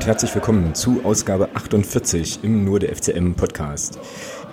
[0.00, 3.98] Und herzlich willkommen zu Ausgabe 48 im Nur der FCM Podcast.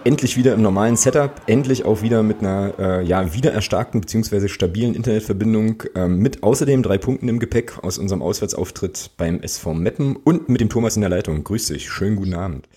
[0.03, 4.49] Endlich wieder im normalen Setup, endlich auch wieder mit einer äh, ja, wieder erstarkten bzw.
[4.49, 10.17] stabilen Internetverbindung, äh, mit außerdem drei Punkten im Gepäck aus unserem Auswärtsauftritt beim SV Meppen
[10.17, 11.45] und mit dem Thomas in der Leitung.
[11.45, 12.67] Grüß dich, schönen guten Abend.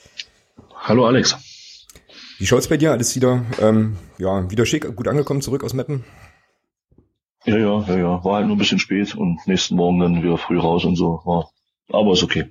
[0.76, 1.36] Hallo Alex.
[2.38, 2.92] Wie schaut's bei dir?
[2.92, 6.04] Alles wieder, ähm, ja, wieder schick, gut angekommen zurück aus Meppen?
[7.46, 8.24] Ja, ja, ja, ja.
[8.24, 11.20] War halt nur ein bisschen spät und nächsten Morgen dann wieder früh raus und so.
[11.24, 11.50] War,
[11.92, 12.46] aber ist okay.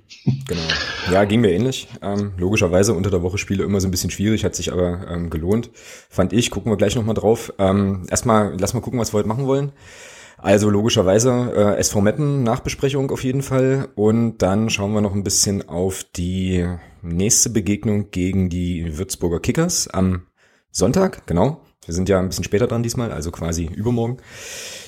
[0.46, 0.62] Genau.
[1.10, 1.88] Ja, ging mir ähnlich.
[2.02, 5.30] Ähm, logischerweise unter der Woche Spiele immer so ein bisschen schwierig, hat sich aber ähm,
[5.30, 5.70] gelohnt.
[6.08, 6.50] Fand ich.
[6.50, 7.52] Gucken wir gleich nochmal drauf.
[7.58, 9.72] Ähm, erstmal, lass mal gucken, was wir heute machen wollen.
[10.38, 15.22] Also logischerweise äh, SV Meppen Nachbesprechung auf jeden Fall und dann schauen wir noch ein
[15.22, 16.66] bisschen auf die
[17.02, 20.26] nächste Begegnung gegen die Würzburger Kickers am
[20.70, 21.60] Sonntag, genau.
[21.86, 24.18] Wir sind ja ein bisschen später dran diesmal, also quasi übermorgen.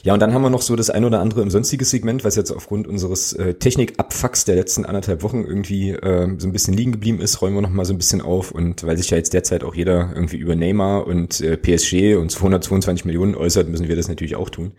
[0.03, 2.37] Ja, und dann haben wir noch so das ein oder andere im sonstiges Segment, was
[2.37, 6.93] jetzt aufgrund unseres äh, Technikabfucks der letzten anderthalb Wochen irgendwie äh, so ein bisschen liegen
[6.93, 8.53] geblieben ist, räumen wir noch mal so ein bisschen auf.
[8.53, 12.31] Und weil sich ja jetzt derzeit auch jeder irgendwie über Neymar und äh, PSG und
[12.31, 14.73] 222 Millionen äußert, müssen wir das natürlich auch tun.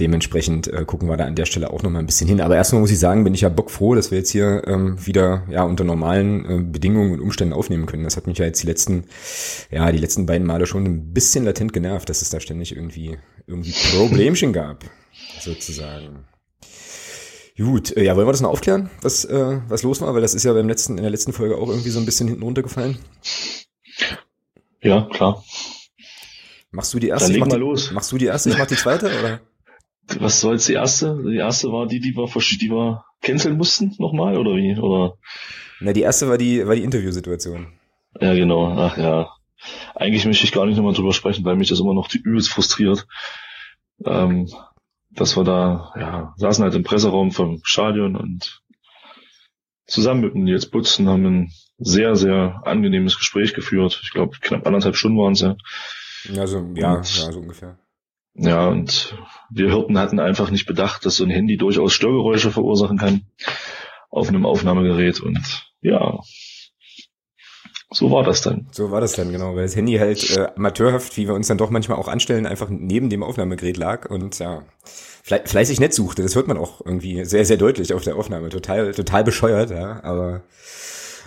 [0.00, 2.40] Dementsprechend äh, gucken wir da an der Stelle auch noch mal ein bisschen hin.
[2.40, 5.42] Aber erstmal muss ich sagen, bin ich ja bockfroh, dass wir jetzt hier ähm, wieder
[5.50, 8.04] ja unter normalen äh, Bedingungen und Umständen aufnehmen können.
[8.04, 9.04] Das hat mich ja jetzt die letzten,
[9.70, 13.18] ja, die letzten beiden Male schon ein bisschen latent genervt, dass es da ständig irgendwie,
[13.46, 14.84] irgendwie Problemchen gab,
[15.40, 16.24] sozusagen.
[17.58, 20.14] Gut, äh, ja, wollen wir das noch aufklären, was, äh, was los war?
[20.14, 22.26] Weil das ist ja beim letzten, in der letzten Folge auch irgendwie so ein bisschen
[22.26, 22.96] hinten runtergefallen.
[24.80, 25.44] Ja, klar.
[26.70, 27.26] Machst du die erste?
[27.26, 27.90] Dann leg ich mach mal die, los.
[27.90, 29.40] Machst du die erste, ich mach die zweite, oder?
[30.18, 31.22] Was soll jetzt die erste?
[31.24, 34.76] Die erste war die, die wir, die wir canceln mussten nochmal oder wie?
[34.78, 35.14] Oder?
[35.80, 37.68] Na, die erste war die, war die Interviewsituation.
[38.20, 38.66] Ja, genau.
[38.76, 39.30] Ach ja.
[39.94, 43.06] Eigentlich möchte ich gar nicht nochmal drüber sprechen, weil mich das immer noch übelst frustriert.
[44.04, 44.48] Ähm,
[45.10, 48.62] dass wir da, ja, saßen halt im Presseraum vom Stadion und
[49.86, 54.00] zusammen mit dem Nils Butzen haben ein sehr, sehr angenehmes Gespräch geführt.
[54.02, 55.56] Ich glaube, knapp anderthalb Stunden waren es ja.
[56.38, 57.78] Also, ja, Und- ja, so ungefähr.
[58.34, 59.16] Ja, und
[59.50, 63.22] wir Hirten hatten einfach nicht bedacht, dass so ein Handy durchaus Störgeräusche verursachen kann
[64.08, 65.20] auf einem Aufnahmegerät.
[65.20, 66.20] Und ja,
[67.92, 68.68] so war das dann.
[68.70, 71.58] So war das dann, genau, weil das Handy halt äh, amateurhaft, wie wir uns dann
[71.58, 76.22] doch manchmal auch anstellen, einfach neben dem Aufnahmegerät lag und ja, fle fleißig nett suchte.
[76.22, 78.48] Das hört man auch irgendwie sehr, sehr deutlich auf der Aufnahme.
[78.48, 80.42] Total, total bescheuert, ja, aber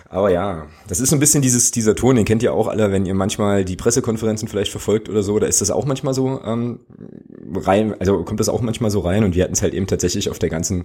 [0.08, 2.92] aber ja, das ist so ein bisschen dieses, dieser Ton, den kennt ihr auch alle,
[2.92, 6.40] wenn ihr manchmal die Pressekonferenzen vielleicht verfolgt oder so, da ist das auch manchmal so
[6.44, 6.80] ähm,
[7.54, 10.30] rein, also kommt das auch manchmal so rein und wir hatten es halt eben tatsächlich
[10.30, 10.84] auf der ganzen,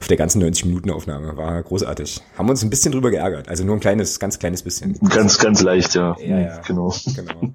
[0.00, 1.36] auf der ganzen 90 Minuten Aufnahme.
[1.36, 2.20] War großartig.
[2.36, 4.98] Haben uns ein bisschen drüber geärgert, also nur ein kleines, ganz kleines bisschen.
[5.08, 6.16] Ganz, ganz leicht, ja.
[6.20, 6.60] Ja, ja.
[6.66, 6.94] Genau.
[7.14, 7.52] Genau.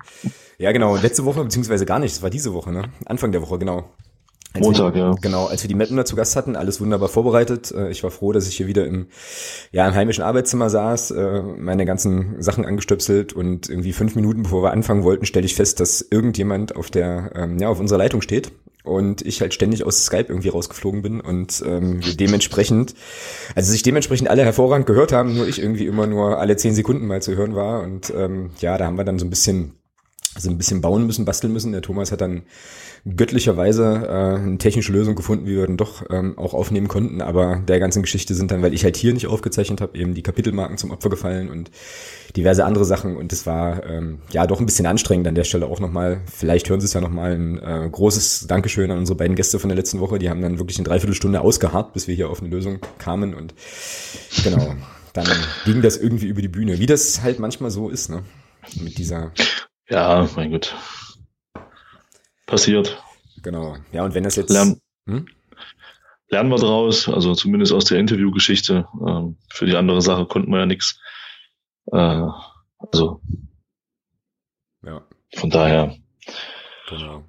[0.58, 0.96] Ja, genau.
[0.96, 2.84] Letzte Woche, beziehungsweise gar nicht, das war diese Woche, ne?
[3.06, 3.90] Anfang der Woche, genau.
[4.54, 5.16] Als Montag, wir, ja.
[5.20, 7.72] Genau, als wir die Mapner zu Gast hatten, alles wunderbar vorbereitet.
[7.72, 9.08] Äh, Ich war froh, dass ich hier wieder im,
[9.72, 14.62] ja, im heimischen Arbeitszimmer saß, äh, meine ganzen Sachen angestöpselt und irgendwie fünf Minuten bevor
[14.64, 18.22] wir anfangen wollten, stelle ich fest, dass irgendjemand auf der, ähm, ja, auf unserer Leitung
[18.22, 18.52] steht
[18.84, 22.94] und ich halt ständig aus Skype irgendwie rausgeflogen bin und ähm, dementsprechend,
[23.56, 27.08] also sich dementsprechend alle hervorragend gehört haben, nur ich irgendwie immer nur alle zehn Sekunden
[27.08, 29.74] mal zu hören war und ähm, ja, da haben wir dann so ein bisschen
[30.38, 31.74] so ein bisschen bauen müssen, basteln müssen.
[31.74, 32.42] Der Thomas hat dann
[33.06, 37.22] göttlicherweise äh, eine technische Lösung gefunden, wie wir dann doch ähm, auch aufnehmen konnten.
[37.22, 40.24] Aber der ganzen Geschichte sind dann, weil ich halt hier nicht aufgezeichnet habe, eben die
[40.24, 41.70] Kapitelmarken zum Opfer gefallen und
[42.38, 43.18] diverse andere Sachen.
[43.18, 46.22] Und es war ähm, ja doch ein bisschen anstrengend an der Stelle auch nochmal.
[46.34, 49.70] Vielleicht hören Sie es ja nochmal ein äh, großes Dankeschön an unsere beiden Gäste von
[49.70, 50.18] der letzten Woche.
[50.18, 53.34] Die haben dann wirklich eine Dreiviertelstunde ausgeharrt, bis wir hier auf eine Lösung kamen.
[53.34, 53.54] Und
[54.46, 54.76] genau,
[55.14, 55.28] dann
[55.66, 58.24] ging das irgendwie über die Bühne, wie das halt manchmal so ist, ne?
[58.80, 59.34] Mit dieser
[59.90, 60.74] Ja, mein Gott.
[62.46, 63.03] Passiert.
[63.44, 63.78] Genau.
[63.92, 64.50] Ja, und wenn das jetzt.
[64.50, 65.28] Lernen, Hm?
[66.30, 68.88] lernen wir draus, also zumindest aus der Interviewgeschichte.
[69.08, 71.00] Ähm, für die andere Sache konnten wir ja nichts.
[71.92, 72.24] Äh,
[72.80, 73.22] also
[74.84, 75.06] Ja,
[75.36, 75.96] von daher
[76.90, 77.24] genau.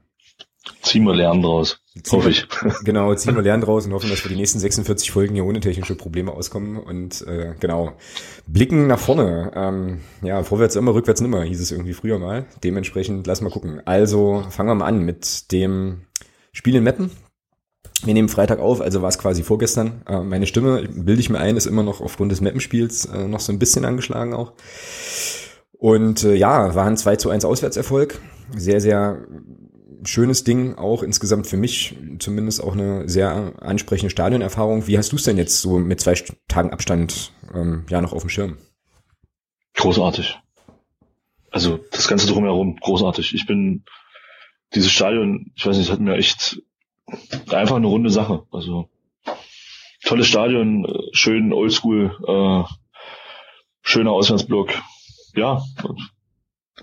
[0.94, 1.80] Ziehen wir Lernen draus.
[2.04, 2.46] Ziehen Hoffe ich.
[2.84, 5.58] Genau, ziehen wir Lernen draus und hoffen, dass wir die nächsten 46 Folgen hier ohne
[5.58, 6.76] technische Probleme auskommen.
[6.76, 7.94] Und äh, genau,
[8.46, 9.50] blicken nach vorne.
[9.56, 12.46] Ähm, ja, vorwärts immer, rückwärts nimmer, hieß es irgendwie früher mal.
[12.62, 13.82] Dementsprechend lass mal gucken.
[13.84, 16.02] Also fangen wir mal an mit dem
[16.52, 17.10] Spiel in Meppen.
[18.04, 20.02] Wir nehmen Freitag auf, also war es quasi vorgestern.
[20.06, 23.40] Äh, meine Stimme, bilde ich mir ein, ist immer noch aufgrund des Mappenspiels äh, noch
[23.40, 24.52] so ein bisschen angeschlagen auch.
[25.72, 28.20] Und äh, ja, war ein 2 zu 1 Auswärtserfolg.
[28.56, 29.26] Sehr, sehr
[30.06, 34.86] schönes Ding, auch insgesamt für mich zumindest auch eine sehr ansprechende Stadionerfahrung.
[34.86, 36.14] Wie hast du es denn jetzt so mit zwei
[36.48, 38.58] Tagen Abstand ähm, ja noch auf dem Schirm?
[39.74, 40.38] Großartig.
[41.50, 43.34] Also das Ganze drumherum, großartig.
[43.34, 43.84] Ich bin
[44.74, 46.60] dieses Stadion, ich weiß nicht, hat mir echt
[47.50, 48.46] einfach eine runde Sache.
[48.50, 48.90] Also
[50.04, 52.68] tolles Stadion, schön oldschool, äh,
[53.82, 54.72] schöner Auswärtsblock.
[55.34, 55.62] Ja,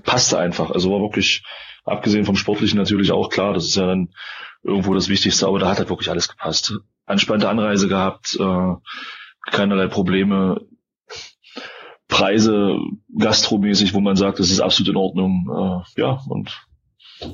[0.04, 0.72] passte einfach.
[0.72, 1.44] Also war wirklich,
[1.84, 4.10] abgesehen vom Sportlichen natürlich auch klar, das ist ja dann
[4.64, 6.74] irgendwo das Wichtigste, aber da hat halt wirklich alles gepasst.
[7.06, 8.74] Anspannte Anreise gehabt, äh,
[9.52, 10.62] keinerlei Probleme.
[12.08, 12.78] Preise
[13.18, 15.86] gastromäßig, wo man sagt, das ist absolut in Ordnung.
[15.98, 16.68] Äh, ja, und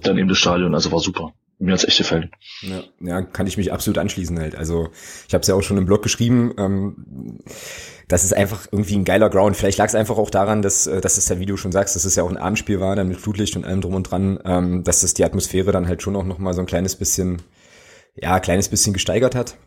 [0.04, 1.34] dann eben das Stadion, also war super.
[1.60, 2.30] Mir hat's echt gefallen.
[2.62, 4.56] Ja, ja, kann ich mich absolut anschließen halt.
[4.56, 4.90] Also
[5.28, 6.54] ich habe es ja auch schon im Blog geschrieben.
[6.58, 7.40] Ähm,
[8.08, 9.58] das ist einfach irgendwie ein geiler Ground.
[9.58, 12.06] Vielleicht lag es einfach auch daran, dass, äh, dass es ja, du schon sagst, dass
[12.06, 14.84] es ja auch ein Abendspiel war, dann mit Flutlicht und allem drum und dran, ähm,
[14.84, 17.42] dass das die Atmosphäre dann halt schon auch noch mal so ein kleines bisschen,
[18.16, 19.58] ja, kleines bisschen gesteigert hat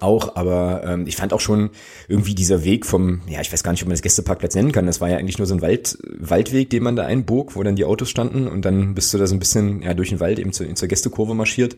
[0.00, 1.70] auch, aber ähm, ich fand auch schon
[2.08, 4.86] irgendwie dieser Weg vom, ja, ich weiß gar nicht, ob man das Gästeparkplatz nennen kann.
[4.86, 7.76] Das war ja eigentlich nur so ein Wald, Waldweg, den man da einbog, wo dann
[7.76, 10.38] die Autos standen und dann bist du da so ein bisschen ja durch den Wald
[10.38, 11.76] eben zu, zur Gästekurve marschiert.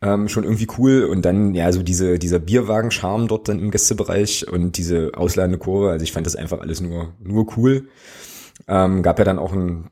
[0.00, 4.46] Ähm, schon irgendwie cool und dann ja so diese dieser Bierwagen-Charme dort dann im Gästebereich
[4.48, 5.90] und diese ausladende Kurve.
[5.90, 7.88] Also ich fand das einfach alles nur nur cool.
[8.66, 9.90] Ähm, gab ja dann auch einen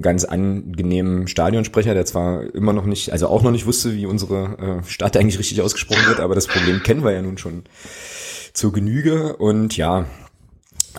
[0.00, 4.82] ganz angenehmen Stadionsprecher, der zwar immer noch nicht, also auch noch nicht wusste, wie unsere
[4.82, 7.64] äh, Stadt eigentlich richtig ausgesprochen wird, aber das Problem kennen wir ja nun schon
[8.52, 9.36] zur Genüge.
[9.36, 10.06] Und ja,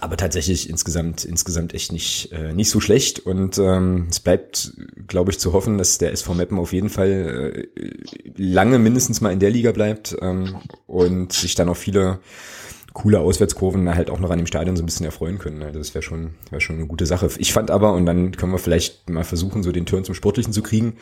[0.02, 3.20] aber tatsächlich insgesamt insgesamt echt nicht äh, nicht so schlecht.
[3.20, 4.74] Und ähm, es bleibt
[5.08, 7.92] glaube ich zu hoffen, dass der SV Meppen auf jeden Fall äh,
[8.38, 10.58] lange mindestens mal in der Liga bleibt ähm,
[10.88, 12.20] und sich dann auch viele
[12.94, 15.62] coole Auswärtskurven halt auch noch an dem Stadion so ein bisschen erfreuen können.
[15.62, 17.30] Also das wäre schon, wäre schon eine gute Sache.
[17.38, 20.54] Ich fand aber, und dann können wir vielleicht mal versuchen, so den Turn zum Sportlichen
[20.54, 20.98] zu kriegen,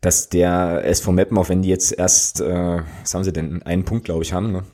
[0.00, 3.84] dass der SV Meppen, auch wenn die jetzt erst, äh, was haben sie denn, einen
[3.84, 4.64] Punkt, glaube ich, haben, ne?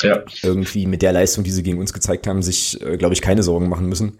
[0.00, 0.24] Ja.
[0.42, 3.44] Irgendwie mit der Leistung, die sie gegen uns gezeigt haben, sich, äh, glaube ich, keine
[3.44, 4.18] Sorgen machen müssen,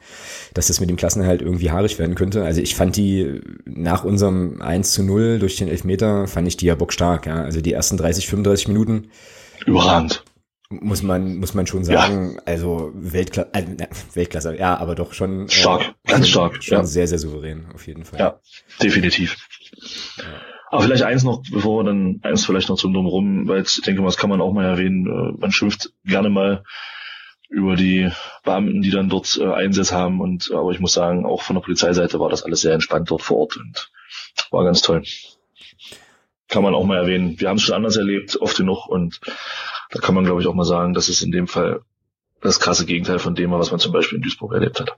[0.55, 2.45] dass das mit dem Klassenerhalt irgendwie haarig werden könnte.
[2.45, 6.67] Also ich fand die nach unserem 1 zu 0 durch den Elfmeter, fand ich die
[6.67, 7.43] ja bockstark, ja.
[7.43, 9.09] Also die ersten 30, 35 Minuten.
[9.67, 10.23] Überragend
[10.83, 12.43] muss man muss man schon sagen, ja.
[12.45, 13.65] also Weltklasse, äh,
[14.15, 16.85] Weltklasse, ja, aber doch schon äh, stark, äh, ganz stark, schon ja.
[16.85, 18.19] sehr sehr souverän auf jeden Fall.
[18.19, 18.41] Ja,
[18.83, 19.37] definitiv.
[20.19, 20.25] Ja.
[20.71, 24.01] Aber vielleicht eins noch, bevor wir dann eins vielleicht noch zum Drumherum, weil ich denke
[24.01, 25.07] mal, das kann man auch mal erwähnen.
[25.07, 26.65] Äh, man schimpft gerne mal
[27.49, 28.11] über die
[28.43, 31.63] Beamten, die dann dort äh, Einsatz haben und aber ich muss sagen, auch von der
[31.63, 33.91] Polizeiseite war das alles sehr entspannt dort vor Ort und
[34.51, 35.05] war ganz toll.
[36.49, 37.39] Kann man auch mal erwähnen.
[37.39, 39.21] Wir haben es schon anders erlebt, oft genug und
[39.91, 41.81] da kann man, glaube ich, auch mal sagen, das ist in dem Fall
[42.41, 44.97] das krasse Gegenteil von dem, was man zum Beispiel in Duisburg erlebt hat.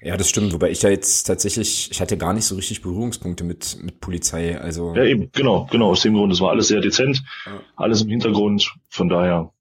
[0.00, 3.44] Ja, das stimmt, wobei ich ja jetzt tatsächlich, ich hatte gar nicht so richtig Berührungspunkte
[3.44, 4.94] mit, mit Polizei, also.
[4.96, 7.60] Ja, eben, genau, genau, aus dem Grund, es war alles sehr dezent, ja.
[7.76, 9.52] alles im Hintergrund, von daher,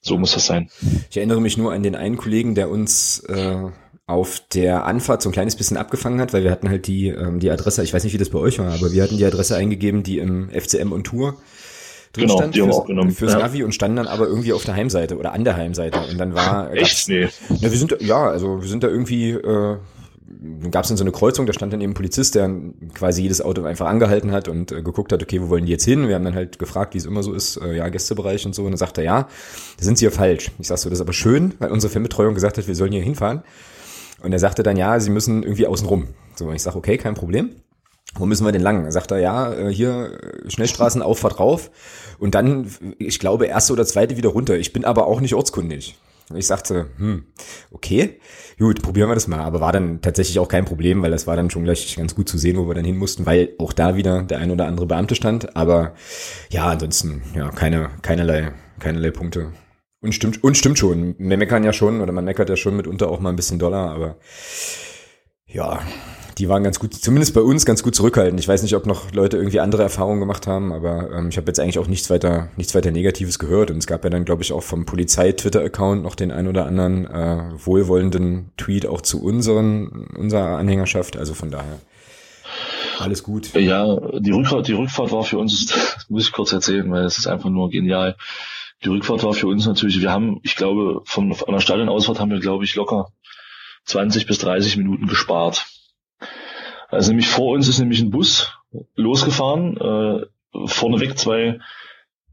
[0.00, 0.70] so muss das sein.
[1.10, 3.70] Ich erinnere mich nur an den einen Kollegen, der uns äh,
[4.06, 7.40] auf der Anfahrt so ein kleines bisschen abgefangen hat, weil wir hatten halt die, ähm,
[7.40, 9.56] die Adresse, ich weiß nicht, wie das bei euch war, aber wir hatten die Adresse
[9.56, 11.40] eingegeben, die im FCM und Tour
[12.12, 13.10] drin genau, stand die haben fürs, auch genommen.
[13.10, 13.38] fürs ja.
[13.38, 16.34] Navi und standen dann aber irgendwie auf der Heimseite oder an der Heimseite und dann
[16.34, 17.28] war echt nee.
[17.48, 19.76] Ja, wir sind ja also wir sind da irgendwie äh,
[20.70, 22.50] gab es dann so eine Kreuzung, da stand dann eben ein Polizist, der
[22.94, 25.84] quasi jedes Auto einfach angehalten hat und äh, geguckt hat, okay, wo wollen die jetzt
[25.84, 26.08] hin?
[26.08, 28.62] Wir haben dann halt gefragt, wie es immer so ist, äh, ja, Gästebereich und so.
[28.62, 29.28] Und dann sagt er, ja,
[29.78, 30.50] da sind sie hier falsch.
[30.58, 33.02] Ich sag so, das ist aber schön, weil unsere Fanbetreuung gesagt hat, wir sollen hier
[33.02, 33.42] hinfahren.
[34.22, 36.08] Und er sagte dann, ja, sie müssen irgendwie außen rum.
[36.34, 37.50] So, und ich sag, okay, kein Problem
[38.14, 38.90] wo müssen wir denn lang?
[38.90, 41.70] Sagt er, ja, äh, hier äh, Schnellstraßen, Auffahrt rauf
[42.18, 42.66] und dann,
[42.98, 44.56] ich glaube, erste oder zweite wieder runter.
[44.56, 45.96] Ich bin aber auch nicht ortskundig.
[46.34, 47.24] Ich sagte, hm,
[47.72, 48.20] okay,
[48.58, 49.40] gut, probieren wir das mal.
[49.40, 52.28] Aber war dann tatsächlich auch kein Problem, weil das war dann schon gleich ganz gut
[52.28, 54.86] zu sehen, wo wir dann hin mussten, weil auch da wieder der ein oder andere
[54.86, 55.56] Beamte stand.
[55.56, 55.94] Aber
[56.50, 59.52] ja, ansonsten, ja, keine, keinerlei, keinerlei Punkte.
[60.00, 61.14] Und stimmt, und stimmt schon.
[61.18, 63.90] Wir meckern ja schon, oder man meckert ja schon mitunter auch mal ein bisschen Dollar,
[63.90, 64.16] aber
[65.46, 65.80] ja,
[66.38, 68.40] die waren ganz gut, zumindest bei uns ganz gut zurückhaltend.
[68.40, 71.46] Ich weiß nicht, ob noch Leute irgendwie andere Erfahrungen gemacht haben, aber ähm, ich habe
[71.46, 73.70] jetzt eigentlich auch nichts weiter, nichts weiter Negatives gehört.
[73.70, 77.06] Und es gab ja dann, glaube ich, auch vom Polizei-Twitter-Account noch den ein oder anderen
[77.06, 81.16] äh, wohlwollenden Tweet auch zu unseren, unserer Anhängerschaft.
[81.16, 81.78] Also von daher
[82.98, 83.52] alles gut.
[83.54, 87.18] Ja, die Rückfahrt, die Rückfahrt war für uns, das muss ich kurz erzählen, weil es
[87.18, 88.16] ist einfach nur genial.
[88.84, 92.40] Die Rückfahrt war für uns natürlich, wir haben, ich glaube, von einer Stadionausfahrt haben wir,
[92.40, 93.08] glaube ich, locker
[93.84, 95.66] 20 bis 30 Minuten gespart.
[96.92, 98.52] Also nämlich vor uns ist nämlich ein Bus
[98.94, 100.26] losgefahren, äh,
[100.66, 101.58] vorneweg zwei,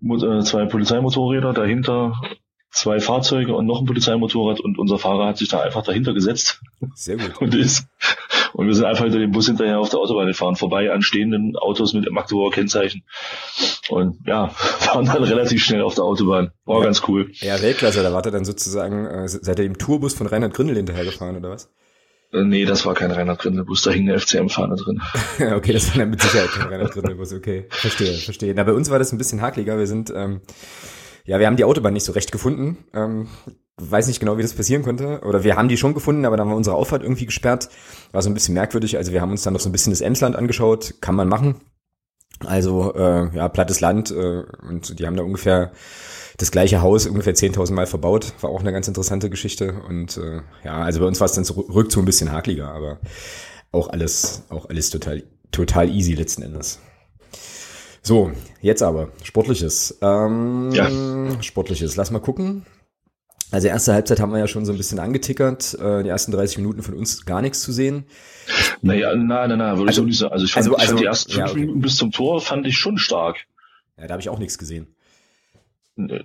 [0.04, 2.14] äh, zwei Polizeimotorräder, dahinter
[2.70, 6.62] zwei Fahrzeuge und noch ein Polizeimotorrad und unser Fahrer hat sich da einfach dahinter gesetzt.
[6.94, 7.42] Sehr gut.
[7.42, 7.88] Und ist,
[8.52, 11.56] und wir sind einfach hinter dem Bus hinterher auf der Autobahn gefahren, vorbei an stehenden
[11.56, 13.04] Autos mit Magdeburger Kennzeichen.
[13.88, 14.52] Und ja,
[14.86, 16.52] waren dann relativ schnell auf der Autobahn.
[16.66, 16.84] War ja.
[16.84, 17.32] ganz cool.
[17.36, 20.76] Ja, Weltklasse, da war er dann sozusagen, äh, seid ihr im Tourbus von Reinhard Grindel
[20.76, 21.72] hinterhergefahren, oder was?
[22.32, 25.02] Äh, nee, das war kein Reinhard Grindelbus, da hing eine FCM-Fahne drin.
[25.56, 27.66] okay, das war dann mit Sicherheit kein Reinhard Grindelbus, okay.
[27.70, 28.54] Verstehe, verstehe.
[28.56, 29.78] Na, bei uns war das ein bisschen hakliger.
[29.78, 30.42] Wir sind, ähm,
[31.26, 32.78] ja, wir haben die Autobahn nicht so recht gefunden.
[32.94, 33.28] Ähm,
[33.78, 35.22] weiß nicht genau, wie das passieren konnte.
[35.22, 37.70] Oder wir haben die schon gefunden, aber dann war unsere Auffahrt irgendwie gesperrt.
[38.12, 38.98] War so ein bisschen merkwürdig.
[38.98, 40.96] Also wir haben uns dann noch so ein bisschen das Emsland angeschaut.
[41.02, 41.56] Kann man machen.
[42.46, 44.12] Also, äh, ja, plattes Land.
[44.12, 45.72] Äh, und die haben da ungefähr
[46.40, 48.34] das gleiche Haus ungefähr 10.000 Mal verbaut.
[48.42, 49.82] War auch eine ganz interessante Geschichte.
[49.88, 53.00] Und äh, ja, also bei uns war es dann zurück zu ein bisschen hakliger, aber
[53.72, 56.80] auch alles, auch alles total, total easy letzten Endes.
[58.02, 58.32] So,
[58.62, 60.00] jetzt aber Sportliches.
[60.02, 60.90] Ähm, ja.
[61.42, 61.98] Sportliches.
[61.98, 62.66] Lass mal gucken.
[63.52, 65.74] Also erste Halbzeit haben wir ja schon so ein bisschen angetickert.
[65.74, 68.06] Äh, die ersten 30 Minuten von uns gar nichts zu sehen.
[68.82, 70.34] Naja, nein, nein, nein, würde also, ich so nicht sagen.
[70.34, 71.60] Also ich fand, also, ich fand also, die ersten ja, okay.
[71.60, 73.38] Minuten bis zum Tor fand ich schon stark.
[73.98, 74.88] Ja, da habe ich auch nichts gesehen.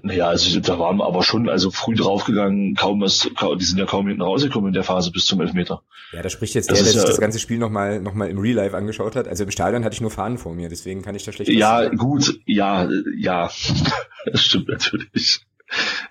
[0.03, 3.29] Naja, also da waren wir aber schon also früh draufgegangen, kaum was,
[3.59, 5.83] die sind ja kaum hinten rausgekommen in der Phase bis zum Elfmeter.
[6.13, 8.29] Ja, da spricht jetzt das der, der sich ja, das ganze Spiel nochmal noch mal
[8.29, 9.27] im Real Life angeschaut hat.
[9.27, 11.83] Also im Stadion hatte ich nur Fahnen vor mir, deswegen kann ich da schlecht Ja,
[11.83, 11.97] sagen.
[11.97, 12.89] gut, ja,
[13.19, 13.51] ja,
[14.27, 15.41] das stimmt natürlich.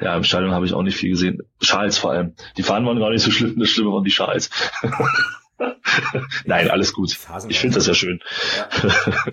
[0.02, 1.40] Ja, im Stadion habe ich auch nicht viel gesehen.
[1.62, 2.34] Schals vor allem.
[2.58, 4.50] Die Fahnen waren gar nicht so schlimm, das Schlimme waren die Schals.
[6.46, 7.18] Nein, alles gut.
[7.48, 8.20] Ich finde das ja schön.
[8.58, 8.92] Ja.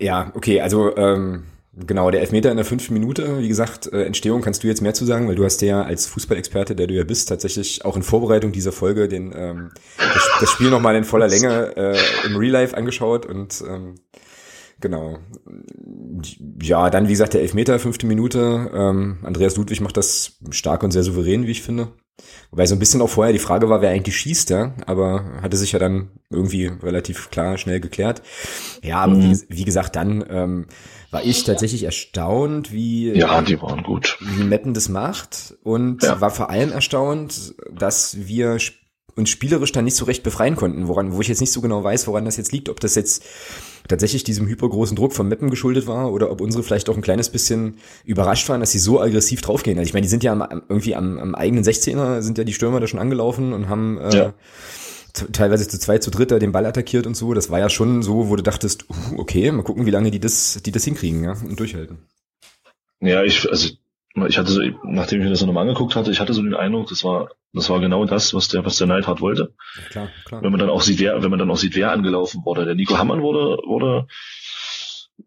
[0.00, 4.42] Ja, okay, also ähm, genau, der Elfmeter in der fünften Minute, wie gesagt, äh, Entstehung
[4.42, 7.04] kannst du jetzt mehr zu sagen, weil du hast ja als Fußballexperte, der du ja
[7.04, 11.28] bist, tatsächlich auch in Vorbereitung dieser Folge den ähm, das, das Spiel nochmal in voller
[11.28, 13.96] Länge äh, im Real Life angeschaut und ähm,
[14.80, 15.18] Genau.
[16.62, 18.70] Ja, dann wie gesagt der Elfmeter, fünfte Minute.
[18.72, 21.88] Ähm, Andreas Ludwig macht das stark und sehr souverän, wie ich finde.
[22.50, 25.56] Wobei so ein bisschen auch vorher die Frage war, wer eigentlich schießt, ja, aber hatte
[25.56, 28.22] sich ja dann irgendwie relativ klar schnell geklärt.
[28.82, 29.32] Ja, aber mhm.
[29.48, 30.66] wie, wie, gesagt, dann ähm,
[31.10, 36.20] war ich tatsächlich erstaunt, wie ja, die waren gut, wie Meppen das macht und ja.
[36.20, 38.58] war vor allem erstaunt, dass wir
[39.18, 41.84] uns spielerisch dann nicht so recht befreien konnten, woran, wo ich jetzt nicht so genau
[41.84, 43.24] weiß, woran das jetzt liegt, ob das jetzt
[43.88, 47.28] tatsächlich diesem hypergroßen Druck von Meppen geschuldet war oder ob unsere vielleicht auch ein kleines
[47.28, 49.78] bisschen überrascht waren, dass sie so aggressiv draufgehen.
[49.78, 52.52] Also ich meine, die sind ja am, irgendwie am, am eigenen 16er, sind ja die
[52.52, 54.34] Stürmer da schon angelaufen und haben äh, ja.
[55.32, 57.34] teilweise zu zweit, zu dritter den Ball attackiert und so.
[57.34, 60.20] Das war ja schon so, wo du dachtest, uh, okay, mal gucken, wie lange die
[60.20, 61.98] das, die das hinkriegen ja, und durchhalten.
[63.00, 63.70] Ja, ich, also
[64.26, 66.88] ich hatte so, nachdem ich mir das nochmal angeguckt hatte, ich hatte so den Eindruck,
[66.88, 69.54] das war, das war genau das, was der, was der Neidhardt wollte.
[69.76, 70.42] Ja, klar, klar.
[70.42, 72.64] Wenn man dann auch sieht, wer, wenn man dann auch sieht, wer angelaufen wurde.
[72.64, 74.06] Der Nico Hammann wurde, wurde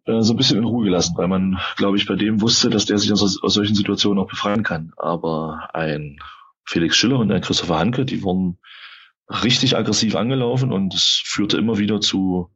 [0.05, 2.85] äh, so ein bisschen in Ruhe gelassen, weil man, glaube ich, bei dem wusste, dass
[2.85, 4.93] der sich aus, aus solchen Situationen auch befreien kann.
[4.97, 6.19] Aber ein
[6.65, 8.59] Felix Schiller und ein Christopher Hanke, die wurden
[9.29, 12.49] richtig aggressiv angelaufen und es führte immer wieder zu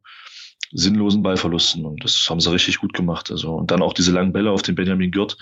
[0.71, 3.31] sinnlosen Ballverlusten und das haben sie richtig gut gemacht.
[3.31, 5.37] Also und dann auch diese langen Bälle auf den Benjamin Gürt,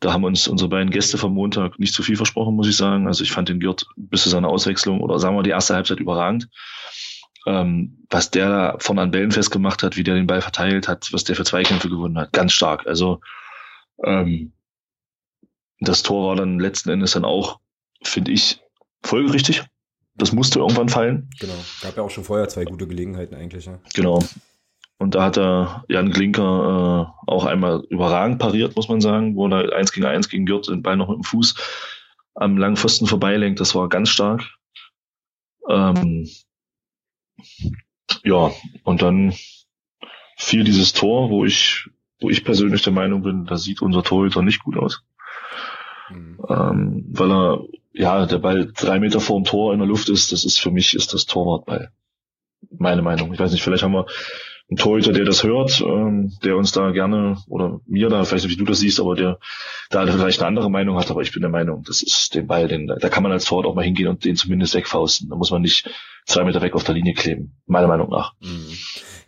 [0.00, 3.06] da haben uns unsere beiden Gäste vom Montag nicht zu viel versprochen, muss ich sagen.
[3.06, 6.00] Also ich fand den Girt bis zu seiner Auswechslung oder sagen wir die erste Halbzeit
[6.00, 6.48] überragend.
[7.46, 11.12] Ähm, was der da vorne an Bällen festgemacht hat, wie der den Ball verteilt hat,
[11.12, 12.86] was der für Zweikämpfe gewonnen hat, ganz stark.
[12.86, 13.20] Also
[14.04, 14.52] ähm,
[15.80, 17.60] das Tor war dann letzten Endes dann auch,
[18.02, 18.60] finde ich,
[19.02, 19.62] folgerichtig.
[20.14, 21.30] Das musste irgendwann fallen.
[21.38, 23.66] Genau, gab ja auch schon vorher zwei gute Gelegenheiten eigentlich.
[23.66, 23.78] Ja.
[23.94, 24.18] Genau,
[24.98, 29.46] und da hat er Jan Klinker äh, auch einmal überragend pariert, muss man sagen, wo
[29.48, 31.54] er eins gegen eins gegen Gürt den Ball noch mit dem Fuß
[32.34, 33.60] am langen Pfosten vorbeilenkt.
[33.60, 34.42] Das war ganz stark.
[35.68, 36.28] Ähm,
[38.24, 38.52] ja,
[38.84, 39.34] und dann
[40.36, 44.42] fiel dieses Tor, wo ich, wo ich persönlich der Meinung bin, da sieht unser Torhüter
[44.42, 45.02] nicht gut aus.
[46.08, 46.38] Mhm.
[46.48, 50.32] Ähm, weil er, ja, der Ball drei Meter vor dem Tor in der Luft ist,
[50.32, 51.90] das ist für mich, ist das Torwartball.
[52.70, 53.32] Meine Meinung.
[53.34, 54.06] Ich weiß nicht, vielleicht haben wir
[54.70, 58.54] ein Torhüter, der das hört, ähm, der uns da gerne oder mir da, vielleicht nicht,
[58.54, 59.38] wie du das siehst, aber der
[59.90, 62.66] da vielleicht eine andere Meinung hat, aber ich bin der Meinung, das ist den Ball,
[62.66, 65.28] den, da kann man als Torwart auch mal hingehen und den zumindest wegfausten.
[65.28, 65.88] Da muss man nicht
[66.26, 68.34] zwei Meter weg auf der Linie kleben, meiner Meinung nach.
[68.40, 68.66] Mhm.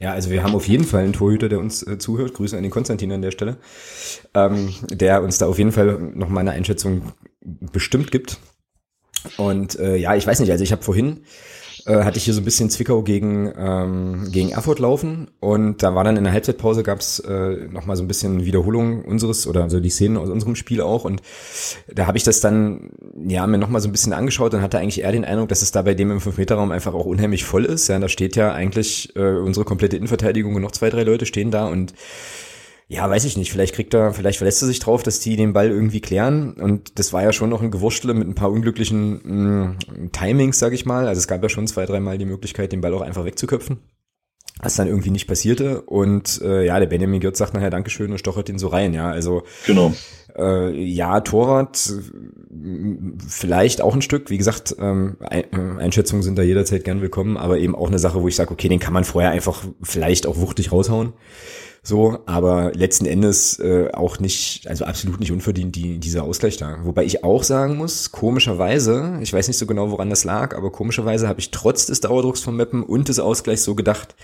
[0.01, 2.35] Ja, also wir haben auf jeden Fall einen Torhüter, der uns äh, zuhört.
[2.35, 3.59] Grüße an den Konstantin an der Stelle,
[4.35, 8.39] ähm, der uns da auf jeden Fall noch mal eine Einschätzung bestimmt gibt.
[9.37, 11.25] Und äh, ja, ich weiß nicht, also ich habe vorhin
[11.89, 15.29] äh, hatte ich hier so ein bisschen Zwickau gegen, ähm, gegen Erfurt laufen.
[15.41, 19.47] Und da war dann in der Halbzeitpause gab's äh, nochmal so ein bisschen Wiederholung unseres
[19.47, 21.05] oder also die Szenen aus unserem Spiel auch.
[21.05, 21.23] Und
[21.93, 22.91] da habe ich das dann
[23.27, 25.73] ja mir nochmal so ein bisschen angeschaut und hatte eigentlich eher den Eindruck, dass es
[25.73, 27.89] da bei dem im 5-Meter-Raum einfach auch unheimlich voll ist.
[27.89, 31.51] Ja, da steht ja eigentlich äh, unsere komplette Innenverteidigung und noch zwei, drei Leute stehen
[31.51, 31.67] da.
[31.67, 31.95] Und
[32.91, 35.53] ja, weiß ich nicht, vielleicht kriegt er, vielleicht verlässt er sich drauf, dass die den
[35.53, 36.55] Ball irgendwie klären.
[36.55, 40.59] Und das war ja schon noch ein Gewurschtle mit ein paar unglücklichen mh, mm, Timings,
[40.59, 41.07] sag ich mal.
[41.07, 43.81] Also es gab ja schon zwei, dreimal die Möglichkeit, den Ball auch einfach wegzuköpfen.
[44.61, 45.83] Was dann irgendwie nicht passierte.
[45.83, 49.11] Und äh, ja, der Benjamin Girt sagt nachher Dankeschön und stochert den so rein, ja.
[49.11, 49.93] Also genau.
[50.35, 51.93] Äh, ja, Torwart
[53.29, 54.31] vielleicht auch ein Stück.
[54.31, 55.19] Wie gesagt, ähm,
[55.79, 58.69] Einschätzungen sind da jederzeit gern willkommen, aber eben auch eine Sache, wo ich sage, okay,
[58.69, 61.13] den kann man vorher einfach vielleicht auch wuchtig raushauen.
[61.89, 66.81] So, aber letzten Endes äh, auch nicht, also absolut nicht unverdient die, dieser Ausgleich da.
[66.85, 70.71] Wobei ich auch sagen muss, komischerweise, ich weiß nicht so genau, woran das lag, aber
[70.71, 74.17] komischerweise habe ich trotz des Dauerdrucks von Meppen und des Ausgleichs so gedacht,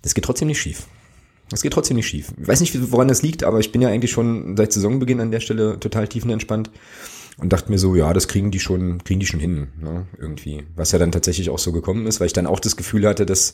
[0.00, 0.86] das geht trotzdem nicht schief.
[1.50, 2.32] Das geht trotzdem nicht schief.
[2.40, 5.30] Ich weiß nicht, woran das liegt, aber ich bin ja eigentlich schon seit Saisonbeginn an
[5.30, 6.70] der Stelle total tiefenentspannt
[7.36, 10.64] und dachte mir so, ja, das kriegen die schon, kriegen die schon hin, ne, irgendwie.
[10.76, 13.26] Was ja dann tatsächlich auch so gekommen ist, weil ich dann auch das Gefühl hatte,
[13.26, 13.52] dass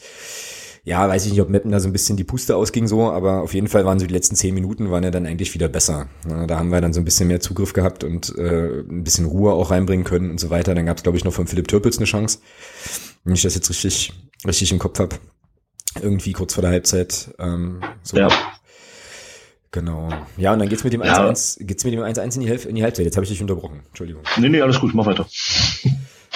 [0.84, 3.42] ja, weiß ich nicht, ob Meppen da so ein bisschen die Puste ausging so, aber
[3.42, 6.08] auf jeden Fall waren so die letzten zehn Minuten waren ja dann eigentlich wieder besser.
[6.28, 9.26] Ja, da haben wir dann so ein bisschen mehr Zugriff gehabt und äh, ein bisschen
[9.26, 10.74] Ruhe auch reinbringen können und so weiter.
[10.74, 12.40] Dann gab es, glaube ich, noch von Philipp Türpitz eine Chance,
[13.22, 14.12] wenn ich das jetzt richtig,
[14.44, 15.16] richtig im Kopf habe.
[16.00, 17.32] Irgendwie kurz vor der Halbzeit.
[17.38, 18.16] Ähm, so.
[18.16, 18.28] Ja.
[19.70, 20.10] Genau.
[20.36, 21.66] Ja, und dann geht's mit dem 1-1, ja.
[21.66, 23.06] geht's mit dem 1-1 in die, Hälfte, in die Halbzeit.
[23.06, 23.82] Jetzt habe ich dich unterbrochen.
[23.88, 24.22] Entschuldigung.
[24.36, 25.26] Nee, nee, alles gut, mach weiter.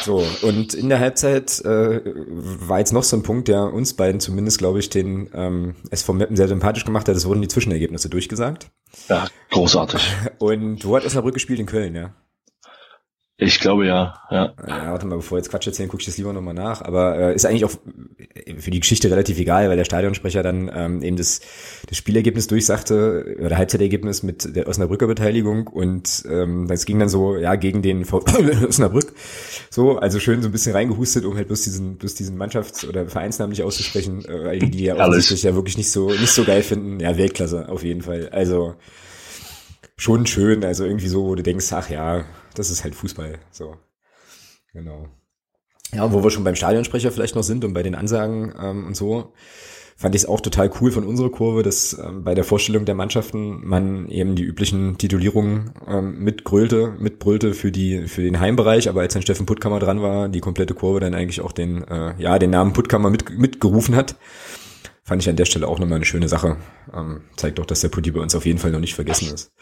[0.03, 4.21] So, und in der Halbzeit äh, war jetzt noch so ein Punkt, der uns beiden
[4.21, 7.17] zumindest, glaube ich, den ähm, SV Meppen sehr sympathisch gemacht hat.
[7.17, 8.71] Es wurden die Zwischenergebnisse durchgesagt.
[9.09, 10.01] Ja, großartig.
[10.39, 11.59] Und wo hat Osnabrück gespielt?
[11.59, 12.15] In Köln, ja.
[13.39, 14.55] Ich glaube ja, ja.
[14.67, 16.81] Ja, warte mal, bevor jetzt Quatsch erzählen, gucke ich das lieber nochmal nach.
[16.81, 17.73] Aber äh, ist eigentlich auch
[18.59, 21.43] für die Geschichte relativ egal, weil der Stadionsprecher dann ähm, eben das,
[21.87, 27.37] das Spielergebnis durchsagte, oder Halbzeitergebnis mit der Osnabrücker Beteiligung und ähm, das ging dann so,
[27.37, 28.25] ja, gegen den v
[28.69, 29.13] Osnabrück.
[29.69, 33.07] So, also schön so ein bisschen reingehustet, um halt bloß diesen, bloß diesen Mannschafts- oder
[33.07, 37.01] Vereinsnamen nicht auszusprechen, äh, die ja offensichtlich ja wirklich nicht so, nicht so geil finden.
[37.01, 38.31] Ja, Weltklasse, auf jeden Fall.
[38.31, 38.77] Also
[39.99, 42.25] schon schön, also irgendwie so, wo du denkst, ach ja,
[42.59, 43.39] das ist halt Fußball.
[43.51, 43.77] So.
[44.73, 45.09] Genau.
[45.93, 48.97] Ja, wo wir schon beim Stadionsprecher vielleicht noch sind und bei den Ansagen ähm, und
[48.97, 49.33] so,
[49.97, 52.95] fand ich es auch total cool von unserer Kurve, dass ähm, bei der Vorstellung der
[52.95, 59.01] Mannschaften man eben die üblichen Titulierungen ähm, mitgrölte, mitbrüllte für die für den Heimbereich, aber
[59.01, 62.39] als dann Steffen Puttkammer dran war, die komplette Kurve dann eigentlich auch den äh, ja
[62.39, 64.17] den Namen Puttkammer mit, mitgerufen hat.
[65.03, 66.57] Fand ich an der Stelle auch nochmal eine schöne Sache.
[66.93, 69.53] Ähm, zeigt doch, dass der Putti bei uns auf jeden Fall noch nicht vergessen ist.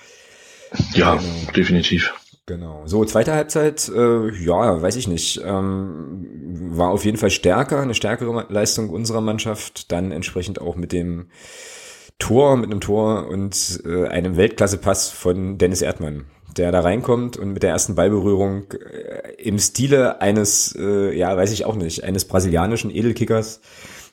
[0.95, 1.53] Ja, genau.
[1.55, 2.13] definitiv.
[2.47, 2.83] Genau.
[2.85, 5.41] So, zweite Halbzeit, äh, ja, weiß ich nicht.
[5.43, 6.27] Ähm,
[6.77, 9.91] war auf jeden Fall stärker, eine stärkere Leistung unserer Mannschaft.
[9.91, 11.31] Dann entsprechend auch mit dem
[12.19, 16.27] Tor, mit einem Tor und äh, einem Weltklasse-Pass von Dennis Erdmann,
[16.57, 21.51] der da reinkommt und mit der ersten Ballberührung äh, im Stile eines, äh, ja, weiß
[21.51, 23.63] ich auch nicht, eines brasilianischen Edelkickers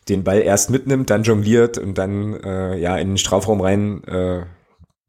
[0.07, 4.43] den Ball erst mitnimmt, dann jongliert und dann äh, ja in den Strafraum rein äh,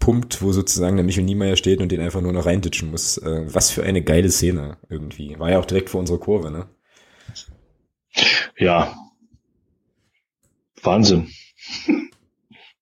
[0.03, 3.19] pumpt, wo sozusagen der Michel Niemeyer steht und den einfach nur noch reinditschen muss.
[3.19, 5.39] Äh, was für eine geile Szene irgendwie.
[5.39, 6.67] War ja auch direkt vor unserer Kurve, ne?
[8.59, 8.97] Ja.
[10.83, 11.31] Wahnsinn.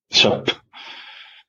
[0.08, 0.50] Ich habe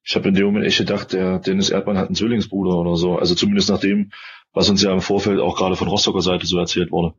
[0.03, 3.15] ich hab in dem Moment echt gedacht, der Dennis Erdmann hat einen Zwillingsbruder oder so.
[3.15, 4.11] Also zumindest nach dem,
[4.51, 7.15] was uns ja im Vorfeld auch gerade von Rostocker Seite so erzählt wurde.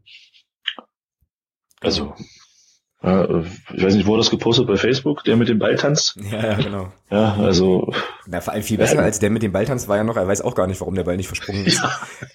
[1.80, 2.14] Also,
[3.02, 6.16] ja, äh, ich weiß nicht, wo das gepostet bei Facebook, der mit dem Ball tanzt.
[6.30, 6.92] Ja, ja, genau.
[7.10, 7.92] Ja, also.
[8.26, 10.16] Na, vor allem viel besser ja, als der mit dem Ball tanzt war ja noch,
[10.16, 11.82] er weiß auch gar nicht, warum der Ball nicht versprungen ist.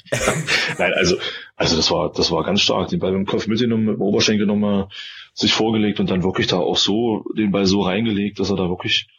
[0.10, 0.34] Ja.
[0.77, 1.17] Nein, also,
[1.58, 2.88] also das war, das war ganz stark.
[2.88, 4.88] Den Ball mit dem Kopf mitgenommen, mit dem Oberschenkel nochmal
[5.34, 8.69] sich vorgelegt und dann wirklich da auch so, den Ball so reingelegt, dass er da
[8.69, 9.10] wirklich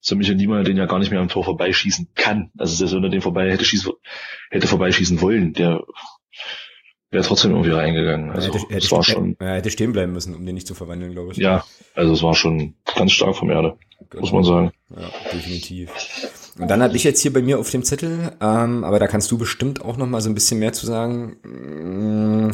[0.00, 2.50] ziemlich niemand den ja gar nicht mehr am Tor vorbeischießen kann.
[2.56, 3.92] Also selbst wenn er den vorbei hätte schießen,
[4.50, 5.82] hätte vorbeischießen wollen, der
[7.10, 8.30] wäre trotzdem irgendwie reingegangen.
[8.30, 9.36] Also er hätte, es war schon.
[9.38, 11.38] Er hätte stehen bleiben müssen, um den nicht zu verwandeln, glaube ich.
[11.38, 13.76] Ja, also es war schon ganz stark vom Erde,
[14.10, 14.20] genau.
[14.20, 14.72] muss man sagen.
[14.90, 15.90] Ja, definitiv.
[16.58, 19.30] Und dann hatte ich jetzt hier bei mir auf dem Zettel, ähm, aber da kannst
[19.30, 21.36] du bestimmt auch noch mal so ein bisschen mehr zu sagen.
[21.42, 22.50] Mm,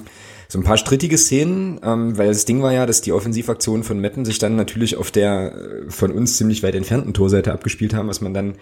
[0.49, 3.99] so ein paar strittige Szenen, ähm, weil das Ding war ja, dass die Offensivaktionen von
[3.99, 8.09] Metten sich dann natürlich auf der äh, von uns ziemlich weit entfernten Torseite abgespielt haben,
[8.09, 8.57] was man dann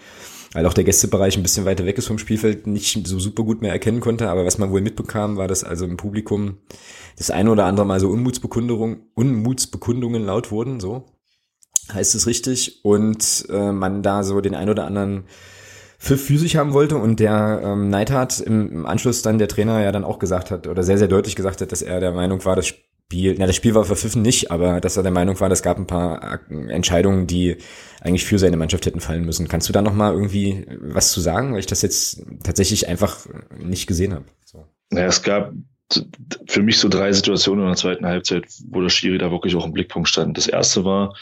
[0.55, 3.61] weil auch der Gästebereich ein bisschen weiter weg ist vom Spielfeld, nicht so super gut
[3.61, 4.31] mehr erkennen konnte.
[4.31, 6.59] Aber was man wohl mitbekam, war, dass also im Publikum
[7.19, 11.05] das eine oder andere Mal so Unmutsbekundungen, Unmutsbekundungen laut wurden, so
[11.93, 12.85] heißt es richtig.
[12.85, 15.25] Und äh, man da so den ein oder anderen
[15.99, 19.91] für physisch haben wollte und der ähm, Neidhardt im, im Anschluss dann der Trainer ja
[19.91, 22.57] dann auch gesagt hat oder sehr, sehr deutlich gesagt hat, dass er der Meinung war,
[22.57, 22.75] das
[23.15, 25.79] Spiel, na, das Spiel war verpfiffen nicht, aber dass er der Meinung war, es gab
[25.79, 27.57] ein paar Entscheidungen, die
[28.01, 29.47] eigentlich für seine Mannschaft hätten fallen müssen.
[29.47, 33.27] Kannst du da noch mal irgendwie was zu sagen, weil ich das jetzt tatsächlich einfach
[33.57, 34.25] nicht gesehen habe?
[34.45, 34.67] So.
[34.93, 35.53] Ja, es gab
[36.49, 39.65] für mich so drei Situationen in der zweiten Halbzeit, wo der Schiri da wirklich auch
[39.65, 40.37] im Blickpunkt stand.
[40.37, 41.15] Das erste war,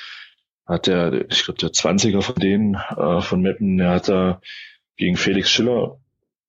[0.66, 4.40] hat der, ich glaube, der 20er von denen, äh, von Meppen, der hat da
[4.96, 5.98] gegen Felix Schiller,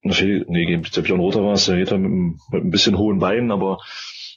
[0.04, 3.52] nee, gegen Björn Rother war es, der geht da mit, mit ein bisschen hohen Beinen,
[3.52, 3.80] aber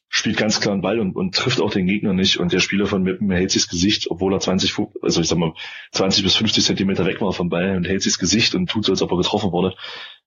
[0.09, 2.39] spielt ganz klar einen Ball und, und trifft auch den Gegner nicht.
[2.39, 5.39] Und der Spieler von Meppen hält sich das Gesicht, obwohl er 20, also ich sag
[5.39, 5.55] mal,
[5.93, 8.85] 20 bis 50 Zentimeter weg war vom Ball und hält sich das Gesicht und tut
[8.85, 9.75] so, als ob er getroffen wurde.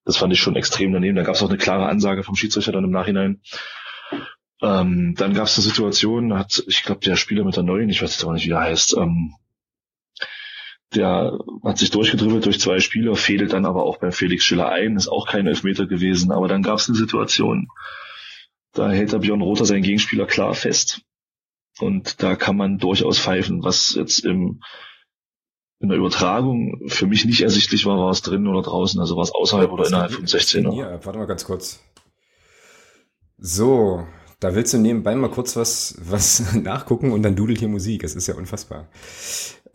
[0.05, 1.15] Das fand ich schon extrem daneben.
[1.15, 3.41] Da gab es auch eine klare Ansage vom Schiedsrichter dann im Nachhinein.
[4.61, 8.01] Ähm, dann gab es eine Situation, hat, ich glaube, der Spieler mit der neuen, ich
[8.01, 9.35] weiß jetzt auch nicht, wie er heißt, ähm,
[10.93, 14.95] der hat sich durchgedribbelt durch zwei Spieler, fädelt dann aber auch beim Felix Schiller ein,
[14.95, 16.31] ist auch kein Elfmeter gewesen.
[16.31, 17.67] Aber dann gab es eine Situation,
[18.73, 21.01] da hält der Björn Rother seinen Gegenspieler klar fest.
[21.79, 24.61] Und da kann man durchaus pfeifen, was jetzt im,
[25.79, 29.23] in der Übertragung für mich nicht ersichtlich war, war es drinnen oder draußen, also war
[29.23, 30.75] es außerhalb oder innerhalb vom 16er.
[30.75, 31.79] Ja, warte mal ganz kurz.
[33.37, 34.05] So,
[34.41, 38.01] da willst du nebenbei mal kurz was, was nachgucken und dann dudelt hier Musik.
[38.01, 38.89] Das ist ja unfassbar.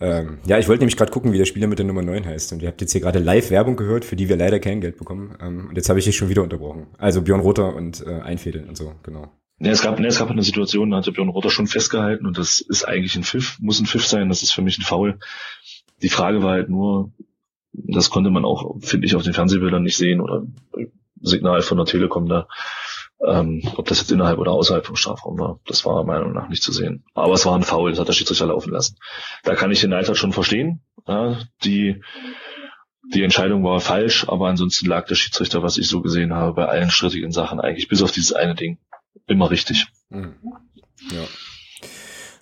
[0.00, 2.52] Ähm, ja, ich wollte nämlich gerade gucken, wie der Spieler mit der Nummer 9 heißt.
[2.52, 5.37] Und ihr habt jetzt hier gerade Live-Werbung gehört, für die wir leider kein Geld bekommen.
[5.40, 6.88] Ähm, und jetzt habe ich dich schon wieder unterbrochen.
[6.98, 9.30] Also Björn Rother und äh, Einfädeln und so, genau.
[9.61, 12.38] Ja, es gab, ne, es gab eine Situation, da hatte Björn Rother schon festgehalten und
[12.38, 15.18] das ist eigentlich ein Pfiff, muss ein Pfiff sein, das ist für mich ein Foul.
[16.02, 17.12] Die Frage war halt nur,
[17.72, 20.44] das konnte man auch, finde ich, auf den Fernsehbildern nicht sehen oder
[21.20, 22.48] Signal von der Telekom da
[23.26, 26.48] ähm, ob das jetzt innerhalb oder außerhalb vom Strafraum war, das war meiner Meinung nach
[26.48, 27.04] nicht zu sehen.
[27.14, 28.96] Aber es war ein Foul, das hat der Schiedsrichter laufen lassen.
[29.42, 30.80] Da kann ich den Neidhardt schon verstehen.
[31.06, 32.02] Ja, die,
[33.12, 36.66] die Entscheidung war falsch, aber ansonsten lag der Schiedsrichter, was ich so gesehen habe, bei
[36.66, 38.78] allen strittigen Sachen eigentlich, bis auf dieses eine Ding,
[39.26, 39.87] immer richtig.
[40.08, 40.37] Mhm.
[41.10, 41.24] Ja.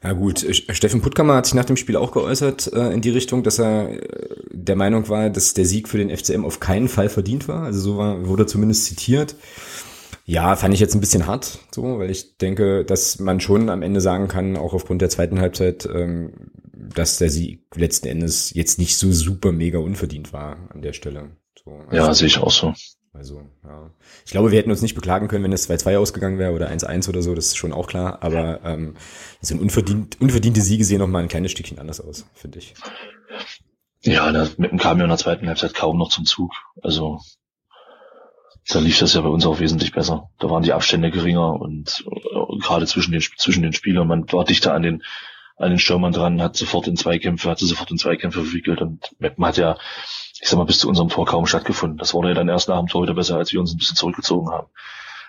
[0.04, 3.44] Ja gut, Steffen Puttkammer hat sich nach dem Spiel auch geäußert äh, in die Richtung,
[3.44, 4.00] dass er äh,
[4.50, 7.62] der Meinung war, dass der Sieg für den FCM auf keinen Fall verdient war.
[7.62, 9.36] Also so war, wurde zumindest zitiert.
[10.24, 13.82] Ja, fand ich jetzt ein bisschen hart, so, weil ich denke, dass man schon am
[13.82, 18.78] Ende sagen kann, auch aufgrund der zweiten Halbzeit, ähm, dass der Sieg letzten Endes jetzt
[18.78, 21.36] nicht so super mega unverdient war an der Stelle.
[21.64, 22.72] So, also, ja, sehe ich auch so.
[23.14, 23.90] Also, ja.
[24.24, 27.08] Ich glaube, wir hätten uns nicht beklagen können, wenn es 2-2 ausgegangen wäre oder 1-1
[27.08, 28.22] oder so, das ist schon auch klar.
[28.22, 28.94] Aber ähm,
[29.40, 32.74] so unverdient, unverdiente Siege sehen noch mal ein kleines Stückchen anders aus, finde ich.
[34.04, 36.52] Ja, mit dem kam ja in der zweiten Halbzeit kaum noch zum Zug.
[36.80, 37.20] Also
[38.68, 40.30] da lief das ja bei uns auch wesentlich besser.
[40.38, 44.44] Da waren die Abstände geringer und äh, gerade zwischen den, zwischen den Spielern, man war
[44.44, 45.02] dichter an den,
[45.56, 49.44] an den Stürmern dran, hat sofort in Zweikämpfe, hatte sofort in Zweikämpfe verwickelt und Meppen
[49.44, 49.76] hat ja,
[50.40, 51.98] ich sag mal, bis zu unserem Tor kaum stattgefunden.
[51.98, 53.96] Das wurde ja dann erst nach dem Tor wieder besser, als wir uns ein bisschen
[53.96, 54.68] zurückgezogen haben.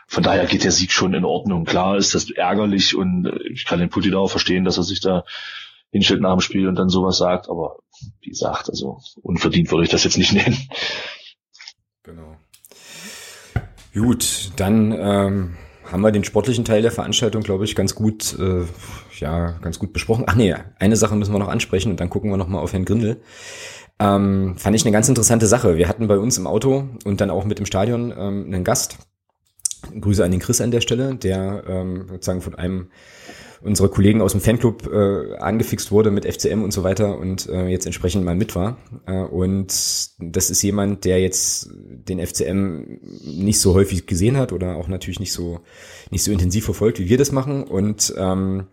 [0.08, 1.66] Von daher geht der Sieg schon in Ordnung.
[1.66, 4.84] Klar ist das ärgerlich und äh, ich kann den Putti da auch verstehen, dass er
[4.84, 5.24] sich da
[5.92, 7.78] hinstellt nach dem Spiel und dann sowas sagt, aber
[8.22, 10.58] wie gesagt, also unverdient würde ich das jetzt nicht nennen.
[12.04, 12.36] Genau.
[13.94, 15.58] Gut, dann ähm,
[15.92, 18.64] haben wir den sportlichen Teil der Veranstaltung, glaube ich, ganz gut, äh,
[19.20, 20.24] ja, ganz gut besprochen.
[20.28, 22.74] Ach nee, eine Sache müssen wir noch ansprechen und dann gucken wir noch mal auf
[22.74, 23.22] Herrn Grindel.
[24.00, 25.78] Ähm, fand ich eine ganz interessante Sache.
[25.78, 28.98] Wir hatten bei uns im Auto und dann auch mit im Stadion ähm, einen Gast.
[30.00, 32.88] Grüße an den Chris an der Stelle, der ähm, sozusagen von einem
[33.64, 37.68] unsere Kollegen aus dem Fanclub äh, angefixt wurde mit FCM und so weiter und äh,
[37.68, 38.78] jetzt entsprechend mal mit war.
[39.06, 39.68] Äh, und
[40.20, 45.20] das ist jemand, der jetzt den FCM nicht so häufig gesehen hat oder auch natürlich
[45.20, 45.62] nicht so
[46.12, 47.64] nicht so intensiv verfolgt, wie wir das machen.
[47.64, 48.66] Und ähm,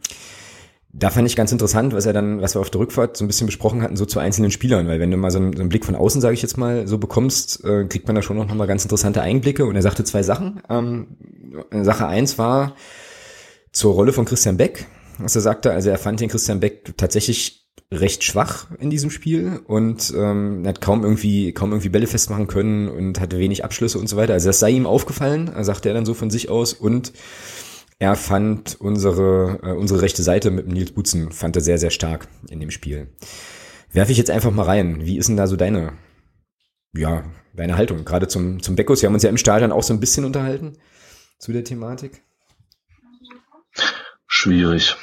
[0.92, 3.28] da fand ich ganz interessant, was er dann, was wir auf der Rückfahrt so ein
[3.28, 5.68] bisschen besprochen hatten, so zu einzelnen Spielern, weil wenn du mal so einen, so einen
[5.68, 8.52] Blick von außen, sage ich jetzt mal, so bekommst, äh, kriegt man da schon noch
[8.52, 9.66] mal ganz interessante Einblicke.
[9.66, 10.62] Und er sagte zwei Sachen.
[10.68, 11.06] Ähm,
[11.70, 12.74] Sache eins war,
[13.72, 14.86] zur Rolle von Christian Beck,
[15.18, 15.72] was er sagte.
[15.72, 17.60] Also er fand den Christian Beck tatsächlich
[17.92, 22.88] recht schwach in diesem Spiel und ähm, hat kaum irgendwie kaum irgendwie Bälle festmachen können
[22.88, 24.32] und hatte wenig Abschlüsse und so weiter.
[24.32, 27.12] Also das sei ihm aufgefallen, sagte er dann so von sich aus und
[27.98, 32.28] er fand unsere äh, unsere rechte Seite mit Nils Butzen fand er sehr sehr stark
[32.48, 33.08] in dem Spiel.
[33.92, 35.04] Werfe ich jetzt einfach mal rein.
[35.04, 35.94] Wie ist denn da so deine
[36.96, 39.02] ja deine Haltung gerade zum zum Beckos?
[39.02, 40.74] Wir haben uns ja im Stadion auch so ein bisschen unterhalten
[41.38, 42.22] zu der Thematik
[44.26, 44.96] schwierig.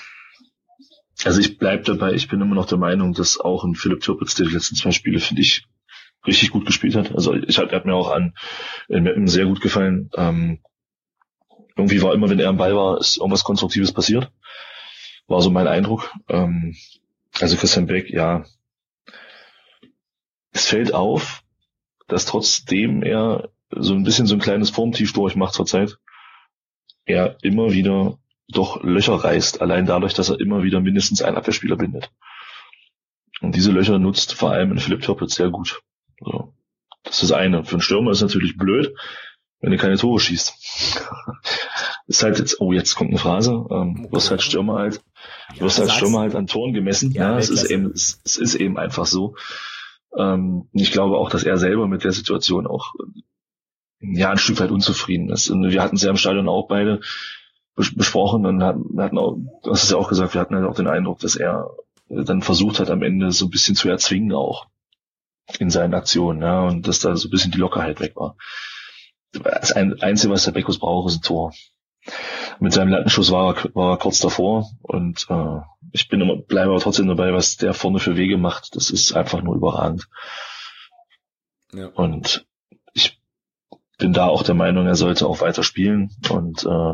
[1.24, 4.36] Also ich bleib dabei, ich bin immer noch der Meinung, dass auch ein Philipp Türpitz,
[4.36, 5.66] der die letzten zwei Spiele, finde ich,
[6.26, 7.14] richtig gut gespielt hat.
[7.14, 8.34] Also ich hat, hat mir auch an
[8.88, 10.10] mir sehr gut gefallen.
[10.16, 10.60] Ähm,
[11.76, 14.32] irgendwie war immer, wenn er am Ball war, ist irgendwas Konstruktives passiert.
[15.28, 16.14] War so mein Eindruck.
[16.28, 16.76] Ähm,
[17.40, 18.46] also Christian Beck, ja.
[20.52, 21.44] Es fällt auf,
[22.08, 25.98] dass trotzdem er so ein bisschen so ein kleines Formtief durchmacht zurzeit,
[27.06, 31.76] er immer wieder doch Löcher reißt, allein dadurch, dass er immer wieder mindestens einen Abwehrspieler
[31.76, 32.12] bindet.
[33.42, 35.82] Und diese Löcher nutzt vor allem in Philipp Türpitz sehr gut.
[36.20, 36.54] So.
[37.04, 37.64] Das ist das eine.
[37.64, 38.94] Für einen Stürmer ist es natürlich blöd,
[39.60, 40.54] wenn du keine Tore schießt.
[42.08, 45.02] ist halt jetzt, oh, jetzt kommt eine Phrase, ähm, du wirst halt Stürmer halt,
[45.56, 47.12] du wirst halt Stürmer halt an Toren gemessen.
[47.12, 49.36] Ja, ja es ist eben, es, es, ist eben einfach so.
[50.18, 52.94] Ähm, ich glaube auch, dass er selber mit der Situation auch,
[54.00, 55.50] ja, ein Stück weit unzufrieden ist.
[55.50, 57.02] Und wir hatten es ja im Stadion auch beide,
[57.78, 60.76] besprochen und hatten, hatten auch, du hast es ja auch gesagt, wir hatten halt auch
[60.76, 61.70] den Eindruck, dass er
[62.10, 64.68] dann versucht hat, am Ende so ein bisschen zu erzwingen auch.
[65.60, 68.36] in seinen Aktionen, ja, und dass da so ein bisschen die Lockerheit weg war.
[69.32, 71.54] Das Einzige, was der Beckus braucht, ist ein Tor.
[72.60, 75.60] Mit seinem Lattenschuss war er, war er kurz davor und äh,
[75.92, 78.76] ich bin immer, bleibe aber trotzdem dabei, was der vorne für Wege macht.
[78.76, 80.08] Das ist einfach nur überragend.
[81.74, 81.88] Ja.
[81.88, 82.46] Und
[82.94, 83.22] ich
[83.98, 86.94] bin da auch der Meinung, er sollte auch weiter spielen und äh,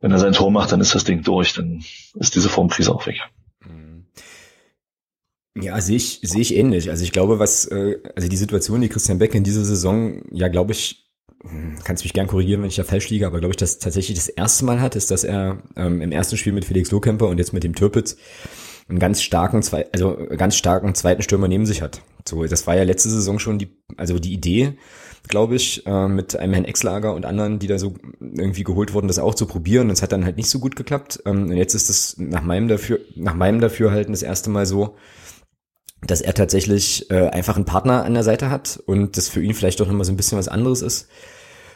[0.00, 1.82] wenn er sein Tor macht, dann ist das Ding durch, dann
[2.14, 3.20] ist diese Formkrise auch weg.
[3.66, 4.06] Mhm.
[5.60, 6.90] Ja, sehe ich, sehe ich ähnlich.
[6.90, 10.48] Also ich glaube, was, äh, also die Situation, die Christian Beck in dieser Saison, ja,
[10.48, 11.08] glaube ich,
[11.42, 14.18] hm, kannst mich gern korrigieren, wenn ich da falsch liege, aber glaube ich, dass tatsächlich
[14.18, 17.38] das erste Mal hat, ist, dass er ähm, im ersten Spiel mit Felix Lohkemper und
[17.38, 18.16] jetzt mit dem Türpitz
[18.88, 22.00] einen ganz starken, zwei, also ganz starken zweiten Stürmer neben sich hat.
[22.26, 24.78] So, das war ja letzte Saison schon die, also die Idee,
[25.26, 29.08] glaube ich, äh, mit einem Herrn Exlager und anderen, die da so irgendwie geholt wurden,
[29.08, 29.88] das auch zu probieren.
[29.88, 31.20] Das hat dann halt nicht so gut geklappt.
[31.26, 34.96] Ähm, und jetzt ist es nach meinem dafür, nach meinem Dafürhalten das erste Mal so,
[36.06, 39.54] dass er tatsächlich äh, einfach einen Partner an der Seite hat und das für ihn
[39.54, 41.08] vielleicht doch nochmal so ein bisschen was anderes ist.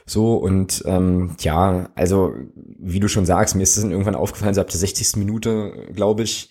[0.06, 4.60] So, und ähm, ja, also wie du schon sagst, mir ist es irgendwann aufgefallen, so
[4.60, 5.16] ab der 60.
[5.16, 6.50] Minute, glaube ich,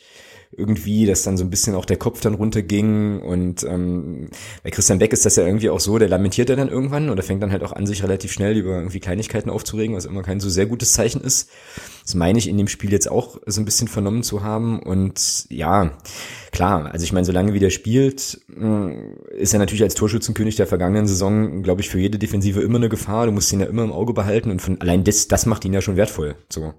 [0.55, 4.29] irgendwie, dass dann so ein bisschen auch der Kopf dann runterging und ähm,
[4.63, 7.23] bei Christian Beck ist das ja irgendwie auch so, der lamentiert ja dann irgendwann oder
[7.23, 10.41] fängt dann halt auch an, sich relativ schnell über irgendwie Kleinigkeiten aufzuregen, was immer kein
[10.41, 11.49] so sehr gutes Zeichen ist.
[12.03, 15.45] Das meine ich in dem Spiel jetzt auch so ein bisschen vernommen zu haben und
[15.49, 15.97] ja,
[16.51, 20.67] klar, also ich meine, solange wie der spielt, äh, ist er natürlich als Torschützenkönig der
[20.67, 23.25] vergangenen Saison, glaube ich, für jede Defensive immer eine Gefahr.
[23.25, 25.73] Du musst ihn ja immer im Auge behalten und von allein das, das macht ihn
[25.73, 26.35] ja schon wertvoll.
[26.49, 26.73] So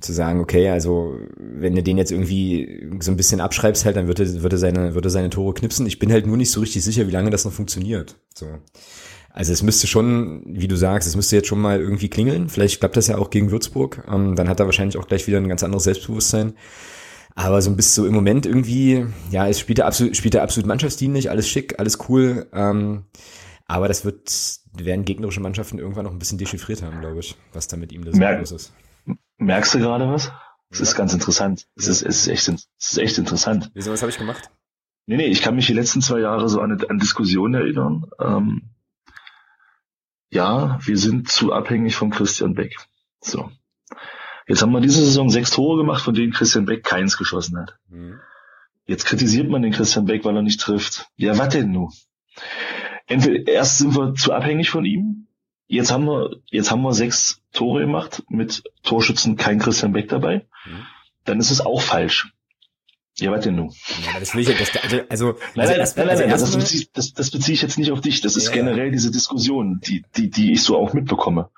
[0.00, 4.06] zu sagen, okay, also wenn du den jetzt irgendwie so ein bisschen abschreibst halt, dann
[4.06, 5.86] würde er, wird seine, würde seine Tore knipsen.
[5.86, 8.16] Ich bin halt nur nicht so richtig sicher, wie lange das noch funktioniert.
[8.34, 8.46] So.
[9.30, 12.48] Also es müsste schon, wie du sagst, es müsste jetzt schon mal irgendwie klingeln.
[12.48, 14.04] Vielleicht klappt das ja auch gegen Würzburg.
[14.08, 16.54] Ähm, dann hat er wahrscheinlich auch gleich wieder ein ganz anderes Selbstbewusstsein.
[17.34, 20.42] Aber so ein bisschen so im Moment irgendwie, ja, es spielt er absolut, spielt er
[20.42, 22.46] absolut mannschaftsdienlich, alles schick, alles cool.
[22.52, 23.04] Ähm,
[23.66, 24.32] aber das wird,
[24.76, 28.04] werden gegnerische Mannschaften irgendwann noch ein bisschen dechiffriert haben, glaube ich, was da mit ihm
[28.04, 28.72] das Merk, los ist.
[29.38, 30.32] Merkst du gerade was?
[30.70, 30.82] Es ja.
[30.82, 31.66] ist ganz interessant.
[31.76, 33.70] Es ist, es ist echt, es ist echt interessant.
[33.74, 34.50] Wieso, was habe ich gemacht?
[35.06, 38.04] Nee, nee, ich kann mich die letzten zwei Jahre so an, an Diskussionen erinnern.
[38.20, 38.70] Ähm,
[40.30, 42.76] ja, wir sind zu abhängig von Christian Beck.
[43.20, 43.50] So.
[44.46, 47.78] Jetzt haben wir diese Saison sechs Tore gemacht, von denen Christian Beck keins geschossen hat.
[47.88, 48.20] Mhm.
[48.86, 51.06] Jetzt kritisiert man den Christian Beck, weil er nicht trifft.
[51.16, 51.92] Ja, was denn nun?
[53.06, 55.27] Entweder erst sind wir zu abhängig von ihm,
[55.68, 60.46] Jetzt haben wir, jetzt haben wir sechs Tore gemacht mit Torschützen kein Christian Beck dabei.
[60.64, 60.86] Mhm.
[61.24, 62.32] Dann ist es auch falsch.
[63.18, 63.74] Ja, denn nun?
[64.06, 66.86] Ja, das will ich, das, also, also, nein, nein, also nein, nein, nein, das, beziehe,
[66.94, 68.20] das, das beziehe ich jetzt nicht auf dich.
[68.20, 71.50] Das ist ja, generell diese Diskussion, die, die, die ich so auch mitbekomme.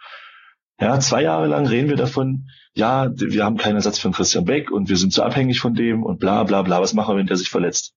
[0.81, 4.71] Ja, zwei Jahre lang reden wir davon, ja, wir haben keinen Ersatz für Christian Beck
[4.71, 6.81] und wir sind so abhängig von dem und bla bla bla.
[6.81, 7.95] Was machen wir, wenn der sich verletzt?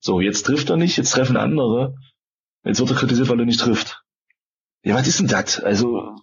[0.00, 1.94] So, jetzt trifft er nicht, jetzt treffen andere.
[2.64, 4.01] Jetzt wird er kritisiert, weil er nicht trifft.
[4.84, 5.60] Ja, was ist denn das?
[5.60, 6.16] Also,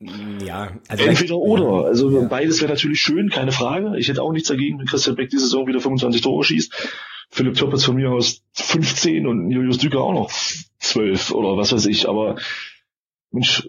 [0.00, 1.86] ja, also entweder oder.
[1.86, 2.28] Also ja.
[2.28, 3.98] beides wäre natürlich schön, keine Frage.
[3.98, 6.72] Ich hätte auch nichts dagegen, wenn Christian Beck diese Saison wieder 25 Tore schießt.
[7.30, 10.30] Philipp Töppitz von mir aus 15 und Julius Düker auch noch
[10.78, 12.08] 12 oder was weiß ich.
[12.08, 12.36] Aber
[13.30, 13.68] Mensch,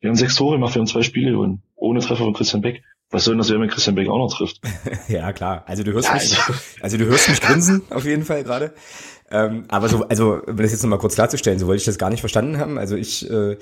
[0.00, 2.82] wir haben sechs Tore gemacht, wir haben zwei Spiele und ohne Treffer von Christian Beck.
[3.10, 4.60] Was soll denn das werden, wenn Christian Beck auch noch trifft?
[5.08, 5.64] ja, klar.
[5.66, 6.36] Also du hörst mich,
[6.80, 8.72] also du hörst mich grinsen auf jeden Fall gerade.
[9.30, 12.10] Ähm, aber so, also, um das jetzt nochmal kurz klarzustellen, so wollte ich das gar
[12.10, 12.78] nicht verstanden haben.
[12.78, 13.56] Also ich, äh,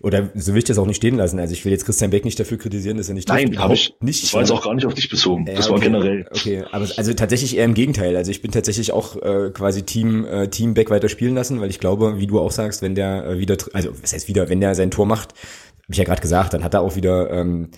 [0.00, 1.40] oder so will ich das auch nicht stehen lassen.
[1.40, 3.94] Also ich will jetzt Christian Beck nicht dafür kritisieren, dass er nicht Nein, habe ich
[4.00, 4.22] nicht.
[4.22, 5.46] Das war jetzt auch gar nicht auf dich bezogen.
[5.46, 6.26] das okay, war generell.
[6.30, 8.16] Okay, aber also tatsächlich eher im Gegenteil.
[8.16, 11.70] Also ich bin tatsächlich auch äh, quasi Team, äh, Team Beck weiter spielen lassen, weil
[11.70, 14.60] ich glaube, wie du auch sagst, wenn der äh, wieder, also was heißt wieder, wenn
[14.60, 17.70] der sein Tor macht, habe ich ja gerade gesagt, dann hat er auch wieder ähm,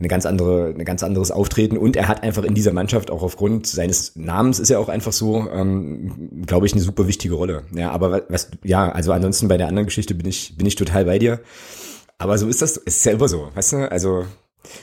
[0.00, 3.22] eine ganz andere, eine ganz anderes Auftreten und er hat einfach in dieser Mannschaft auch
[3.22, 7.64] aufgrund seines Namens ist er auch einfach so, ähm, glaube ich, eine super wichtige Rolle.
[7.74, 11.04] Ja, aber was, ja, also ansonsten bei der anderen Geschichte bin ich, bin ich total
[11.04, 11.40] bei dir.
[12.16, 13.92] Aber so ist das, ist selber so, weißt du?
[13.92, 14.24] Also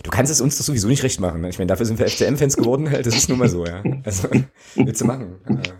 [0.03, 1.41] Du kannst es uns doch sowieso nicht recht machen.
[1.41, 1.49] Ne?
[1.49, 3.05] Ich meine, dafür sind wir FCM-Fans geworden, halt.
[3.05, 3.83] Das ist nun mal so, ja.
[4.03, 4.27] Also,
[4.75, 5.35] willst du machen.
[5.47, 5.73] Ja.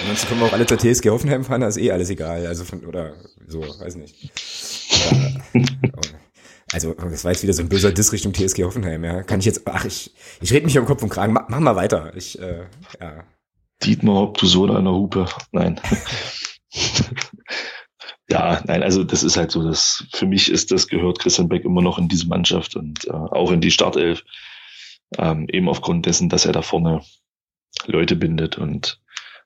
[0.00, 2.46] Ansonsten können wir auch alle zur TSG Hoffenheim fahren, da ist eh alles egal.
[2.46, 3.12] Also von, oder
[3.46, 4.32] so, weiß nicht.
[5.52, 5.60] Ja,
[6.76, 9.22] also das war jetzt wieder so ein böser Diss Richtung TSG Hoffenheim, ja.
[9.22, 10.12] Kann ich jetzt, ach, ich,
[10.42, 12.14] ich rede mich um Kopf und Kragen, mach, mach mal weiter.
[12.14, 12.66] Ich, äh,
[13.00, 13.24] ja.
[13.82, 15.26] Dietmar ob du so an der Hupe.
[15.52, 15.80] Nein.
[18.28, 21.64] ja, nein, also das ist halt so, dass für mich ist das, gehört Christian Beck
[21.64, 24.22] immer noch in diese Mannschaft und äh, auch in die Startelf.
[25.16, 27.00] Ähm, eben aufgrund dessen, dass er da vorne
[27.86, 29.00] Leute bindet und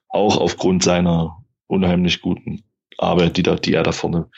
[0.08, 2.64] auch aufgrund seiner unheimlich guten
[2.98, 4.28] Arbeit, die da, die er da vorne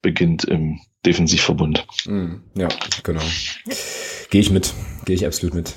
[0.00, 1.86] beginnt im Defensivverbund.
[2.06, 2.68] Mm, ja,
[3.02, 3.22] genau.
[4.30, 4.74] Gehe ich mit.
[5.04, 5.74] Gehe ich absolut mit.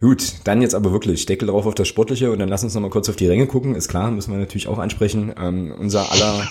[0.00, 2.80] Gut, dann jetzt aber wirklich Deckel drauf auf das Sportliche und dann lass uns noch
[2.80, 3.76] mal kurz auf die Ränge gucken.
[3.76, 5.32] Ist klar, müssen wir natürlich auch ansprechen.
[5.38, 6.50] Ähm, unser aller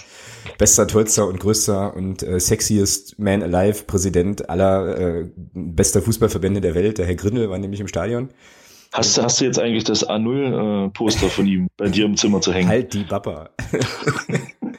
[0.58, 6.76] bester, tollster und größter und äh, sexiest Man Alive Präsident aller äh, bester Fußballverbände der
[6.76, 8.30] Welt, der Herr Grindel, war nämlich im Stadion.
[8.94, 12.54] Hast, hast du jetzt eigentlich das A0-Poster äh, von ihm bei dir im Zimmer zu
[12.54, 12.70] hängen?
[12.70, 13.50] Halt die Bappa.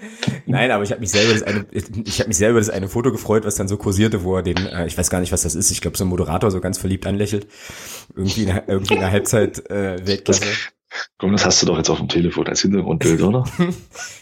[0.47, 3.13] Nein, aber ich habe mich selber das eine, ich habe mich selber das eine Foto
[3.13, 5.55] gefreut, was dann so kursierte, wo er den, äh, ich weiß gar nicht, was das
[5.55, 5.71] ist.
[5.71, 7.47] Ich glaube, so ein Moderator so ganz verliebt anlächelt,
[8.15, 10.45] irgendwie in, irgendwie in der Halbzeit äh, Weltklasse.
[11.19, 13.45] Komm, das hast du doch jetzt auf dem Telefon als Hintergrundbild, oder?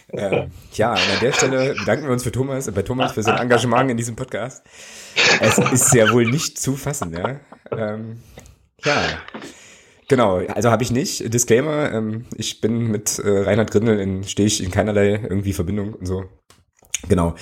[0.09, 3.91] äh, ja, an der Stelle bedanken wir uns für Thomas, bei Thomas für sein Engagement
[3.91, 4.63] in diesem Podcast.
[5.41, 7.39] Es ist ja wohl nicht zu fassen, ja.
[7.71, 8.21] Ähm,
[8.85, 9.03] ja,
[10.11, 11.33] Genau, also habe ich nicht.
[11.33, 15.93] Disclaimer, ähm, ich bin mit äh, Reinhard Grindel in, stehe ich in keinerlei irgendwie Verbindung
[15.93, 16.25] und so.
[17.07, 17.33] Genau.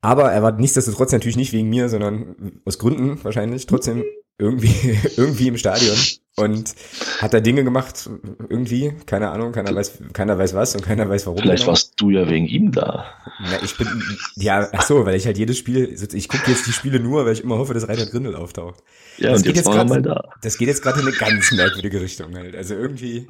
[0.00, 4.04] Aber er war nichtsdestotrotz natürlich nicht wegen mir, sondern aus Gründen wahrscheinlich trotzdem
[4.40, 5.96] irgendwie, irgendwie im Stadion
[6.36, 6.74] und
[7.20, 8.08] hat da Dinge gemacht,
[8.48, 11.40] irgendwie, keine Ahnung, keiner weiß, keiner weiß was und keiner weiß warum.
[11.40, 11.72] Vielleicht genau.
[11.72, 13.06] warst du ja wegen ihm da.
[13.40, 13.88] Ja, ich bin,
[14.36, 17.34] ja, ach so, weil ich halt jedes Spiel, ich gucke jetzt die Spiele nur, weil
[17.34, 18.82] ich immer hoffe, dass Reinhard Grindel auftaucht.
[19.18, 20.30] Ja, das und geht jetzt, jetzt grad, mal da.
[20.42, 22.56] Das geht jetzt gerade in eine ganz merkwürdige Richtung halt.
[22.56, 23.28] Also irgendwie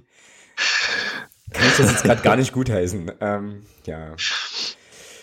[1.52, 3.10] kann ich das jetzt gerade gar nicht gutheißen.
[3.20, 4.14] Ähm, ja.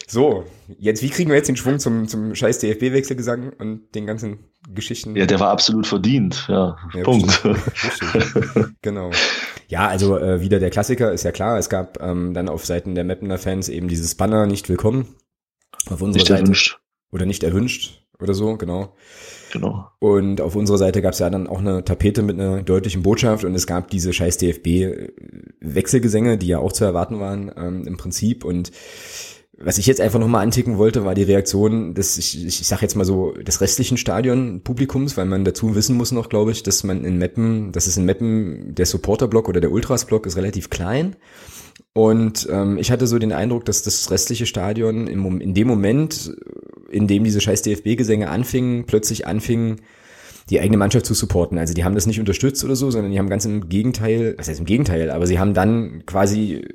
[0.10, 0.46] So,
[0.80, 4.40] jetzt, wie kriegen wir jetzt den Schwung zum, zum scheiß DFB-Wechselgesang und den ganzen
[4.74, 5.18] Geschichten?
[5.18, 6.78] Ja, der war absolut verdient, ja.
[6.94, 7.44] ja Punkt.
[8.82, 9.12] genau.
[9.68, 11.58] Ja, also äh, wieder der Klassiker, ist ja klar.
[11.58, 15.14] Es gab ähm, dann auf Seiten der Mappener Fans eben dieses Banner nicht willkommen.
[15.90, 16.42] Auf unserer nicht Seite.
[16.42, 16.80] Erwünscht.
[17.12, 18.96] Oder nicht erwünscht oder so, genau.
[19.52, 19.88] Genau.
[20.00, 23.44] Und auf unserer Seite gab es ja dann auch eine Tapete mit einer deutlichen Botschaft
[23.44, 28.44] und es gab diese scheiß DFB-Wechselgesänge, die ja auch zu erwarten waren ähm, im Prinzip.
[28.44, 28.72] Und
[29.60, 32.96] was ich jetzt einfach nochmal anticken wollte, war die Reaktion des, ich, ich sag jetzt
[32.96, 37.04] mal so, des restlichen Stadion-Publikums, weil man dazu wissen muss noch, glaube ich, dass man
[37.04, 41.16] in Meppen, dass es in Meppen, der Supporter-Block oder der Ultras-Block ist relativ klein.
[41.94, 46.32] Und ähm, ich hatte so den Eindruck, dass das restliche Stadion im, in dem Moment,
[46.92, 49.82] in dem diese scheiß DFB-Gesänge anfingen, plötzlich anfingen,
[50.50, 51.58] die eigene Mannschaft zu supporten.
[51.58, 54.48] Also die haben das nicht unterstützt oder so, sondern die haben ganz im Gegenteil, was
[54.48, 56.66] heißt im Gegenteil, aber sie haben dann quasi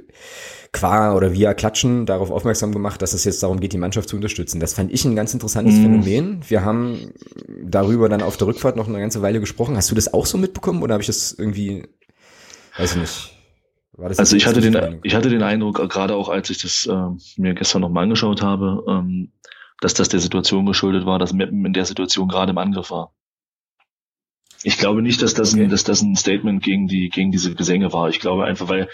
[0.72, 4.16] qua oder via Klatschen darauf aufmerksam gemacht, dass es jetzt darum geht, die Mannschaft zu
[4.16, 4.58] unterstützen.
[4.58, 5.82] Das fand ich ein ganz interessantes mhm.
[5.82, 6.40] Phänomen.
[6.48, 7.12] Wir haben
[7.62, 9.76] darüber dann auf der Rückfahrt noch eine ganze Weile gesprochen.
[9.76, 11.88] Hast du das auch so mitbekommen oder habe ich das irgendwie,
[12.78, 13.36] weiß ich nicht.
[14.18, 17.54] also ich hatte den, ich hatte den Eindruck, gerade auch als ich das äh, mir
[17.54, 19.32] gestern nochmal angeschaut habe, ähm,
[19.80, 23.12] dass das der Situation geschuldet war, dass Meppen in der Situation gerade im Angriff war.
[24.64, 25.64] Ich glaube nicht, dass das, okay.
[25.64, 28.08] ein, dass das ein Statement gegen die gegen diese Gesänge war.
[28.08, 28.88] Ich glaube einfach, weil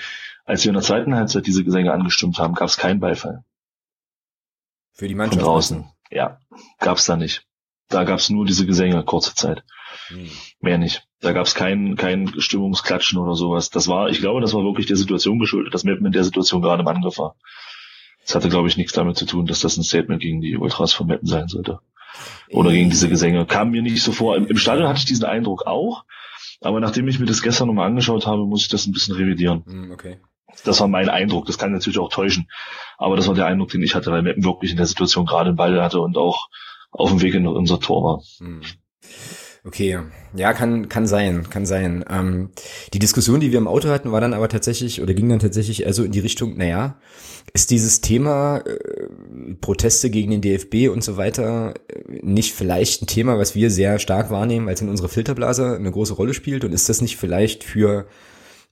[0.45, 3.45] als wir in der zweiten Halbzeit diese Gesänge angestimmt haben, gab es keinen Beifall.
[4.93, 5.43] Für die Mannschaft?
[5.43, 5.91] Von draußen.
[6.11, 6.41] Ja,
[6.79, 7.45] gab es da nicht.
[7.89, 9.63] Da gab es nur diese Gesänge, kurze Zeit.
[10.09, 10.31] Hm.
[10.61, 11.07] Mehr nicht.
[11.21, 13.71] Da gab es kein, kein Stimmungsklatschen oder sowas.
[13.71, 16.63] Das war, ich glaube, das war wirklich der Situation geschuldet, dass Meppen in der Situation
[16.63, 17.37] gerade im Angriff war.
[18.23, 20.93] Das hatte, glaube ich, nichts damit zu tun, dass das ein Statement gegen die Ultras
[20.93, 21.81] von Meppen sein sollte.
[22.51, 23.47] Oder gegen diese Gesänge.
[23.47, 24.37] Kam mir nicht so vor.
[24.37, 26.05] Im, Im Stadion hatte ich diesen Eindruck auch.
[26.61, 29.65] Aber nachdem ich mir das gestern nochmal angeschaut habe, muss ich das ein bisschen revidieren.
[29.67, 30.19] Hm, okay.
[30.65, 31.47] Das war mein Eindruck.
[31.47, 32.49] Das kann natürlich auch täuschen.
[32.97, 35.49] Aber das war der Eindruck, den ich hatte, weil Meppen wirklich in der Situation gerade
[35.49, 36.49] einen Ball hatte und auch
[36.91, 38.23] auf dem Weg in unser Tor war.
[38.39, 38.63] Hm.
[39.65, 39.99] Okay,
[40.35, 42.05] ja, kann, kann sein, kann sein.
[42.09, 42.51] Ähm,
[42.95, 45.83] die Diskussion, die wir im Auto hatten, war dann aber tatsächlich, oder ging dann tatsächlich
[45.83, 46.99] eher so in die Richtung, naja,
[47.53, 49.08] ist dieses Thema äh,
[49.57, 53.99] Proteste gegen den DFB und so weiter äh, nicht vielleicht ein Thema, was wir sehr
[53.99, 56.65] stark wahrnehmen, als in unserer Filterblase eine große Rolle spielt?
[56.65, 58.07] Und ist das nicht vielleicht für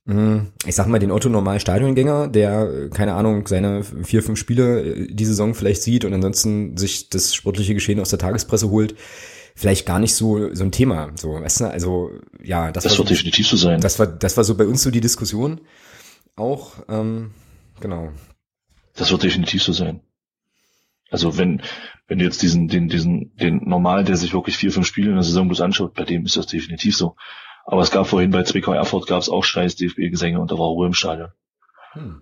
[0.07, 4.83] hm, ich sag mal, den Otto normal Stadiongänger, der, keine Ahnung, seine vier, fünf Spiele
[4.83, 8.95] äh, die Saison vielleicht sieht und ansonsten sich das sportliche Geschehen aus der Tagespresse holt,
[9.57, 12.11] vielleicht gar nicht so, so ein Thema, so, weißt du, also,
[12.43, 13.81] ja, das, das wird so, definitiv so sein.
[13.81, 15.61] Das war, das war so bei uns so die Diskussion
[16.37, 17.33] auch, ähm,
[17.81, 18.11] genau.
[18.95, 20.01] Das wird definitiv so sein.
[21.17, 21.63] Also wenn,
[22.09, 25.15] wenn du jetzt diesen, den, diesen, den Normal, der sich wirklich vier, fünf Spiele in
[25.15, 27.17] der Saison bloß anschaut, bei dem ist das definitiv so.
[27.65, 30.67] Aber es gab vorhin bei Zwickau Erfurt gab es auch scheiß DFB-Gesänge und da war
[30.67, 31.31] Ruhe im Stadion.
[31.93, 32.21] Hm.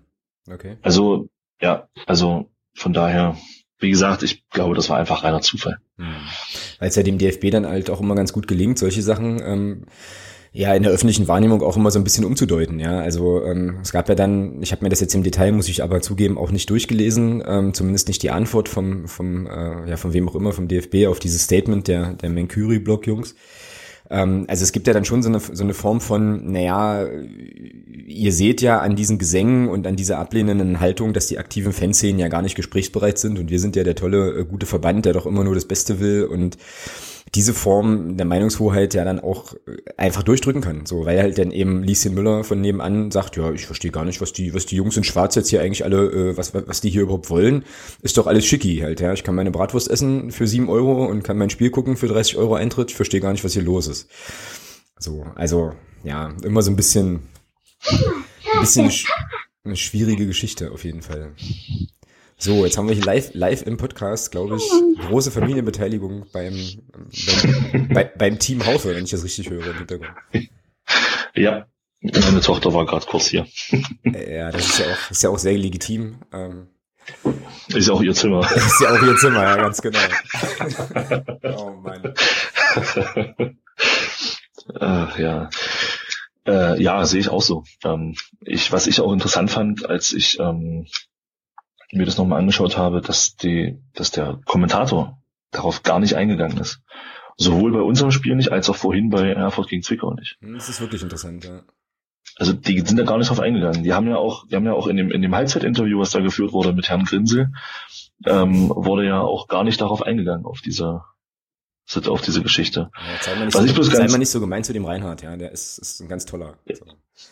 [0.49, 0.77] Okay.
[0.81, 1.27] Also,
[1.59, 3.37] ja, also von daher,
[3.79, 5.79] wie gesagt, ich glaube, das war einfach reiner Zufall.
[5.97, 6.15] Hm.
[6.79, 9.85] Weil es ja dem DFB dann halt auch immer ganz gut gelingt, solche Sachen ähm,
[10.55, 12.79] ja in der öffentlichen Wahrnehmung auch immer so ein bisschen umzudeuten.
[12.79, 15.67] Ja, also ähm, es gab ja dann, ich habe mir das jetzt im Detail, muss
[15.67, 19.97] ich aber zugeben, auch nicht durchgelesen, ähm, zumindest nicht die Antwort vom vom äh, ja
[19.97, 23.35] von wem auch immer vom DFB auf dieses Statement der der Menkuri-Block-Jungs.
[24.09, 27.05] Ähm, also es gibt ja dann schon so eine, so eine Form von, naja,
[28.05, 32.19] ihr seht ja an diesen Gesängen und an dieser ablehnenden Haltung, dass die aktiven Fanszenen
[32.19, 35.13] ja gar nicht gesprächsbereit sind und wir sind ja der tolle, äh, gute Verband, der
[35.13, 36.57] doch immer nur das Beste will und
[37.33, 40.85] diese Form der Meinungshoheit ja dann auch äh, einfach durchdrücken kann.
[40.85, 44.21] So, weil halt dann eben Lieschen Müller von nebenan sagt, ja, ich verstehe gar nicht,
[44.21, 46.89] was die, was die Jungs in Schwarz jetzt hier eigentlich alle, äh, was, was die
[46.89, 47.65] hier überhaupt wollen.
[48.01, 49.13] Ist doch alles schicki halt, ja.
[49.13, 52.37] Ich kann meine Bratwurst essen für sieben Euro und kann mein Spiel gucken für 30
[52.37, 52.91] Euro Eintritt.
[52.91, 54.09] Ich verstehe gar nicht, was hier los ist.
[54.99, 55.73] So, also,
[56.03, 57.21] ja, immer so ein bisschen,
[57.89, 59.07] ein bisschen sch
[59.65, 61.31] eine schwierige Geschichte auf jeden Fall.
[62.37, 66.53] So, jetzt haben wir hier live, live im Podcast, glaube ich, große Familienbeteiligung beim,
[66.91, 70.11] beim, bei, beim Team Haufe, wenn ich das richtig höre im Hintergrund.
[71.33, 71.65] Ja,
[72.01, 73.47] meine Tochter war gerade kurz hier.
[74.03, 76.17] Ja, das ist ja auch, ist ja auch sehr legitim.
[76.33, 76.67] Ähm,
[77.69, 78.41] ist ja auch ihr Zimmer.
[78.55, 79.99] Ist ja auch ihr Zimmer, ja, ganz genau.
[81.57, 82.13] oh Mann.
[84.79, 85.49] Ach, ja.
[86.47, 87.63] Äh, ja, sehe ich auch so.
[87.83, 90.87] Ähm, ich, was ich auch interessant fand, als ich ähm,
[91.95, 95.21] mir das nochmal angeschaut habe, dass die, dass der Kommentator
[95.51, 96.81] darauf gar nicht eingegangen ist.
[97.37, 100.37] Sowohl bei unserem Spiel nicht, als auch vorhin bei Erfurt gegen Zwickau nicht.
[100.41, 101.63] Hm, das ist wirklich interessant, ja.
[102.37, 103.83] Also die sind da gar nicht drauf eingegangen.
[103.83, 106.19] Die haben ja auch, die haben ja auch in dem, in dem Halbzeitinterview, was da
[106.19, 107.51] geführt wurde mit Herrn Grinsel,
[108.25, 111.03] ähm, wurde ja auch gar nicht darauf eingegangen, auf diese,
[112.07, 112.89] auf diese Geschichte.
[112.93, 115.51] Ja, sei mal nicht, so, sei mal nicht so gemein zu dem Reinhard, ja, der
[115.51, 116.57] ist, ist ein ganz toller.
[116.67, 116.85] Also.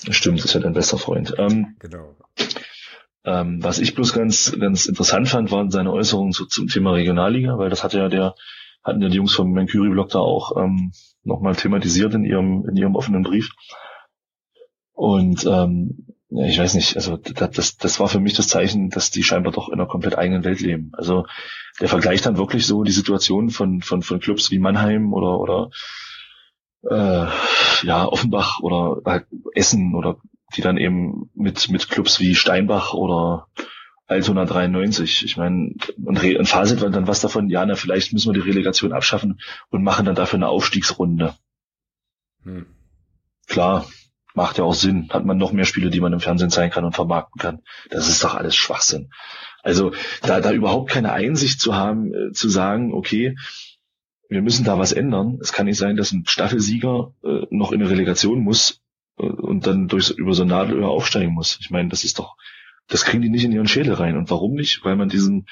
[0.10, 1.34] Stimmt, ist ja dein bester Freund.
[1.38, 2.16] Ähm, genau.
[3.26, 7.58] Ähm, was ich bloß ganz, ganz interessant fand, waren seine Äußerungen zu, zum Thema Regionalliga,
[7.58, 8.36] weil das hatte ja der,
[8.84, 10.92] hatten ja die Jungs vom Mercury-Blog da auch ähm,
[11.24, 13.52] nochmal thematisiert in ihrem, in ihrem offenen Brief.
[14.92, 19.24] Und ähm, ich weiß nicht, also das, das war für mich das Zeichen, dass die
[19.24, 20.92] scheinbar doch in einer komplett eigenen Welt leben.
[20.94, 21.26] Also
[21.80, 25.70] der vergleicht dann wirklich so die Situation von, von, von Clubs wie Mannheim oder, oder
[26.90, 27.28] äh,
[27.86, 30.18] ja, Offenbach oder halt Essen oder
[30.56, 33.48] die dann eben mit, mit Clubs wie Steinbach oder
[34.06, 35.24] Altona 93.
[35.26, 35.74] Ich meine,
[36.04, 38.94] und, Re und Fazit war dann was davon, ja, na, vielleicht müssen wir die Relegation
[38.94, 39.40] abschaffen
[39.70, 41.36] und machen dann dafür eine Aufstiegsrunde.
[42.44, 42.66] Hm.
[43.48, 43.88] Klar,
[44.34, 45.10] macht ja auch Sinn.
[45.10, 47.62] Hat man noch mehr Spiele, die man im Fernsehen zeigen kann und vermarkten kann.
[47.90, 49.10] Das ist doch alles Schwachsinn.
[49.62, 53.38] Also da, da überhaupt keine Einsicht zu haben, äh, zu sagen, okay,
[54.28, 55.40] wir müssen da was ändern.
[55.42, 58.83] Es kann nicht sein, dass ein Staffelsieger äh, noch in eine Relegation muss
[59.16, 61.58] und dann durch, über so ein Nadelöhr aufsteigen muss.
[61.62, 62.36] Ich meine, das ist doch,
[62.88, 64.18] das kriegen die nicht in ihren Schädel rein.
[64.18, 64.84] Und warum nicht?
[64.84, 65.48] Weil man diesen,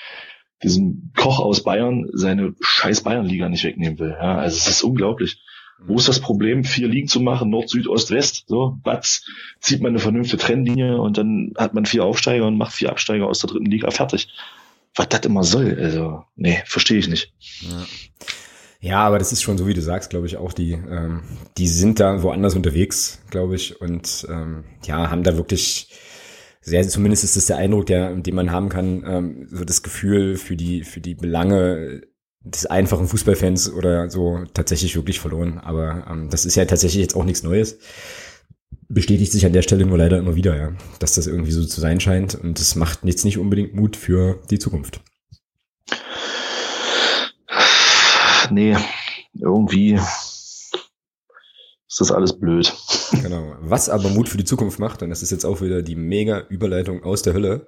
[0.64, 4.16] diesen Koch aus Bayern seine scheiß Bayernliga nicht wegnehmen will.
[4.20, 5.42] Ja, also es ist unglaublich.
[5.84, 8.44] Wo ist das Problem, vier Ligen zu machen, Nord, Süd, Ost, West?
[8.48, 9.26] So, batz,
[9.60, 13.26] zieht man eine vernünftige Trennlinie und dann hat man vier Aufsteiger und macht vier Absteiger
[13.26, 14.28] aus der dritten Liga fertig.
[14.94, 17.34] Was das immer soll, also, nee, verstehe ich nicht.
[17.62, 17.86] Ja.
[18.82, 21.22] Ja, aber das ist schon so, wie du sagst, glaube ich, auch die, ähm,
[21.58, 25.90] die sind da woanders unterwegs, glaube ich, und ähm, ja, haben da wirklich
[26.62, 30.36] sehr, zumindest ist das der Eindruck, der, den man haben kann, ähm, so das Gefühl
[30.36, 32.02] für die, für die Belange
[32.44, 35.60] des einfachen Fußballfans oder so tatsächlich wirklich verloren.
[35.60, 37.78] Aber ähm, das ist ja tatsächlich jetzt auch nichts Neues.
[38.90, 41.80] Bestätigt sich an der Stelle nur leider immer wieder, ja, dass das irgendwie so zu
[41.82, 45.02] sein scheint und das macht jetzt nicht unbedingt Mut für die Zukunft.
[48.52, 48.76] Nee,
[49.34, 49.94] irgendwie
[51.92, 52.74] ist das alles blöd.
[53.22, 53.56] Genau.
[53.60, 56.40] Was aber Mut für die Zukunft macht, und das ist jetzt auch wieder die mega
[56.50, 57.68] Überleitung aus der Hölle,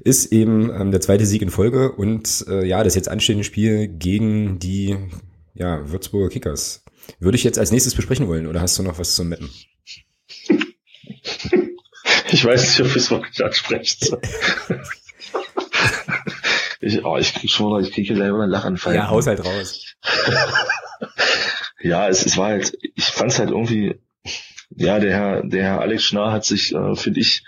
[0.00, 3.86] ist eben ähm, der zweite Sieg in Folge und äh, ja, das jetzt anstehende Spiel
[3.86, 4.96] gegen die
[5.54, 6.84] ja, Würzburger Kickers.
[7.20, 9.48] Würde ich jetzt als nächstes besprechen wollen oder hast du noch was zum Mappen?
[12.32, 14.10] Ich weiß nicht, ob ich es wirklich ansprecht.
[16.82, 18.96] Ich, oh, ich krieg schon, ich kriege selber einen Lachanfall.
[18.96, 19.94] Ja, Haushalt raus.
[21.80, 24.00] ja, es, es war halt, ich fand es halt irgendwie,
[24.70, 27.44] ja, der Herr, der Herr Alex Schnarr hat sich, äh, finde ich,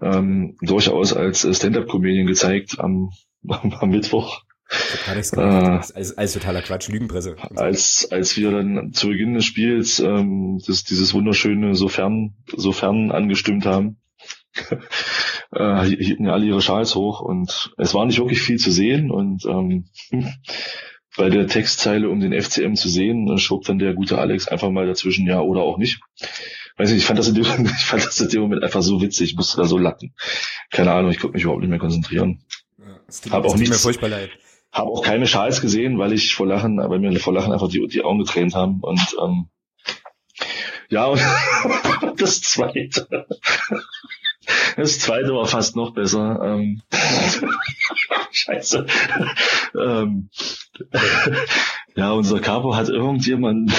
[0.00, 3.10] ähm, durchaus als Stand-up-Comedian gezeigt am,
[3.48, 4.42] am, am Mittwoch.
[4.68, 7.36] Äh, als, als totaler Quatsch, Lügenpresse.
[7.54, 13.66] Als, als wir dann zu Beginn des Spiels ähm, das, dieses wunderschöne sofern, sofern angestimmt
[13.66, 13.98] haben,
[15.52, 19.44] äh, hielten alle ihre Schals hoch und es war nicht wirklich viel zu sehen und
[19.46, 19.86] ähm,
[21.16, 24.86] bei der Textzeile, um den FCM zu sehen, schob dann der gute Alex einfach mal
[24.86, 26.00] dazwischen, ja oder auch nicht.
[26.76, 29.00] Weiß nicht, ich fand das in dem, ich fand das in dem Moment einfach so
[29.00, 30.14] witzig, ich musste da so latten.
[30.70, 32.44] Keine Ahnung, ich konnte mich überhaupt nicht mehr konzentrieren.
[32.78, 34.30] Ja, hab auch nichts, furchtbar leid.
[34.72, 37.86] Hab auch keine Schals gesehen, weil ich vor Lachen, weil mir vor Lachen einfach die,
[37.86, 39.48] die Augen getränt haben und ähm,
[40.88, 41.20] ja, und
[42.18, 43.26] das zweite.
[44.76, 46.40] Das zweite war fast noch besser.
[46.42, 46.82] Ähm,
[48.30, 48.86] Scheiße.
[49.78, 50.30] Ähm,
[51.96, 53.72] ja, unser Capo hat irgendjemand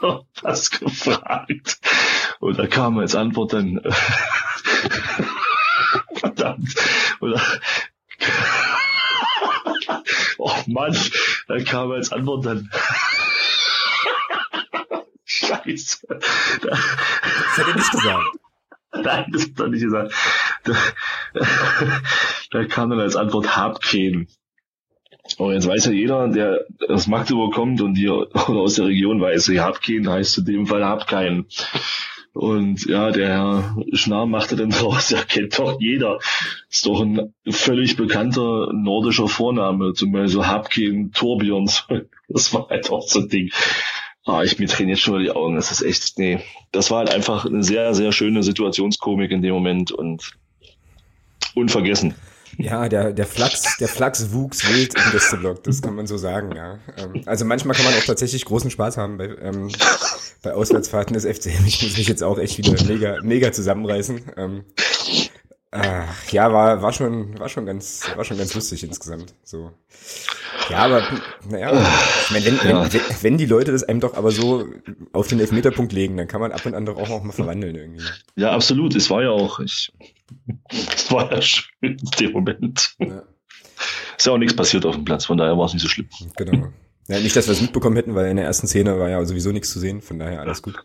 [0.42, 1.78] was gefragt.
[2.40, 3.80] Und da kam als Antwort dann
[6.14, 6.74] verdammt.
[7.20, 7.40] Oder
[10.42, 10.96] Oh Mann,
[11.48, 12.70] da kam als Antwort dann.
[15.24, 16.06] Scheiße.
[16.08, 18.39] Das hat er nicht gesagt.
[19.02, 20.12] Nein, das hat er nicht gesagt.
[20.64, 20.74] Da,
[22.50, 24.28] da kam dann als Antwort Habken.
[25.38, 28.14] Und jetzt weiß ja jeder, der aus Magdeburg kommt und hier
[28.48, 31.46] oder aus der Region weiß, habt keinen, heißt in dem Fall keinen.
[32.32, 36.18] Und ja, der Herr Schnarr machte dann draus, ja, kennt doch jeder.
[36.68, 41.86] Ist doch ein völlig bekannter nordischer Vorname, zum Beispiel Habken Torbjörns.
[42.28, 43.50] Das war halt auch so ein Ding.
[44.26, 45.56] Ah, ich mir tränen jetzt schon mal die Augen.
[45.56, 46.40] Das ist echt, nee.
[46.72, 50.36] Das war halt einfach eine sehr, sehr schöne Situationskomik in dem Moment und
[51.54, 52.14] unvergessen.
[52.58, 56.54] Ja, der, der Flachs, der Flachs wuchs wild im Gästeblock, das kann man so sagen,
[56.54, 56.78] ja.
[56.98, 59.70] Ähm, also manchmal kann man auch tatsächlich großen Spaß haben bei, ähm,
[60.42, 61.64] bei Auswärtsfahrten des FCM.
[61.66, 64.32] Ich muss mich jetzt auch echt wieder mega, mega zusammenreißen.
[64.36, 64.64] Ähm,
[65.70, 69.70] äh, ja, war, war schon, war schon ganz, war schon ganz lustig insgesamt, so.
[70.70, 71.02] Ja, aber
[71.48, 71.72] naja,
[72.24, 74.66] ich meine, wenn, wenn, wenn, wenn die Leute das einem doch aber so
[75.12, 77.74] auf den Elfmeterpunkt legen, dann kann man ab und an doch auch, auch mal verwandeln
[77.74, 78.04] irgendwie.
[78.36, 78.94] Ja, absolut.
[78.94, 79.92] Es war ja auch, ich,
[80.94, 82.94] es war ja schön in dem Moment.
[82.98, 83.22] Ja.
[84.16, 86.08] Ist ja auch nichts passiert auf dem Platz, von daher war es nicht so schlimm.
[86.36, 86.68] Genau.
[87.08, 89.50] Ja, nicht, dass wir es mitbekommen hätten, weil in der ersten Szene war ja sowieso
[89.50, 90.76] nichts zu sehen, von daher alles gut.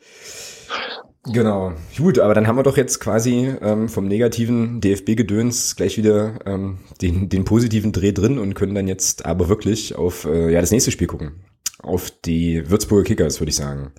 [1.28, 1.74] Genau.
[1.98, 6.80] Gut, aber dann haben wir doch jetzt quasi ähm, vom negativen DFB-Gedöns gleich wieder ähm,
[7.02, 10.72] den, den positiven Dreh drin und können dann jetzt aber wirklich auf äh, ja das
[10.72, 11.44] nächste Spiel gucken.
[11.80, 13.92] Auf die Würzburger Kickers, würde ich sagen.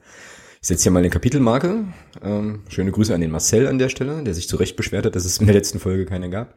[0.63, 1.85] Ich setze hier mal eine Kapitelmarke.
[2.23, 5.17] Ähm, schöne Grüße an den Marcel an der Stelle, der sich zu Recht beschwert hat,
[5.17, 6.57] dass es in der letzten Folge keine gab.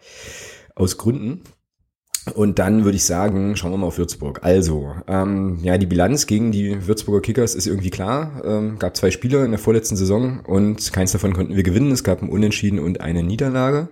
[0.75, 1.41] Aus Gründen.
[2.35, 4.39] Und dann würde ich sagen, schauen wir mal auf Würzburg.
[4.43, 8.41] Also, ähm, ja, die Bilanz gegen die Würzburger Kickers ist irgendwie klar.
[8.45, 11.91] Ähm, gab zwei Spiele in der vorletzten Saison und keins davon konnten wir gewinnen.
[11.91, 13.89] Es gab ein Unentschieden und eine Niederlage.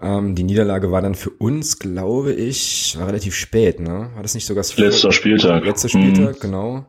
[0.00, 4.10] Ähm, die Niederlage war dann für uns, glaube ich, war relativ spät, ne?
[4.14, 5.64] War das nicht sogar das letzter Spieltag?
[5.64, 6.40] Letzter Spieltag, mhm.
[6.40, 6.86] genau.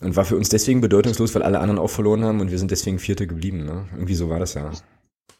[0.00, 2.70] Und war für uns deswegen bedeutungslos, weil alle anderen auch verloren haben und wir sind
[2.70, 3.88] deswegen Vierte geblieben, ne?
[3.92, 4.70] Irgendwie so war das ja.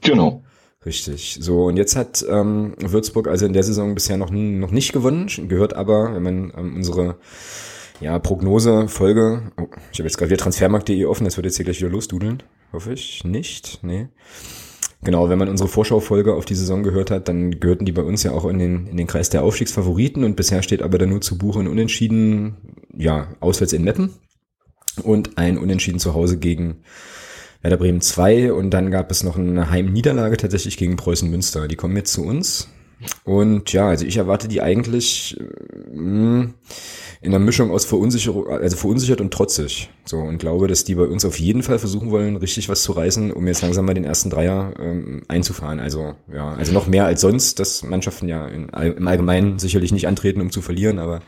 [0.02, 0.42] Genau.
[0.86, 1.38] Richtig.
[1.40, 5.28] So, und jetzt hat ähm, Würzburg also in der Saison bisher noch, noch nicht gewonnen,
[5.48, 7.16] gehört aber, wenn man ähm, unsere
[8.00, 11.80] ja, Prognose-Folge, oh, ich habe jetzt gerade wieder transfermarkt.de offen, das wird jetzt hier gleich
[11.80, 12.42] wieder losdudeln.
[12.72, 13.80] Hoffe ich nicht.
[13.82, 14.08] Nee.
[15.02, 18.24] Genau, wenn man unsere Vorschaufolge auf die Saison gehört hat, dann gehörten die bei uns
[18.24, 21.20] ja auch in den, in den Kreis der Aufstiegsfavoriten und bisher steht aber dann nur
[21.20, 22.56] zu Buche und Unentschieden,
[22.96, 24.10] ja, auswärts in Meppen
[25.02, 26.82] und ein Unentschieden zu Hause gegen
[27.62, 31.68] Werder Bremen 2 und dann gab es noch eine Heimniederlage tatsächlich gegen Preußen Münster.
[31.68, 32.68] Die kommen jetzt zu uns.
[33.24, 35.38] Und ja, also ich erwarte die eigentlich
[35.92, 36.54] mh, mm,
[37.20, 39.90] in einer Mischung aus Verunsicherung, also verunsichert und trotzig.
[40.04, 42.92] So und glaube, dass die bei uns auf jeden Fall versuchen wollen, richtig was zu
[42.92, 45.80] reißen, um jetzt langsam mal den ersten Dreier ähm, einzufahren.
[45.80, 50.06] Also ja, also noch mehr als sonst, dass Mannschaften ja in, im Allgemeinen sicherlich nicht
[50.06, 51.20] antreten, um zu verlieren, aber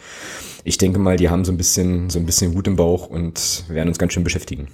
[0.63, 3.65] ich denke mal, die haben so ein bisschen so ein bisschen Wut im Bauch und
[3.69, 4.69] werden uns ganz schön beschäftigen.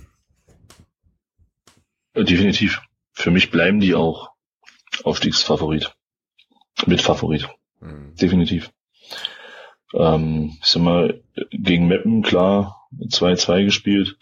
[2.17, 2.81] Definitiv.
[3.13, 4.31] Für mich bleiben die auch
[5.05, 5.95] Aufstiegsfavorit.
[6.87, 7.49] Mitfavorit.
[7.81, 8.15] Mhm.
[8.17, 8.71] Definitiv.
[9.95, 14.19] Ähm, ich sag mal, gegen Meppen, klar, 2-2 gespielt.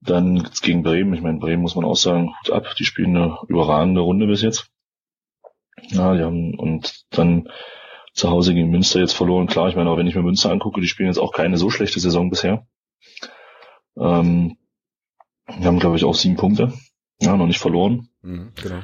[0.00, 1.12] Dann gegen Bremen.
[1.14, 2.74] Ich meine, Bremen muss man auch sagen, gut ab.
[2.78, 4.70] Die spielen eine überragende Runde bis jetzt.
[5.88, 7.48] Ja, die haben, und dann
[8.14, 9.46] zu Hause gegen Münster jetzt verloren.
[9.46, 11.70] Klar, ich meine, auch wenn ich mir Münster angucke, die spielen jetzt auch keine so
[11.70, 12.66] schlechte Saison bisher.
[13.96, 14.56] Ähm,
[15.58, 16.72] wir haben, glaube ich, auch sieben Punkte.
[17.20, 18.08] Ja, noch nicht verloren.
[18.22, 18.82] Mhm, genau.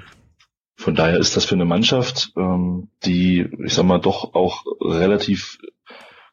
[0.77, 5.59] Von daher ist das für eine Mannschaft, ähm, die, ich sag mal, doch auch relativ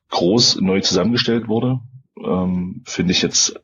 [0.10, 1.80] groß neu zusammengestellt wurde,
[2.24, 3.60] ähm, finde ich jetzt,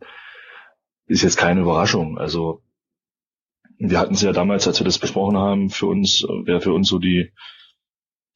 [1.06, 2.18] ist jetzt keine Überraschung.
[2.18, 2.62] Also
[3.78, 6.88] wir hatten es ja damals, als wir das besprochen haben, für uns, wer für uns
[6.88, 7.32] so die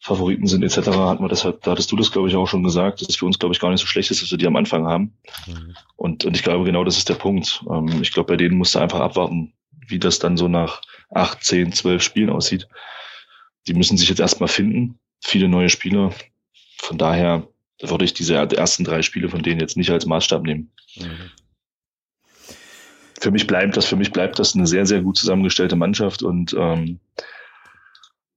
[0.04, 2.62] Favoriten sind etc., hatten wir das halt, da hattest du das, glaube ich, auch schon
[2.62, 4.48] gesagt, dass es für uns, glaube ich, gar nicht so schlecht ist, dass wir die
[4.48, 5.18] am Anfang haben.
[5.48, 5.78] Mhm.
[5.96, 7.64] Und, und ich glaube, genau das ist der Punkt.
[7.72, 9.54] Ähm, ich glaube, bei denen musst du einfach abwarten,
[9.88, 12.68] wie das dann so nach acht, zehn, zwölf Spielen aussieht.
[13.66, 15.00] Die müssen sich jetzt erstmal finden.
[15.22, 16.12] Viele neue Spieler.
[16.80, 17.48] Von daher
[17.82, 20.74] würde ich diese ersten drei Spiele von denen jetzt nicht als Maßstab nehmen.
[20.98, 21.32] Mhm.
[23.22, 26.54] Für mich bleibt das, für mich bleibt das eine sehr, sehr gut zusammengestellte Mannschaft und
[26.60, 27.00] ähm,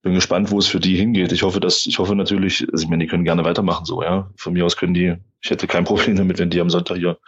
[0.07, 1.33] bin gespannt, wo es für die hingeht.
[1.33, 4.31] Ich hoffe, dass, ich hoffe natürlich, also ich meine, die können gerne weitermachen, so, ja.
[4.37, 7.19] Von mir aus können die, ich hätte kein Problem damit, wenn die am Sonntag hier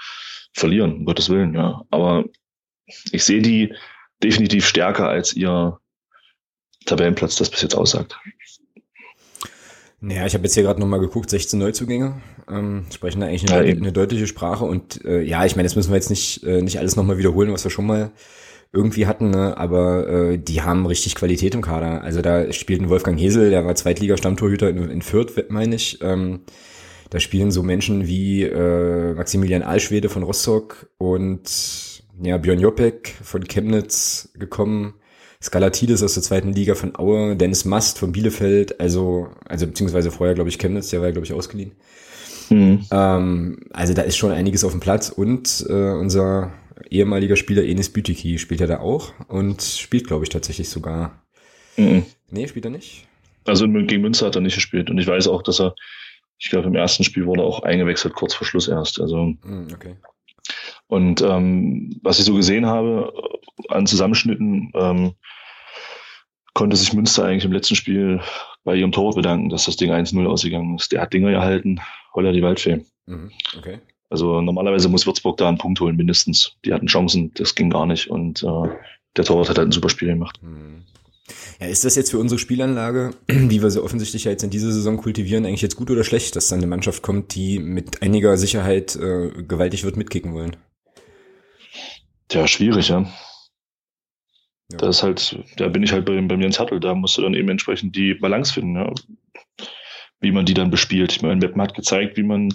[0.52, 1.82] verlieren, um Gottes Willen, ja.
[1.90, 2.24] Aber
[3.10, 3.74] ich sehe die
[4.22, 5.78] definitiv stärker als ihr
[6.86, 8.16] Tabellenplatz das bis jetzt aussagt.
[10.00, 13.68] Naja, ich habe jetzt hier gerade nochmal geguckt, 16 Neuzugänge, ähm, sprechen da eigentlich eine,
[13.68, 16.62] ja, eine deutliche Sprache und äh, ja, ich meine, das müssen wir jetzt nicht, äh,
[16.62, 18.12] nicht alles nochmal wiederholen, was wir schon mal
[18.72, 19.56] irgendwie hatten, ne?
[19.56, 22.02] aber äh, die haben richtig Qualität im Kader.
[22.02, 25.98] Also da spielt ein Wolfgang Hesel, der war Zweitliga-Stammtorhüter in, in Fürth, meine ich.
[26.02, 26.40] Ähm,
[27.10, 33.44] da spielen so Menschen wie äh, Maximilian Alschwede von Rostock und ja, Björn Jopek von
[33.44, 34.94] Chemnitz gekommen.
[35.40, 40.34] Skalatidis aus der zweiten Liga von Aue, Dennis Mast von Bielefeld, also, also beziehungsweise vorher,
[40.34, 41.72] glaube ich, Chemnitz, der war, glaube ich, ausgeliehen.
[42.50, 42.84] Mhm.
[42.90, 46.52] Ähm, also da ist schon einiges auf dem Platz und äh, unser
[46.90, 51.22] ehemaliger Spieler Enis Bütiki spielt ja da auch und spielt, glaube ich, tatsächlich sogar.
[51.76, 52.04] Mhm.
[52.30, 53.06] Nee, spielt er nicht?
[53.44, 55.74] Also gegen Münster hat er nicht gespielt und ich weiß auch, dass er,
[56.38, 59.00] ich glaube, im ersten Spiel wurde er auch eingewechselt, kurz vor Schluss erst.
[59.00, 59.96] Also, mhm, okay.
[60.86, 63.12] Und ähm, was ich so gesehen habe
[63.68, 65.12] an Zusammenschnitten, ähm,
[66.54, 68.20] konnte sich Münster eigentlich im letzten Spiel
[68.64, 70.92] bei ihrem Tor bedanken, dass das Ding 1-0 ausgegangen ist.
[70.92, 71.80] Der hat Dinger gehalten,
[72.14, 72.84] Holler die Waldfee.
[73.06, 73.78] Mhm, okay.
[74.10, 76.56] Also normalerweise muss Würzburg da einen Punkt holen, mindestens.
[76.64, 78.08] Die hatten Chancen, das ging gar nicht.
[78.08, 78.68] Und äh,
[79.16, 80.40] der Torwart hat halt ein super Spiel gemacht.
[80.42, 80.84] Mhm.
[81.60, 84.72] Ja, ist das jetzt für unsere Spielanlage, wie wir sie offensichtlich ja jetzt in dieser
[84.72, 88.36] Saison kultivieren, eigentlich jetzt gut oder schlecht, dass dann eine Mannschaft kommt, die mit einiger
[88.36, 90.56] Sicherheit äh, gewaltig wird mitkicken wollen?
[92.28, 93.10] Tja, schwierig, ja.
[94.70, 94.78] ja.
[94.78, 97.34] Das ist halt, da bin ich halt bei, bei Jens Hattel, da musst du dann
[97.34, 98.92] eben entsprechend die Balance finden, ja.
[100.20, 101.12] Wie man die dann bespielt.
[101.12, 102.52] Ich meine, Meppen hat gezeigt, wie man,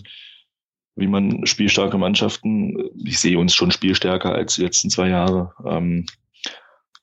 [0.95, 6.05] wie man spielstarke Mannschaften, ich sehe uns schon spielstärker als die letzten zwei Jahre, ähm,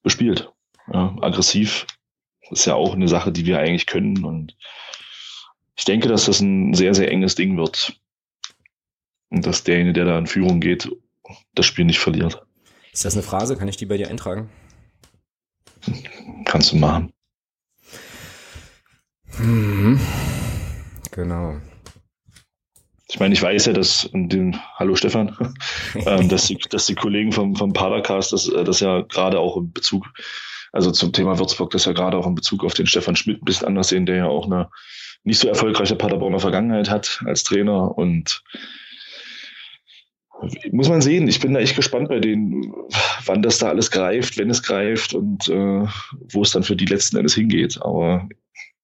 [0.03, 0.53] bespielt.
[0.93, 1.86] Ja, aggressiv
[2.51, 4.24] ist ja auch eine Sache, die wir eigentlich können.
[4.24, 4.57] Und
[5.76, 8.01] ich denke, dass das ein sehr, sehr enges Ding wird.
[9.30, 10.91] Und dass derjenige, der da in Führung geht,
[11.55, 12.43] das Spiel nicht verliert.
[12.93, 13.57] Ist das eine Phrase?
[13.57, 14.51] Kann ich die bei dir eintragen?
[16.45, 17.12] Kannst du machen.
[19.38, 20.01] Mhm.
[21.12, 21.61] Genau.
[23.11, 25.37] Ich meine, ich weiß ja, dass den, hallo Stefan,
[26.07, 29.57] ähm, dass, die, dass die Kollegen vom, vom Padercast das, äh, das ja gerade auch
[29.57, 30.07] in Bezug,
[30.73, 33.45] also zum Thema Würzburg, das ja gerade auch in Bezug auf den Stefan Schmidt ein
[33.45, 34.71] bisschen anders sehen, der ja auch eine
[35.25, 38.43] nicht so erfolgreiche Paderborner Vergangenheit hat als Trainer und
[40.71, 41.29] muss man sehen.
[41.29, 42.73] Ich bin da echt gespannt bei denen,
[43.27, 45.85] wann das da alles greift, wenn es greift und äh,
[46.33, 47.79] wo es dann für die letzten Endes hingeht.
[47.83, 48.29] Aber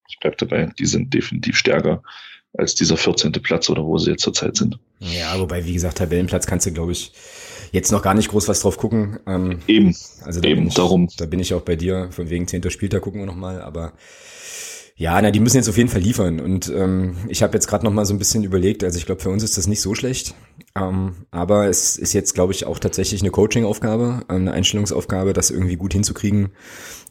[0.09, 2.03] ich bleibe dabei, die sind definitiv stärker
[2.57, 3.31] als dieser 14.
[3.31, 4.79] Platz oder wo sie jetzt zurzeit sind.
[4.99, 7.11] Ja, wobei, wie gesagt, Tabellenplatz kannst du, glaube ich,
[7.71, 9.19] jetzt noch gar nicht groß was drauf gucken.
[9.27, 11.07] Ähm, eben, also da eben, ich, darum.
[11.17, 12.69] Da bin ich auch bei dir, von wegen 10.
[12.69, 13.93] Spieltag gucken wir nochmal, aber
[14.99, 16.39] ja, na, die müssen jetzt auf jeden Fall liefern.
[16.39, 18.83] Und ähm, ich habe jetzt gerade noch mal so ein bisschen überlegt.
[18.83, 20.33] Also ich glaube, für uns ist das nicht so schlecht.
[20.75, 25.75] Ähm, aber es ist jetzt, glaube ich, auch tatsächlich eine Coaching-Aufgabe, eine Einstellungsaufgabe, das irgendwie
[25.75, 26.49] gut hinzukriegen.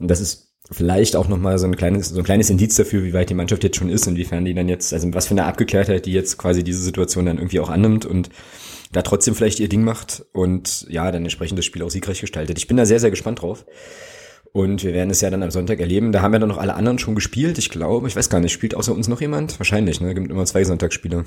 [0.01, 3.05] Und das ist vielleicht auch noch mal so ein kleines, so ein kleines Indiz dafür,
[3.05, 5.45] wie weit die Mannschaft jetzt schon ist, inwiefern die dann jetzt, also was für eine
[5.45, 8.31] Abgeklärtheit die jetzt quasi diese Situation dann irgendwie auch annimmt und
[8.93, 12.59] da trotzdem vielleicht ihr Ding macht und ja, dann entsprechend das Spiel auch siegreich gestaltet.
[12.59, 13.67] Ich bin da sehr, sehr gespannt drauf.
[14.53, 16.13] Und wir werden es ja dann am Sonntag erleben.
[16.13, 17.59] Da haben ja dann noch alle anderen schon gespielt.
[17.59, 19.59] Ich glaube, ich weiß gar nicht, spielt außer uns noch jemand?
[19.61, 20.09] Wahrscheinlich, ne?
[20.09, 21.27] Es gibt immer zwei Sonntagsspiele.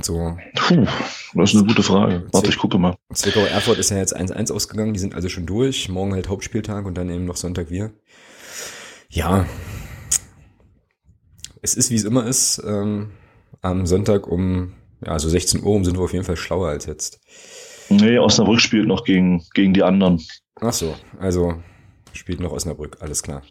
[0.00, 0.36] So.
[0.54, 0.86] Puh,
[1.34, 2.26] das ist eine gute Frage.
[2.32, 2.96] Warte, ich gucke mal.
[3.12, 4.94] Zwickau Erfurt ist ja jetzt 1-1 ausgegangen.
[4.94, 5.88] Die sind also schon durch.
[5.88, 7.92] Morgen halt Hauptspieltag und dann eben noch Sonntag wir.
[9.08, 9.46] Ja.
[11.62, 12.62] Es ist, wie es immer ist.
[12.66, 13.10] Ähm,
[13.62, 17.20] am Sonntag um, ja, also 16 Uhr sind wir auf jeden Fall schlauer als jetzt.
[17.88, 20.22] Nee, Osnabrück spielt noch gegen, gegen die anderen.
[20.60, 21.62] Ach so, also
[22.12, 23.42] spielt noch Osnabrück, alles klar.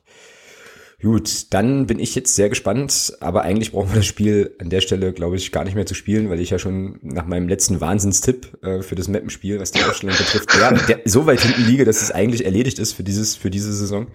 [1.01, 4.81] Gut, dann bin ich jetzt sehr gespannt, aber eigentlich brauchen wir das Spiel an der
[4.81, 7.81] Stelle, glaube ich, gar nicht mehr zu spielen, weil ich ja schon nach meinem letzten
[7.81, 11.85] Wahnsinnstipp äh, für das Mappenspiel, was die Aufstellung betrifft, der, der so weit hinten liege,
[11.85, 14.07] dass es eigentlich erledigt ist für dieses für diese Saison.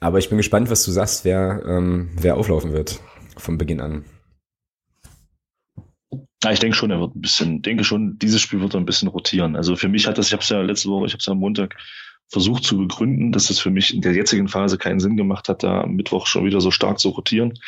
[0.00, 3.00] Aber ich bin gespannt, was du sagst, wer ähm, wer auflaufen wird
[3.36, 4.04] vom Beginn an.
[6.42, 9.08] Ja, ich denke schon, er wird ein bisschen, denke schon, dieses Spiel wird ein bisschen
[9.08, 9.56] rotieren.
[9.56, 11.32] Also für mich hat das, ich habe es ja letzte Woche, ich habe es ja
[11.32, 11.76] am Montag
[12.28, 15.62] versucht zu begründen, dass es für mich in der jetzigen Phase keinen Sinn gemacht hat,
[15.62, 17.58] da am Mittwoch schon wieder so stark zu rotieren.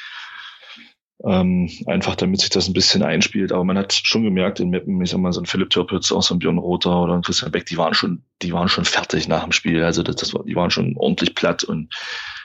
[1.23, 3.53] Ähm, einfach damit sich das ein bisschen einspielt.
[3.53, 6.23] Aber man hat schon gemerkt in Meppen, ich sag mal, so ein Philipp Türpitz, auch
[6.23, 9.29] so ein Björn Rother oder ein Christian Beck, die waren schon, die waren schon fertig
[9.29, 9.83] nach dem Spiel.
[9.83, 11.93] Also das, das war, die waren schon ordentlich platt und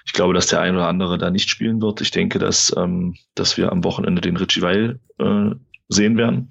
[0.06, 2.02] ich glaube, dass der ein oder andere da nicht spielen wird.
[2.02, 5.56] Ich denke, dass, ähm, dass wir am Wochenende den Richie Weil äh,
[5.88, 6.50] sehen werden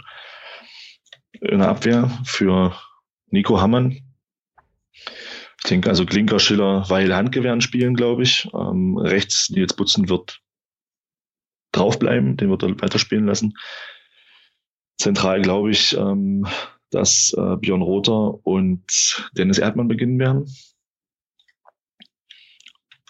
[1.41, 2.75] in der Abwehr für
[3.29, 4.01] Nico Hammann,
[5.65, 8.49] ich denke also Klinker, Schiller, Weil, Handgewehren spielen, glaube ich.
[8.55, 10.43] Ähm, rechts Nils Butzen wird
[11.77, 13.57] draufbleiben, den wird er weiterspielen lassen.
[14.97, 16.47] Zentral glaube ich, ähm,
[16.91, 20.47] dass äh, Björn Rother und Dennis Erdmann beginnen werden.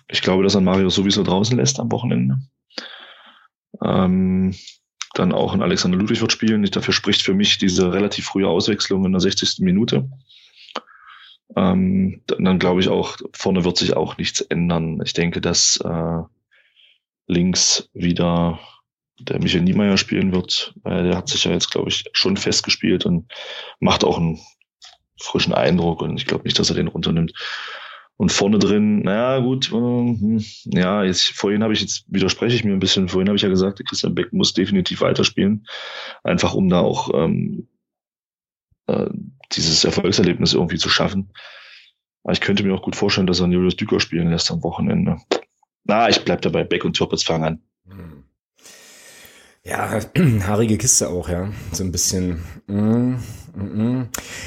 [0.09, 2.39] Ich glaube, dass er Mario sowieso draußen lässt am Wochenende.
[3.83, 4.55] Ähm,
[5.15, 6.65] dann auch ein Alexander Ludwig wird spielen.
[6.65, 9.61] Dafür spricht für mich diese relativ frühe Auswechslung in der 60.
[9.61, 10.09] Minute.
[11.57, 15.01] Ähm, dann glaube ich auch, vorne wird sich auch nichts ändern.
[15.05, 16.23] Ich denke, dass äh,
[17.27, 18.59] links wieder
[19.19, 20.75] der Michael Niemeyer spielen wird.
[20.85, 23.33] Äh, der hat sich ja jetzt, glaube ich, schon festgespielt und
[23.81, 24.41] macht auch einen
[25.21, 27.33] frischen Eindruck und ich glaube nicht, dass er den runternimmt.
[28.17, 32.73] Und vorne drin, naja, gut, äh, ja, jetzt, vorhin habe ich jetzt, widerspreche ich mir
[32.73, 35.67] ein bisschen, vorhin habe ich ja gesagt, Christian Beck muss definitiv weiterspielen,
[36.23, 37.69] einfach um da auch ähm,
[38.87, 39.07] äh,
[39.53, 41.33] dieses Erfolgserlebnis irgendwie zu schaffen.
[42.23, 45.19] Aber ich könnte mir auch gut vorstellen, dass er Julius Düker spielen lässt am Wochenende.
[45.85, 47.63] Na, ich bleib dabei, Beck und Türpitz fangen an.
[47.89, 48.25] Hm.
[49.65, 50.01] Ja,
[50.47, 51.51] haarige Kiste auch, ja.
[51.73, 52.43] So ein bisschen.
[52.67, 53.17] Mm.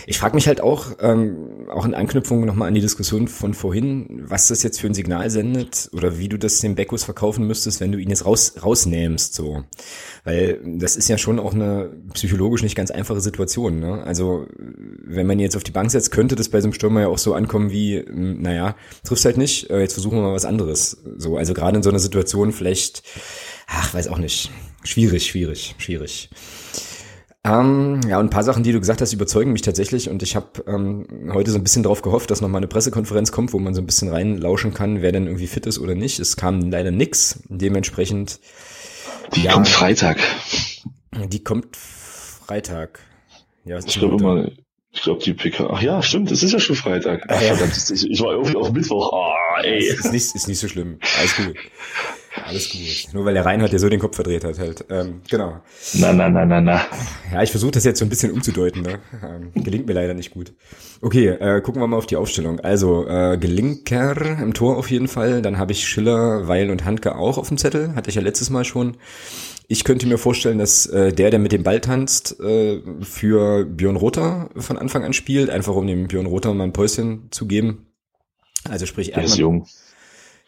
[0.05, 4.23] Ich frage mich halt auch, ähm, auch in Anknüpfung nochmal an die Diskussion von vorhin,
[4.27, 7.79] was das jetzt für ein Signal sendet oder wie du das dem Beckus verkaufen müsstest,
[7.79, 9.63] wenn du ihn jetzt raus, rausnähmst, so.
[10.23, 14.03] Weil das ist ja schon auch eine psychologisch nicht ganz einfache Situation, ne?
[14.03, 17.07] Also, wenn man jetzt auf die Bank setzt, könnte das bei so einem Stürmer ja
[17.07, 20.97] auch so ankommen wie, naja, triffst halt nicht, äh, jetzt versuchen wir mal was anderes.
[21.17, 23.03] So, also gerade in so einer Situation vielleicht,
[23.67, 24.51] ach, weiß auch nicht
[24.87, 26.29] Schwierig, schwierig, schwierig.
[27.47, 30.09] Ähm, ja, und ein paar Sachen, die du gesagt hast, überzeugen mich tatsächlich.
[30.09, 33.53] Und ich habe ähm, heute so ein bisschen darauf gehofft, dass nochmal eine Pressekonferenz kommt,
[33.53, 36.19] wo man so ein bisschen reinlauschen kann, wer denn irgendwie fit ist oder nicht.
[36.19, 37.43] Es kam leider nix.
[37.47, 38.39] Dementsprechend.
[39.35, 40.19] Die ja, kommt Freitag.
[41.13, 42.99] Die kommt Freitag.
[43.65, 44.51] Ja, ich glaube mal,
[44.91, 45.69] ich glaube die PK.
[45.71, 47.25] Ach ja, stimmt, es ist ja schon Freitag.
[47.27, 47.55] Ach, ja.
[47.55, 49.11] verdammt, ich, ich war irgendwie auf Mittwoch.
[49.13, 49.85] Oh, ey.
[49.85, 50.99] ist, nicht, ist nicht so schlimm.
[51.17, 51.55] Alles gut.
[52.45, 53.13] Alles gut.
[53.13, 54.85] Nur weil der Reinhard ja so den Kopf verdreht hat halt.
[54.89, 55.61] Ähm, genau.
[55.95, 56.81] Na, na, na, na, na.
[57.31, 58.81] Ja, ich versuche das jetzt so ein bisschen umzudeuten.
[58.81, 58.99] Ne?
[59.23, 60.53] Ähm, gelingt mir leider nicht gut.
[61.01, 62.59] Okay, äh, gucken wir mal auf die Aufstellung.
[62.59, 65.41] Also äh, Gelinker im Tor auf jeden Fall.
[65.41, 67.95] Dann habe ich Schiller, Weil und Handke auch auf dem Zettel.
[67.95, 68.97] Hatte ich ja letztes Mal schon.
[69.69, 73.97] Ich könnte mir vorstellen, dass äh, der, der mit dem Ball tanzt, äh, für Björn
[73.97, 77.87] Rother von Anfang an spielt, einfach um dem Björn Rother mal ein Päuschen zu geben.
[78.69, 79.67] Also sprich, er ist jung.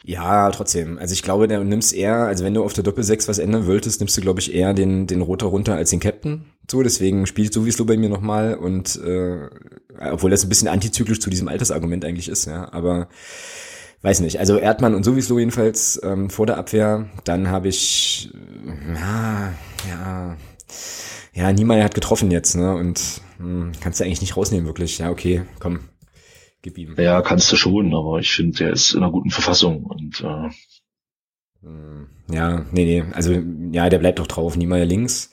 [0.04, 0.98] Ja, trotzdem.
[0.98, 4.00] Also ich glaube, du nimmst eher, also wenn du auf der Doppel-6 was ändern wolltest,
[4.00, 6.46] nimmst du, glaube ich, eher den, den Roter runter als den Captain.
[6.72, 9.50] So, deswegen spielt sowieso bei mir nochmal und äh,
[10.12, 12.72] obwohl das ein bisschen antizyklisch zu diesem Altersargument eigentlich ist, ja.
[12.72, 13.10] Aber
[14.02, 14.40] weiß nicht.
[14.40, 17.10] Also Erdmann und sowieso jedenfalls ähm, vor der Abwehr.
[17.26, 18.32] Dann habe ich
[18.96, 19.54] ja,
[19.90, 20.38] ja,
[21.34, 22.74] ja, Niemeyer hat getroffen jetzt, ne?
[22.74, 25.00] Und hm, kannst du eigentlich nicht rausnehmen, wirklich.
[25.00, 25.82] Ja, okay, komm,
[26.62, 26.96] Gib ihm.
[26.98, 30.50] Ja, kannst du schon, aber ich finde, der ist in einer guten Verfassung und äh,
[31.62, 33.34] hm, ja, nee, nee, also
[33.72, 35.32] ja, der bleibt doch drauf, Niemeyer links.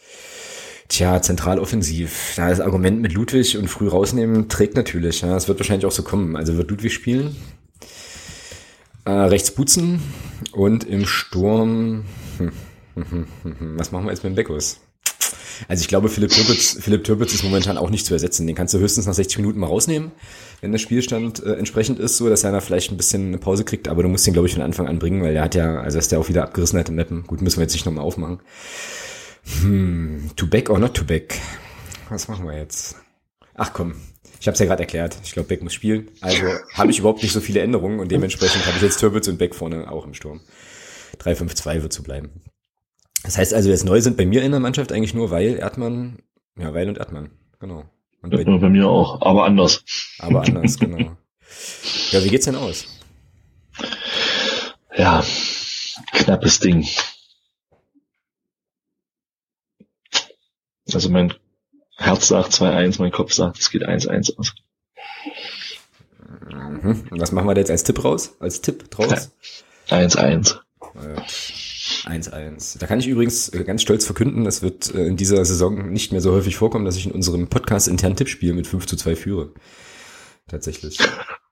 [0.88, 2.34] Tja, zentraloffensiv.
[2.36, 5.20] Da das Argument mit Ludwig und früh rausnehmen trägt natürlich.
[5.20, 6.36] Ja, es wird wahrscheinlich auch so kommen.
[6.36, 7.36] Also wird Ludwig spielen.
[9.04, 10.00] Äh, rechts Butzen
[10.52, 12.04] und im Sturm.
[12.38, 12.52] Hm,
[12.94, 14.80] hm, was machen wir jetzt mit dem Beckus?
[15.68, 18.46] Also ich glaube, Philipp Türpitz, Philipp Türpitz ist momentan auch nicht zu ersetzen.
[18.46, 20.12] Den kannst du höchstens nach 60 Minuten mal rausnehmen,
[20.60, 23.64] wenn der Spielstand äh, entsprechend ist, so dass er da vielleicht ein bisschen eine Pause
[23.64, 23.88] kriegt.
[23.88, 25.98] Aber du musst ihn, glaube ich, von Anfang an bringen, weil der hat ja, also
[25.98, 27.24] ist der auch wieder abgerissen hat im Mappen.
[27.26, 28.40] Gut, müssen wir jetzt nicht nochmal aufmachen.
[29.62, 31.38] Hm, to back or not to back?
[32.08, 32.96] Was machen wir jetzt?
[33.54, 33.94] Ach komm,
[34.40, 35.16] ich habe es ja gerade erklärt.
[35.24, 36.10] Ich glaube, Beck muss spielen.
[36.20, 36.44] Also
[36.74, 39.54] habe ich überhaupt nicht so viele Änderungen und dementsprechend habe ich jetzt Türpitz und Beck
[39.54, 40.40] vorne auch im Sturm.
[41.20, 42.42] 3-5-2 wird so bleiben.
[43.22, 46.18] Das heißt also, jetzt neu sind bei mir in der Mannschaft eigentlich nur Weil, Erdmann,
[46.58, 47.84] ja, Weil und Erdmann, genau.
[48.22, 49.84] Und bei, ja, bei mir auch, aber anders.
[50.18, 51.16] Aber anders, genau.
[52.10, 52.86] Ja, wie geht's denn aus?
[54.96, 55.24] Ja,
[56.12, 56.86] knappes Ding.
[60.92, 61.34] Also mein
[61.96, 64.54] Herz sagt 2-1, mein Kopf sagt, es geht 1-1 aus.
[66.48, 67.06] Mhm.
[67.10, 68.36] Was machen wir da jetzt als Tipp raus?
[68.38, 69.32] Als Tipp draus?
[69.88, 70.58] 1-1.
[72.04, 72.78] 1-1.
[72.78, 76.12] Da kann ich übrigens äh, ganz stolz verkünden, das wird äh, in dieser Saison nicht
[76.12, 79.16] mehr so häufig vorkommen, dass ich in unserem Podcast intern Tippspiel mit 5 zu 2
[79.16, 79.52] führe.
[80.48, 80.98] Tatsächlich.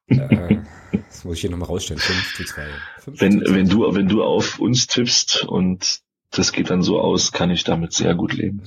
[0.09, 0.59] äh,
[0.93, 2.01] das muss ich hier nochmal rausstellen.
[2.01, 2.62] 5 zu 2.
[3.05, 3.55] 5 wenn, zu 2.
[3.55, 7.64] wenn du, wenn du auf uns tippst und das geht dann so aus, kann ich
[7.64, 8.62] damit sehr gut leben.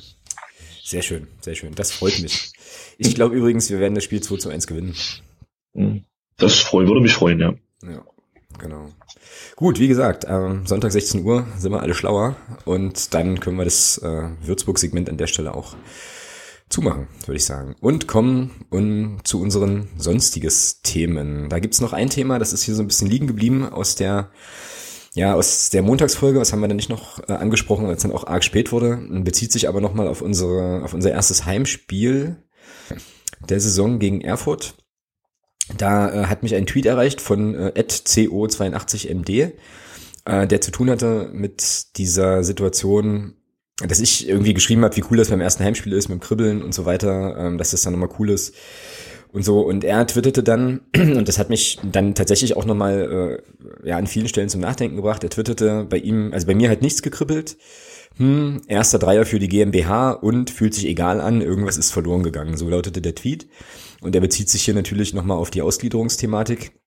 [0.83, 1.75] Sehr schön, sehr schön.
[1.75, 2.51] Das freut mich.
[2.97, 4.95] Ich glaube übrigens, wir werden das Spiel 2 zu 1 gewinnen.
[5.73, 6.05] Hm.
[6.37, 7.53] Das freu, würde mich freuen, ja.
[7.83, 8.05] Ja,
[8.59, 8.89] genau.
[9.55, 12.35] Gut, wie gesagt, ähm, Sonntag 16 Uhr sind wir alle schlauer
[12.65, 15.75] und dann können wir das äh, Würzburg-Segment an der Stelle auch
[16.69, 17.75] zumachen, würde ich sagen.
[17.79, 21.49] Und kommen un zu unseren sonstiges Themen.
[21.49, 24.31] Da gibt's noch ein Thema, das ist hier so ein bisschen liegen geblieben aus der
[25.13, 28.27] ja, aus der Montagsfolge, was haben wir denn nicht noch äh, angesprochen, als dann auch
[28.27, 32.43] arg spät wurde, bezieht sich aber nochmal auf unsere, auf unser erstes Heimspiel
[33.49, 34.75] der Saison gegen Erfurt.
[35.75, 39.51] Da äh, hat mich ein Tweet erreicht von äh, CO82MD.
[40.25, 43.33] äh, der zu tun hatte mit dieser Situation,
[43.85, 46.63] dass ich irgendwie geschrieben habe, wie cool das beim ersten Heimspiel ist mit dem Kribbeln
[46.63, 48.55] und so weiter, ähm, dass das dann nochmal cool ist
[49.31, 49.61] und so.
[49.61, 53.41] Und er twitterte dann, und das hat mich dann tatsächlich auch nochmal
[53.83, 56.69] äh, ja, an vielen Stellen zum Nachdenken gebracht, er twitterte bei ihm, also bei mir
[56.69, 57.57] halt nichts gekribbelt,
[58.17, 62.57] hm, erster Dreier für die GmbH und fühlt sich egal an, irgendwas ist verloren gegangen.
[62.57, 63.47] So lautete der Tweet.
[64.07, 66.79] Und er bezieht sich hier natürlich nochmal auf die Ausgliederungsthematik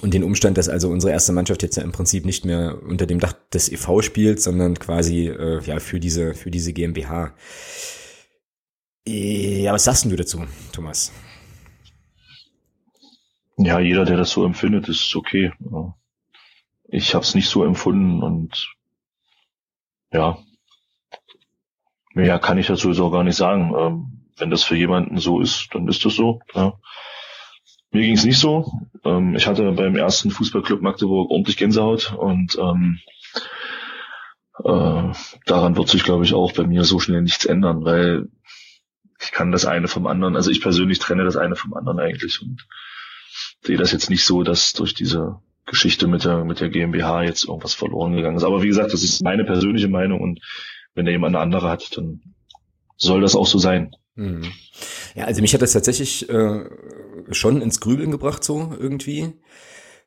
[0.00, 3.04] und den Umstand, dass also unsere erste Mannschaft jetzt ja im Prinzip nicht mehr unter
[3.04, 7.34] dem Dach des EV spielt, sondern quasi äh, ja für diese für diese GmbH.
[9.06, 11.12] Ja, was sagst du dazu, Thomas?
[13.58, 15.52] Ja, jeder, der das so empfindet, ist okay.
[16.88, 18.66] Ich habe es nicht so empfunden und
[20.10, 20.38] ja,
[22.14, 24.16] mehr kann ich dazu so gar nicht sagen.
[24.40, 26.40] Wenn das für jemanden so ist, dann ist das so.
[26.54, 26.74] Ja.
[27.92, 28.72] Mir ging es nicht so.
[29.04, 33.00] Ähm, ich hatte beim ersten Fußballclub Magdeburg ordentlich Gänsehaut und ähm,
[34.64, 35.12] äh,
[35.46, 38.28] daran wird sich, glaube ich, auch bei mir so schnell nichts ändern, weil
[39.20, 42.40] ich kann das eine vom anderen, also ich persönlich trenne das eine vom anderen eigentlich
[42.40, 42.66] und
[43.62, 47.44] sehe das jetzt nicht so, dass durch diese Geschichte mit der, mit der GmbH jetzt
[47.44, 48.44] irgendwas verloren gegangen ist.
[48.44, 50.40] Aber wie gesagt, das ist meine persönliche Meinung und
[50.94, 52.20] wenn da jemand eine andere hat, dann
[52.96, 53.94] soll das auch so sein.
[54.16, 54.50] Hm.
[55.14, 56.64] Ja, also mich hat das tatsächlich äh,
[57.30, 59.32] schon ins Grübeln gebracht, so irgendwie,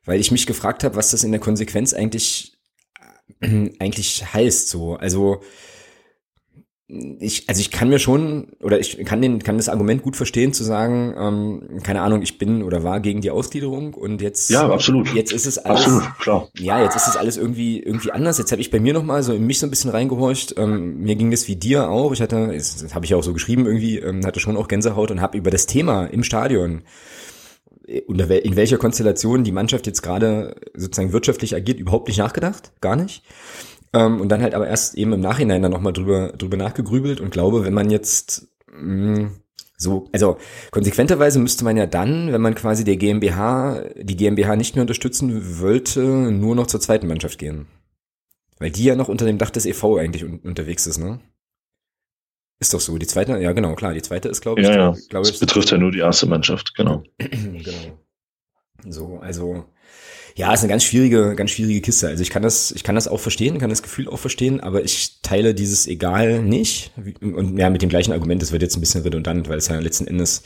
[0.04, 2.58] weil ich mich gefragt habe, was das in der Konsequenz eigentlich
[3.40, 4.96] äh, eigentlich heißt, so.
[4.96, 5.40] Also
[6.86, 10.52] ich, also ich kann mir schon, oder ich kann den, kann das Argument gut verstehen,
[10.52, 14.68] zu sagen, ähm, keine Ahnung, ich bin oder war gegen die Ausgliederung und jetzt, ja,
[14.68, 15.08] absolut.
[15.14, 16.48] jetzt ist es alles, absolut, klar.
[16.58, 18.36] ja, jetzt ist es alles irgendwie, irgendwie anders.
[18.36, 20.56] Jetzt habe ich bei mir nochmal so in mich so ein bisschen reingehorcht.
[20.58, 22.12] Ähm, mir ging das wie dir auch.
[22.12, 25.22] Ich hatte, das, habe ich auch so geschrieben irgendwie, ähm, hatte schon auch Gänsehaut und
[25.22, 26.82] habe über das Thema im Stadion
[27.86, 32.96] äh, in welcher Konstellation die Mannschaft jetzt gerade sozusagen wirtschaftlich agiert, überhaupt nicht nachgedacht, gar
[32.96, 33.22] nicht.
[33.94, 37.30] Ähm, und dann halt aber erst eben im Nachhinein dann nochmal drüber, drüber nachgegrübelt und
[37.30, 39.30] glaube, wenn man jetzt mh, mm,
[39.76, 40.38] so, also
[40.70, 45.60] konsequenterweise müsste man ja dann, wenn man quasi der GmbH, die GmbH nicht mehr unterstützen
[45.60, 47.66] wollte, nur noch zur zweiten Mannschaft gehen.
[48.58, 51.20] Weil die ja noch unter dem Dach des EV eigentlich un unterwegs ist, ne?
[52.60, 52.96] Ist doch so.
[52.98, 54.68] Die zweite, ja genau, klar, die zweite ist, glaube ich.
[54.68, 54.94] Ja, ja.
[55.08, 57.02] Glaub, das betrifft ja nur die erste Mannschaft, genau.
[57.18, 57.98] genau.
[58.86, 59.64] So, also
[60.36, 62.08] ja, ist eine ganz schwierige, ganz schwierige Kiste.
[62.08, 64.82] Also ich kann das, ich kann das auch verstehen, kann das Gefühl auch verstehen, aber
[64.82, 66.92] ich teile dieses Egal nicht.
[67.20, 69.78] Und ja, mit dem gleichen Argument, das wird jetzt ein bisschen redundant, weil es ja
[69.78, 70.42] letzten Endes,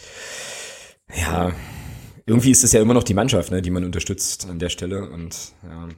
[1.19, 1.53] ja,
[2.29, 5.09] irgendwie ist es ja immer noch die Mannschaft, ne, die man unterstützt an der Stelle.
[5.11, 5.89] Und ja.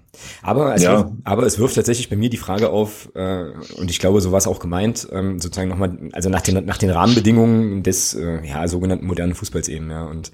[0.43, 0.99] Aber, es, ja.
[0.99, 4.31] Wirft, aber es wirft tatsächlich bei mir die Frage auf, äh, und ich glaube, so
[4.31, 8.47] war es auch gemeint, ähm, sozusagen nochmal, also nach den, nach den Rahmenbedingungen des äh,
[8.47, 10.05] ja, sogenannten modernen Fußballs eben, ja.
[10.05, 10.31] Und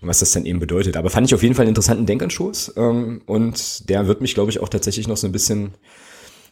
[0.00, 0.96] was das dann eben bedeutet.
[0.96, 4.50] Aber fand ich auf jeden Fall einen interessanten Denkanstoß ähm, und der wird mich, glaube
[4.50, 5.72] ich, auch tatsächlich noch so ein bisschen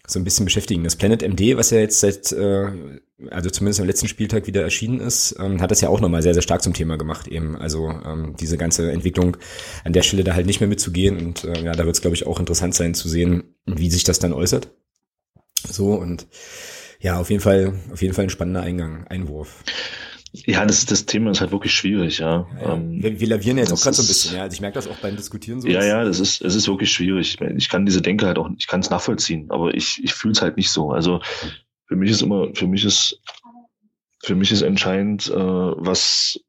[0.07, 0.83] so ein bisschen beschäftigen.
[0.85, 3.01] Das Planet MD, was ja jetzt seit, äh,
[3.31, 6.35] also zumindest am letzten Spieltag wieder erschienen ist, ähm, hat das ja auch nochmal sehr,
[6.35, 7.57] sehr stark zum Thema gemacht eben.
[7.57, 9.37] Also ähm, diese ganze Entwicklung
[9.85, 12.17] an der Stelle da halt nicht mehr mitzugehen und äh, ja, da wird es, glaube
[12.17, 14.69] ich, auch interessant sein zu sehen, wie sich das dann äußert.
[15.69, 16.27] So und
[17.01, 19.63] ja, auf jeden Fall, auf jeden Fall ein spannender Eingang, Einwurf.
[20.33, 22.47] Ja, das, das Thema ist halt wirklich schwierig, ja.
[22.61, 24.43] ja, ähm, wir, wir lavieren jetzt auch gerade so ein bisschen, ja.
[24.43, 25.69] Also ich merke das auch beim Diskutieren so.
[25.69, 27.39] Ja, ja, das ist, es ist wirklich schwierig.
[27.57, 30.41] Ich kann diese Denke halt auch, ich kann es nachvollziehen, aber ich, ich fühle es
[30.41, 30.91] halt nicht so.
[30.91, 31.21] Also
[31.87, 33.21] für mich ist immer, für mich ist,
[34.23, 36.41] für mich ist entscheidend, äh, was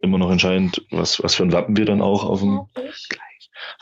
[0.00, 2.66] immer noch entscheidend, was, was für ein Wappen wir dann auch auf dem,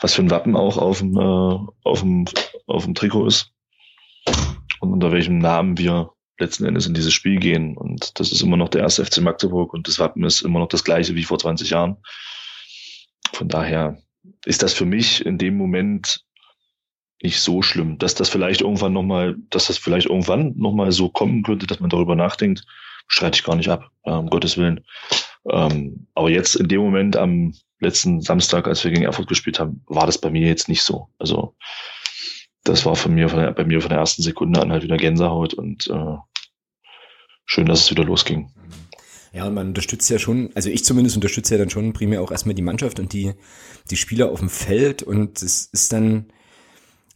[0.01, 2.25] was für ein Wappen auch auf dem, äh, auf dem,
[2.65, 3.51] auf dem Trikot ist
[4.79, 6.09] und unter welchem Namen wir
[6.39, 7.77] letzten Endes in dieses Spiel gehen.
[7.77, 10.69] Und das ist immer noch der erste FC Magdeburg und das Wappen ist immer noch
[10.69, 11.97] das gleiche wie vor 20 Jahren.
[13.33, 13.97] Von daher
[14.45, 16.23] ist das für mich in dem Moment
[17.21, 21.43] nicht so schlimm, dass das vielleicht irgendwann nochmal, dass das vielleicht irgendwann nochmal so kommen
[21.43, 22.63] könnte, dass man darüber nachdenkt,
[23.07, 24.85] streite ich gar nicht ab, um Gottes Willen.
[25.49, 29.81] Ähm, aber jetzt in dem Moment am letzten Samstag, als wir gegen Erfurt gespielt haben,
[29.87, 31.09] war das bei mir jetzt nicht so.
[31.17, 31.55] Also
[32.63, 35.87] das war von mir, bei mir von der ersten Sekunde an halt wieder Gänsehaut und
[35.87, 36.17] äh,
[37.45, 38.51] schön, dass es wieder losging.
[39.33, 42.31] Ja, und man unterstützt ja schon, also ich zumindest unterstütze ja dann schon primär auch
[42.31, 43.33] erstmal die Mannschaft und die,
[43.89, 46.31] die Spieler auf dem Feld und es ist dann,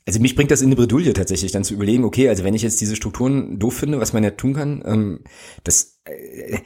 [0.05, 2.61] also mich bringt das in eine Bredouille tatsächlich, dann zu überlegen, okay, also wenn ich
[2.61, 5.23] jetzt diese Strukturen doof finde, was man ja tun kann, ähm,
[5.63, 6.59] das, äh,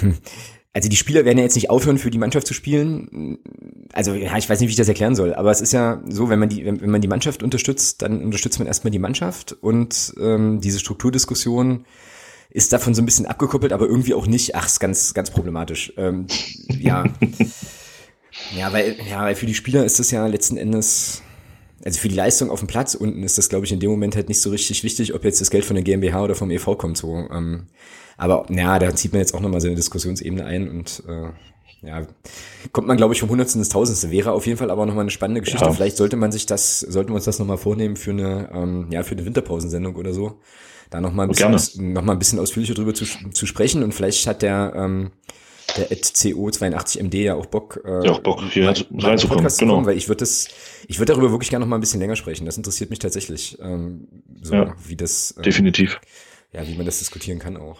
[0.00, 0.16] hm,
[0.72, 3.38] also die Spieler werden ja jetzt nicht aufhören, für die Mannschaft zu spielen.
[3.92, 6.28] Also ja, ich weiß nicht, wie ich das erklären soll, aber es ist ja so,
[6.28, 9.56] wenn man die, wenn, wenn man die Mannschaft unterstützt, dann unterstützt man erstmal die Mannschaft
[9.60, 11.84] und ähm, diese Strukturdiskussion
[12.50, 14.54] ist davon so ein bisschen abgekoppelt, aber irgendwie auch nicht.
[14.54, 15.92] Ach, ist ganz, ganz problematisch.
[15.96, 16.26] Ähm,
[16.68, 17.04] ja.
[18.56, 21.22] ja, weil, ja, weil für die Spieler ist das ja letzten Endes
[21.84, 24.16] also für die Leistung auf dem Platz unten ist das, glaube ich, in dem Moment
[24.16, 26.76] halt nicht so richtig wichtig, ob jetzt das Geld von der GmbH oder vom EV
[26.76, 26.96] kommt.
[26.96, 27.68] So, ähm,
[28.18, 31.30] aber naja, da zieht man jetzt auch nochmal so eine Diskussionsebene ein und äh,
[31.82, 32.04] ja,
[32.72, 34.10] kommt man, glaube ich, vom Hundertsten ins Tausendste.
[34.10, 35.64] Wäre auf jeden Fall aber nochmal eine spannende Geschichte.
[35.64, 35.72] Ja.
[35.72, 39.04] Vielleicht sollte man sich das, sollten wir uns das nochmal vornehmen für eine, ähm, ja,
[39.04, 40.40] für eine Winterpausensendung oder so.
[40.90, 43.92] Da nochmal ein bisschen, aus, noch mal ein bisschen ausführlicher drüber zu, zu sprechen und
[43.92, 45.12] vielleicht hat der, ähm,
[45.76, 49.74] der CO82MD ja auch Bock, äh, ja, auch Bock hier reinzukommen, genau.
[49.74, 50.48] Kommen, weil ich würde das,
[50.88, 52.46] ich würde darüber wirklich gerne noch mal ein bisschen länger sprechen.
[52.46, 54.08] Das interessiert mich tatsächlich, ähm,
[54.42, 56.00] so ja, wie das, ähm, definitiv,
[56.52, 57.78] ja, wie man das diskutieren kann auch.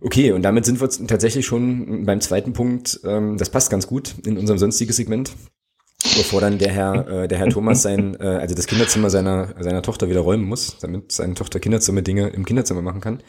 [0.00, 3.00] Okay, und damit sind wir tatsächlich schon beim zweiten Punkt.
[3.04, 5.32] Ähm, das passt ganz gut in unserem sonstigen Segment
[6.16, 9.82] bevor dann der Herr, äh, der Herr Thomas sein, äh, also das Kinderzimmer seiner, seiner
[9.82, 13.22] Tochter wieder räumen muss, damit seine Tochter Kinderzimmer Dinge im Kinderzimmer machen kann.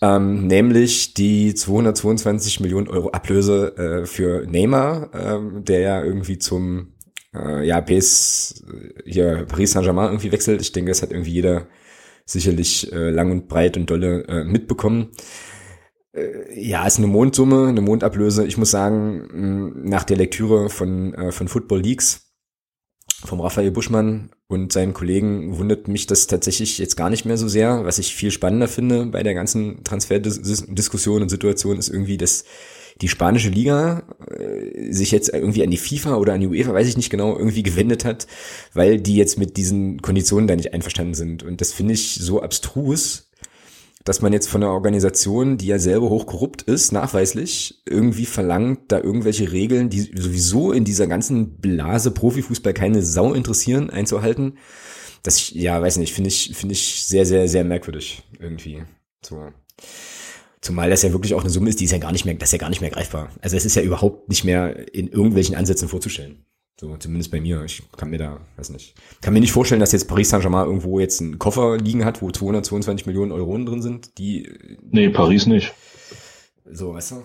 [0.00, 6.94] Ähm, nämlich die 222 Millionen Euro Ablöse äh, für Neymar, äh, der ja irgendwie zum
[7.34, 8.64] äh, ja, PS,
[9.04, 10.60] hier Paris Saint-Germain irgendwie wechselt.
[10.60, 11.66] Ich denke, das hat irgendwie jeder
[12.24, 15.10] sicherlich äh, lang und breit und dolle äh, mitbekommen.
[16.12, 18.46] Äh, ja, ist eine Mondsumme, eine Mondablöse.
[18.46, 22.32] Ich muss sagen, nach der Lektüre von, äh, von Football Leagues
[23.24, 27.48] vom Raphael Buschmann und seinen Kollegen wundert mich das tatsächlich jetzt gar nicht mehr so
[27.48, 27.84] sehr.
[27.84, 32.44] Was ich viel spannender finde bei der ganzen Transferdiskussion und Situation ist irgendwie, dass
[33.00, 36.88] die spanische Liga äh, sich jetzt irgendwie an die FIFA oder an die UEFA, weiß
[36.88, 38.26] ich nicht genau, irgendwie gewendet hat,
[38.74, 41.42] weil die jetzt mit diesen Konditionen da nicht einverstanden sind.
[41.42, 43.30] Und das finde ich so abstrus,
[44.04, 49.00] dass man jetzt von einer Organisation, die ja selber hochkorrupt ist, nachweislich, irgendwie verlangt, da
[49.00, 54.58] irgendwelche Regeln, die sowieso in dieser ganzen Blase Profifußball keine Sau interessieren, einzuhalten.
[55.22, 58.82] Das, ja, weiß nicht, finde ich, finde ich sehr, sehr, sehr merkwürdig irgendwie.
[59.24, 59.52] So.
[60.60, 62.48] Zumal das ja wirklich auch eine Summe ist, die ist ja gar nicht mehr, das
[62.48, 63.30] ist ja gar nicht mehr greifbar.
[63.40, 66.44] Also es ist ja überhaupt nicht mehr in irgendwelchen Ansätzen vorzustellen.
[66.82, 67.62] So, zumindest bei mir.
[67.62, 70.98] Ich kann mir da, weiß nicht, kann mir nicht vorstellen, dass jetzt Paris Saint-Germain irgendwo
[70.98, 74.52] jetzt einen Koffer liegen hat, wo 222 Millionen Euro drin sind, die.
[74.82, 75.72] Nee, Paris nicht.
[76.64, 77.22] So, weißt du?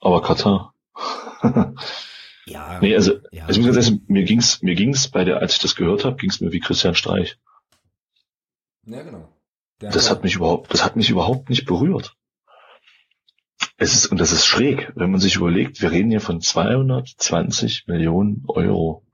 [0.00, 0.74] Aber Katar.
[2.44, 2.78] ja.
[2.82, 3.46] Nee, also, ja.
[3.46, 6.60] also mir ging's, mir ging's bei der, als ich das gehört habe, ging's mir wie
[6.60, 7.38] Christian Streich.
[8.84, 9.26] Ja, genau.
[9.80, 12.14] Der das hat mich überhaupt, das hat mich überhaupt nicht berührt.
[13.78, 17.86] Es ist, und das ist schräg, wenn man sich überlegt, wir reden hier von 220
[17.86, 19.06] Millionen Euro.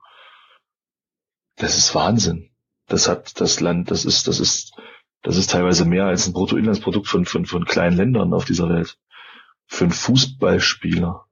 [1.57, 2.49] Das ist Wahnsinn.
[2.87, 4.73] Das hat das Land, das ist, das ist,
[5.21, 8.97] das ist teilweise mehr als ein Bruttoinlandsprodukt von, von, von kleinen Ländern auf dieser Welt.
[9.67, 11.25] Für einen Fußballspieler.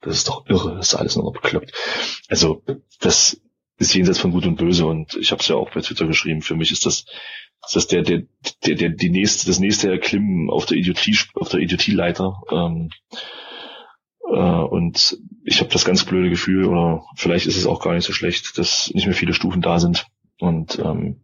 [0.00, 1.72] Das ist doch irre, das ist alles nur noch bekloppt.
[2.28, 2.62] Also,
[3.00, 3.40] das
[3.84, 6.42] ist jenseits von Gut und Böse und ich habe es ja auch bei Twitter geschrieben.
[6.42, 7.06] Für mich ist das
[7.64, 8.22] das ist der, der,
[8.66, 12.42] der, der, die nächste, das nächste Erklimmen auf der Idiotie, auf der Idiotieleiter.
[12.50, 12.90] Ähm,
[14.28, 18.04] äh, und ich habe das ganz blöde Gefühl, oder vielleicht ist es auch gar nicht
[18.04, 20.06] so schlecht, dass nicht mehr viele Stufen da sind
[20.40, 21.22] und ähm,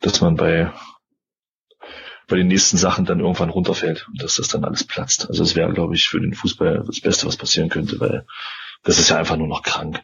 [0.00, 0.72] dass man bei
[2.28, 5.28] bei den nächsten Sachen dann irgendwann runterfällt und dass das dann alles platzt.
[5.28, 8.24] Also es wäre, glaube ich, für den Fußball das Beste, was passieren könnte, weil
[8.84, 10.02] das ist ja einfach nur noch krank.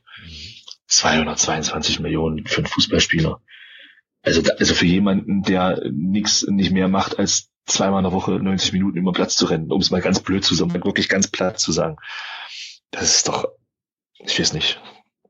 [0.88, 3.40] 222 Millionen für einen Fußballspieler.
[4.22, 8.72] Also, also für jemanden, der nichts nicht mehr macht, als zweimal in der Woche 90
[8.72, 11.60] Minuten über Platz zu rennen, um es mal ganz blöd zu sagen, wirklich ganz platt
[11.60, 11.96] zu sagen.
[12.90, 13.48] Das ist doch,
[14.18, 14.80] ich weiß nicht.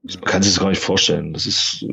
[0.02, 1.32] Man kann sich das gar nicht vorstellen.
[1.32, 1.84] Das ist,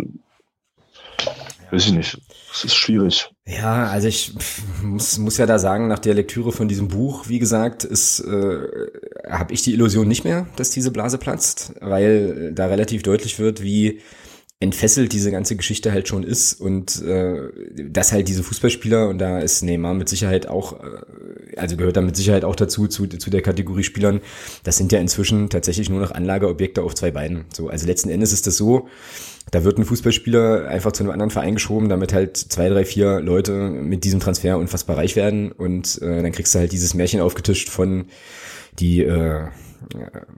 [1.71, 2.17] weiß ich nicht.
[2.49, 3.29] Das ist schwierig.
[3.47, 4.33] Ja, also ich
[4.83, 8.67] muss, muss ja da sagen, nach der Lektüre von diesem Buch, wie gesagt, ist, äh,
[9.29, 13.61] habe ich die Illusion nicht mehr, dass diese Blase platzt, weil da relativ deutlich wird,
[13.61, 14.01] wie
[14.61, 17.49] entfesselt diese ganze Geschichte halt schon ist und äh,
[17.89, 22.01] dass halt diese Fußballspieler und da ist Neymar mit Sicherheit auch, äh, also gehört da
[22.01, 24.21] mit Sicherheit auch dazu zu, zu der Kategorie Spielern.
[24.63, 27.45] Das sind ja inzwischen tatsächlich nur noch Anlageobjekte auf zwei Beinen.
[27.53, 28.87] So, also letzten Endes ist das so,
[29.51, 33.19] da wird ein Fußballspieler einfach zu einem anderen Verein geschoben, damit halt zwei, drei, vier
[33.19, 37.19] Leute mit diesem Transfer unfassbar reich werden und äh, dann kriegst du halt dieses Märchen
[37.19, 38.05] aufgetischt von
[38.79, 39.47] die äh,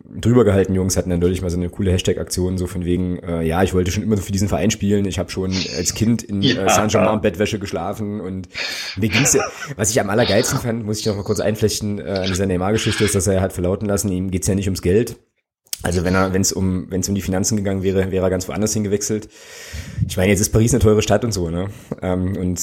[0.10, 0.76] drüber gehalten.
[0.76, 3.74] Jungs hatten dann deutlich mal so eine coole Hashtag-Aktion, so von wegen, äh, ja, ich
[3.74, 6.66] wollte schon immer für diesen Verein spielen, ich habe schon als Kind in äh, ja.
[6.66, 8.50] äh, Saint-Germain Bettwäsche geschlafen und
[8.98, 9.44] mir ging's ja,
[9.76, 13.04] was ich am allergeilsten fand, muss ich noch mal kurz einflechten, äh, an dieser Neymar-Geschichte
[13.04, 15.18] ist, dass er hat verlauten lassen, ihm geht's ja nicht ums Geld,
[15.84, 18.30] also wenn er, wenn es um, wenn es um die Finanzen gegangen wäre, wäre er
[18.30, 19.30] ganz woanders hingewechselt.
[20.08, 21.70] Ich meine, jetzt ist Paris eine teure Stadt und so, ne?
[22.02, 22.60] Ähm, und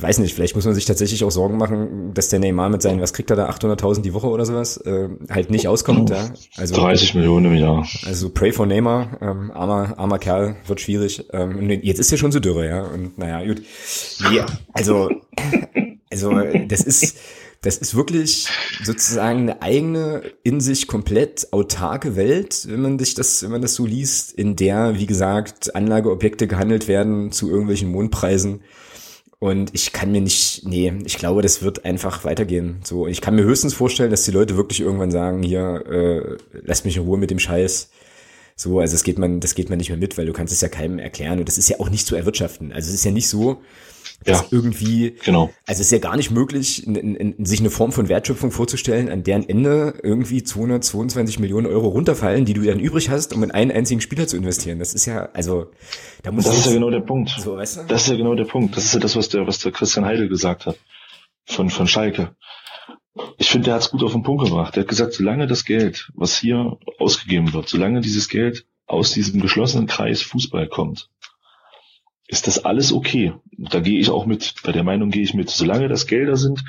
[0.00, 3.00] weiß nicht, vielleicht muss man sich tatsächlich auch Sorgen machen, dass der Neymar mit seinen,
[3.00, 6.30] was kriegt er da, 800.000 die Woche oder sowas, äh, halt nicht auskommt, ja?
[6.56, 7.86] Also 30 Millionen im Jahr.
[8.06, 11.26] Also pray for Neymar, ähm, armer, armer Kerl, wird schwierig.
[11.32, 12.82] Ähm, und jetzt ist er schon so dürre, ja?
[12.82, 13.62] Und naja, gut.
[14.30, 14.40] Nee,
[14.72, 15.10] also,
[16.10, 16.32] also
[16.68, 17.16] das ist
[17.62, 18.48] das ist wirklich
[18.82, 23.74] sozusagen eine eigene, in sich komplett autarke Welt, wenn man sich das, wenn man das
[23.74, 28.62] so liest, in der, wie gesagt, Anlageobjekte gehandelt werden zu irgendwelchen Mondpreisen.
[29.38, 32.80] Und ich kann mir nicht, nee, ich glaube, das wird einfach weitergehen.
[32.84, 36.84] So, ich kann mir höchstens vorstellen, dass die Leute wirklich irgendwann sagen, hier, äh, lasst
[36.84, 37.90] mich in Ruhe mit dem Scheiß.
[38.56, 40.60] So, also das geht man, das geht man nicht mehr mit, weil du kannst es
[40.60, 42.72] ja keinem erklären und das ist ja auch nicht zu erwirtschaften.
[42.72, 43.62] Also es ist ja nicht so,
[44.26, 45.50] ja, irgendwie, genau.
[45.66, 48.50] also es ist ja gar nicht möglich, in, in, in, sich eine Form von Wertschöpfung
[48.50, 53.42] vorzustellen, an deren Ende irgendwie 222 Millionen Euro runterfallen, die du dann übrig hast, um
[53.42, 54.78] in einen einzigen Spieler zu investieren.
[54.78, 55.70] Das ist ja, also,
[56.22, 57.30] da muss Das ist ja genau der Punkt.
[57.30, 57.80] So, weißt du?
[57.88, 58.76] Das ist ja genau der Punkt.
[58.76, 60.76] Das ist ja das, was der, was der Christian Heidel gesagt hat.
[61.44, 62.36] Von, von Schalke.
[63.36, 64.76] Ich finde, der hat es gut auf den Punkt gebracht.
[64.76, 69.40] Der hat gesagt, solange das Geld, was hier ausgegeben wird, solange dieses Geld aus diesem
[69.40, 71.10] geschlossenen Kreis Fußball kommt,
[72.32, 73.34] ist das alles okay.
[73.58, 76.64] Da gehe ich auch mit, bei der Meinung gehe ich mit, solange das Gelder sind,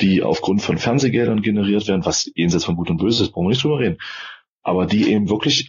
[0.00, 3.50] die aufgrund von Fernsehgeldern generiert werden, was jenseits von Gut und Böse ist, brauchen wir
[3.50, 3.98] nicht drüber reden,
[4.60, 5.68] aber die eben wirklich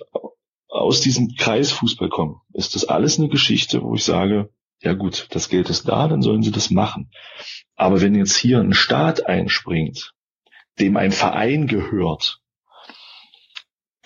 [0.67, 4.49] aus diesem Kreis Fußball kommen, ist das alles eine Geschichte, wo ich sage,
[4.81, 7.11] ja gut, das Geld ist da, dann sollen sie das machen.
[7.75, 10.15] Aber wenn jetzt hier ein Staat einspringt,
[10.79, 12.41] dem ein Verein gehört,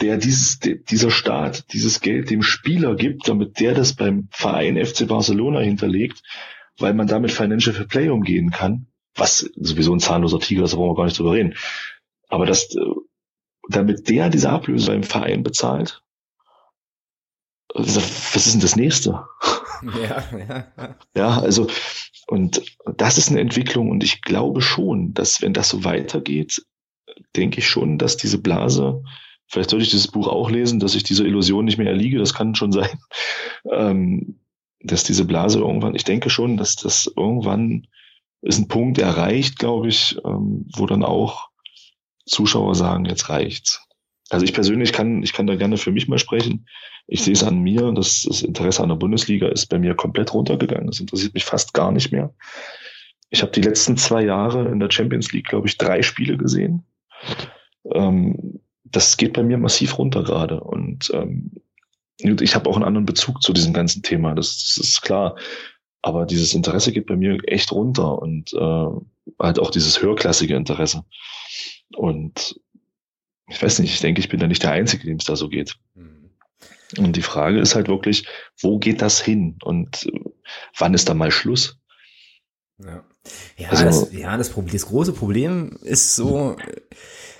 [0.01, 5.07] der dieses, dieser Staat dieses Geld dem Spieler gibt, damit der das beim Verein FC
[5.07, 6.21] Barcelona hinterlegt,
[6.77, 10.77] weil man damit Financial Fair Play umgehen kann, was sowieso ein zahnloser Tiger ist, da
[10.77, 11.55] brauchen wir gar nicht drüber reden.
[12.29, 12.79] Aber das, äh,
[13.69, 16.03] damit der diese Ablöse beim Verein bezahlt,
[17.73, 19.25] was ist denn das nächste?
[19.83, 20.95] Ja, ja.
[21.15, 21.67] ja, also,
[22.25, 22.63] und
[22.95, 26.65] das ist eine Entwicklung und ich glaube schon, dass wenn das so weitergeht,
[27.35, 29.03] denke ich schon, dass diese Blase,
[29.47, 32.33] vielleicht sollte ich dieses Buch auch lesen, dass ich dieser Illusion nicht mehr erliege, das
[32.33, 32.99] kann schon sein,
[33.71, 34.39] ähm,
[34.81, 37.87] dass diese Blase irgendwann, ich denke schon, dass das irgendwann
[38.41, 41.49] ist ein Punkt erreicht, glaube ich, ähm, wo dann auch
[42.25, 43.81] Zuschauer sagen, jetzt reicht's.
[44.29, 46.67] Also ich persönlich kann, ich kann da gerne für mich mal sprechen.
[47.07, 50.33] Ich sehe es an mir, dass das Interesse an der Bundesliga ist bei mir komplett
[50.33, 50.87] runtergegangen.
[50.87, 52.33] Das interessiert mich fast gar nicht mehr.
[53.29, 56.85] Ich habe die letzten zwei Jahre in der Champions League, glaube ich, drei Spiele gesehen.
[57.93, 58.59] Ähm,
[58.97, 60.59] das geht bei mir massiv runter gerade.
[60.59, 61.51] Und ähm,
[62.17, 64.33] ich habe auch einen anderen Bezug zu diesem ganzen Thema.
[64.33, 65.35] Das, das, ist klar.
[66.01, 68.87] Aber dieses Interesse geht bei mir echt runter und äh,
[69.39, 71.05] halt auch dieses höherklassige Interesse.
[71.95, 72.59] Und
[73.47, 75.47] ich weiß nicht, ich denke, ich bin da nicht der Einzige, dem es da so
[75.47, 75.75] geht.
[75.93, 76.31] Mhm.
[76.97, 78.25] Und die Frage ist halt wirklich,
[78.59, 80.19] wo geht das hin und äh,
[80.75, 81.77] wann ist da mal Schluss?
[82.79, 83.03] Ja,
[83.57, 86.55] ja, also, das, ja das, Problem, das große Problem ist so,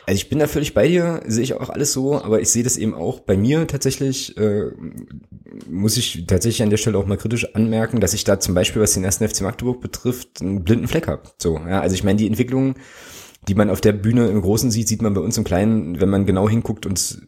[0.08, 2.64] also ich bin da völlig bei dir, sehe ich auch alles so, aber ich sehe
[2.64, 4.72] das eben auch bei mir tatsächlich, äh,
[5.70, 8.82] muss ich tatsächlich an der Stelle auch mal kritisch anmerken, dass ich da zum Beispiel,
[8.82, 11.24] was den ersten FC Magdeburg betrifft, einen blinden Fleck habe.
[11.38, 12.76] So, ja, also ich meine, die Entwicklung
[13.48, 16.10] die man auf der Bühne im Großen sieht, sieht man bei uns im Kleinen, wenn
[16.10, 17.22] man genau hinguckt und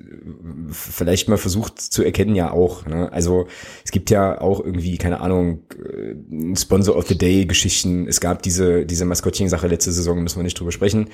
[0.72, 2.86] vielleicht mal versucht zu erkennen, ja auch.
[2.86, 3.12] Ne?
[3.12, 3.48] Also
[3.84, 8.08] es gibt ja auch irgendwie, keine Ahnung, äh, Sponsor of the Day Geschichten.
[8.08, 11.10] Es gab diese, diese Maskottchen-Sache letzte Saison, müssen wir nicht drüber sprechen.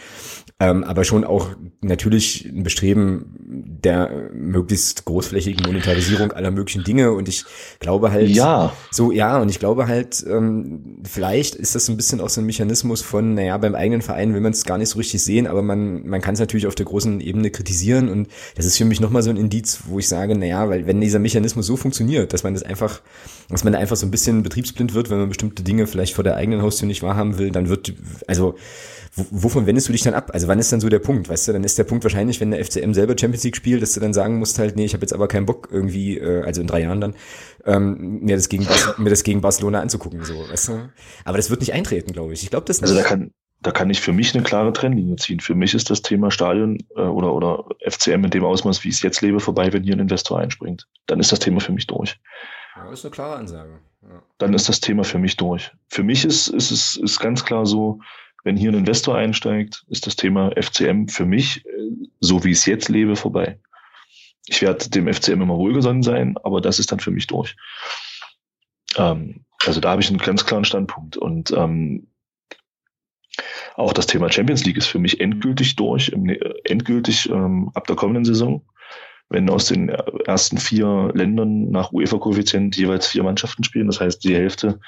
[0.59, 1.49] Ähm, aber schon auch
[1.81, 3.35] natürlich ein Bestreben
[3.83, 7.11] der möglichst großflächigen Monetarisierung aller möglichen Dinge.
[7.11, 7.45] Und ich
[7.79, 8.73] glaube halt, ja.
[8.91, 12.45] so, ja, und ich glaube halt, ähm, vielleicht ist das ein bisschen auch so ein
[12.45, 15.61] Mechanismus von, naja, beim eigenen Verein will man es gar nicht so richtig sehen, aber
[15.61, 18.09] man, man kann es natürlich auf der großen Ebene kritisieren.
[18.09, 21.01] Und das ist für mich nochmal so ein Indiz, wo ich sage, naja, weil wenn
[21.01, 23.01] dieser Mechanismus so funktioniert, dass man das einfach,
[23.49, 26.23] dass man da einfach so ein bisschen betriebsblind wird, wenn man bestimmte Dinge vielleicht vor
[26.23, 27.93] der eigenen Haustür nicht wahrhaben will, dann wird,
[28.27, 28.55] also
[29.15, 30.31] wovon wendest du dich dann ab?
[30.33, 31.53] Also wann ist dann so der Punkt, weißt du?
[31.53, 34.13] Dann ist der Punkt wahrscheinlich, wenn der FCM selber Champions League spielt, dass du dann
[34.13, 36.81] sagen musst halt, nee, ich habe jetzt aber keinen Bock irgendwie, äh, also in drei
[36.81, 37.15] Jahren dann,
[37.65, 38.67] ähm, mir das gegen
[38.97, 40.89] mir das gegen Barcelona anzugucken, so, weißt du?
[41.23, 42.43] Aber das wird nicht eintreten, glaube ich.
[42.43, 42.89] Ich glaube das nicht.
[42.89, 43.31] Also da kann
[43.65, 45.39] da kann ich für mich eine klare Trennlinie ziehen.
[45.39, 48.95] Für mich ist das Thema Stadion äh, oder, oder FCM in dem Ausmaß, wie ich
[48.95, 50.87] es jetzt lebe, vorbei, wenn hier ein Investor einspringt.
[51.07, 52.19] Dann ist das Thema für mich durch.
[52.75, 53.79] Ja, ist eine klare Ansage.
[54.03, 54.21] Ja.
[54.37, 55.71] Dann ist das Thema für mich durch.
[55.87, 58.01] Für mich ist, ist es ist ganz klar so,
[58.43, 61.69] wenn hier ein Investor einsteigt, ist das Thema FCM für mich, äh,
[62.19, 63.59] so wie ich es jetzt lebe, vorbei.
[64.45, 67.55] Ich werde dem FCM immer wohlgesonnen sein, aber das ist dann für mich durch.
[68.95, 71.17] Ähm, also da habe ich einen ganz klaren Standpunkt.
[71.17, 72.05] Und ähm,
[73.75, 76.11] auch das Thema Champions League ist für mich endgültig durch,
[76.63, 78.61] endgültig ähm, ab der kommenden Saison.
[79.29, 84.35] Wenn aus den ersten vier Ländern nach UEFA-Koeffizient jeweils vier Mannschaften spielen, das heißt die
[84.35, 84.79] Hälfte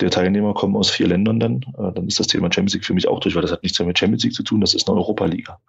[0.00, 2.94] der Teilnehmer kommen aus vier Ländern dann, äh, dann ist das Thema Champions League für
[2.94, 4.88] mich auch durch, weil das hat nichts mehr mit Champions League zu tun, das ist
[4.88, 5.60] eine Europa-Liga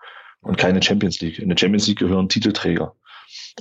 [0.42, 1.40] und keine Champions League.
[1.40, 2.96] In der Champions League gehören Titelträger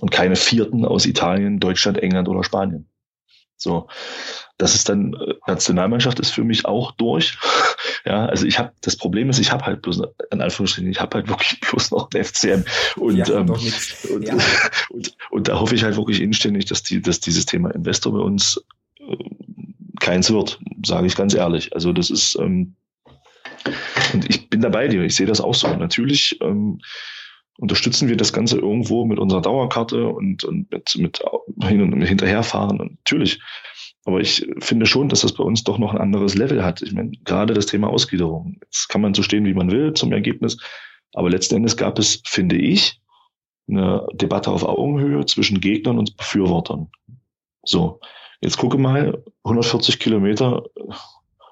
[0.01, 2.90] und keine Vierten aus Italien, Deutschland, England oder Spanien.
[3.63, 3.89] So,
[4.57, 7.37] das ist dann äh, Nationalmannschaft ist für mich auch durch.
[8.07, 10.01] ja, also ich habe das Problem ist, ich habe halt bloß
[10.31, 12.65] in Anführungsstrichen, ich habe halt wirklich bloß noch den FCM
[12.97, 14.35] und, ja, ähm, und, ja.
[14.89, 18.21] und, und, da hoffe ich halt wirklich inständig, dass die, dass dieses Thema Investor bei
[18.21, 18.65] uns
[18.99, 19.17] äh,
[20.01, 21.75] keins wird, sage ich ganz ehrlich.
[21.75, 22.77] Also das ist ähm,
[24.15, 25.69] und ich bin dabei dir, ich sehe das auch so.
[25.69, 26.81] Natürlich ähm,
[27.61, 31.23] unterstützen wir das Ganze irgendwo mit unserer Dauerkarte und, und mit, mit
[31.63, 32.81] hin und hinterherfahren.
[32.81, 33.41] Und natürlich.
[34.05, 36.81] Aber ich finde schon, dass das bei uns doch noch ein anderes Level hat.
[36.81, 38.59] Ich meine, gerade das Thema Ausgliederung.
[38.63, 40.57] Jetzt kann man so stehen, wie man will zum Ergebnis.
[41.13, 42.99] Aber letzten Endes gab es, finde ich,
[43.69, 46.89] eine Debatte auf Augenhöhe zwischen Gegnern und Befürwortern.
[47.63, 48.01] So.
[48.41, 50.65] Jetzt gucke mal, 140 Kilometer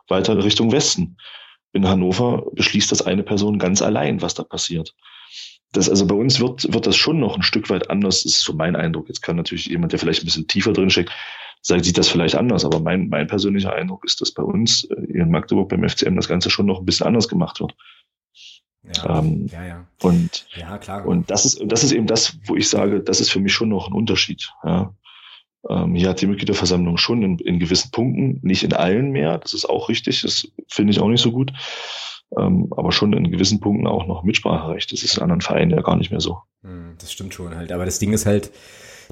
[0.08, 1.18] weiter Richtung Westen.
[1.74, 4.94] In Hannover beschließt das eine Person ganz allein, was da passiert
[5.72, 8.40] das, also bei uns wird, wird das schon noch ein Stück weit anders, das ist
[8.40, 9.08] so mein Eindruck.
[9.08, 11.12] Jetzt kann natürlich jemand, der vielleicht ein bisschen tiefer drin steckt,
[11.60, 14.94] sagen, sieht das vielleicht anders, aber mein, mein persönlicher Eindruck ist, dass bei uns äh,
[14.94, 17.74] in Magdeburg beim FCM das Ganze schon noch ein bisschen anders gemacht wird.
[18.96, 19.86] Ja, ähm, ja, ja.
[20.02, 21.04] Und, ja, klar.
[21.04, 23.68] und das ist, das ist eben das, wo ich sage, das ist für mich schon
[23.68, 24.50] noch ein Unterschied.
[24.64, 24.94] Ja.
[25.68, 29.52] Ähm, hier hat die Mitgliederversammlung schon in, in gewissen Punkten, nicht in allen mehr, das
[29.52, 31.52] ist auch richtig, das finde ich auch nicht so gut
[32.36, 34.92] ähm, aber schon in gewissen Punkten auch noch Mitspracherecht.
[34.92, 36.38] Das ist in anderen Vereinen ja gar nicht mehr so.
[36.62, 37.72] Hm, das stimmt schon halt.
[37.72, 38.50] Aber das Ding ist halt,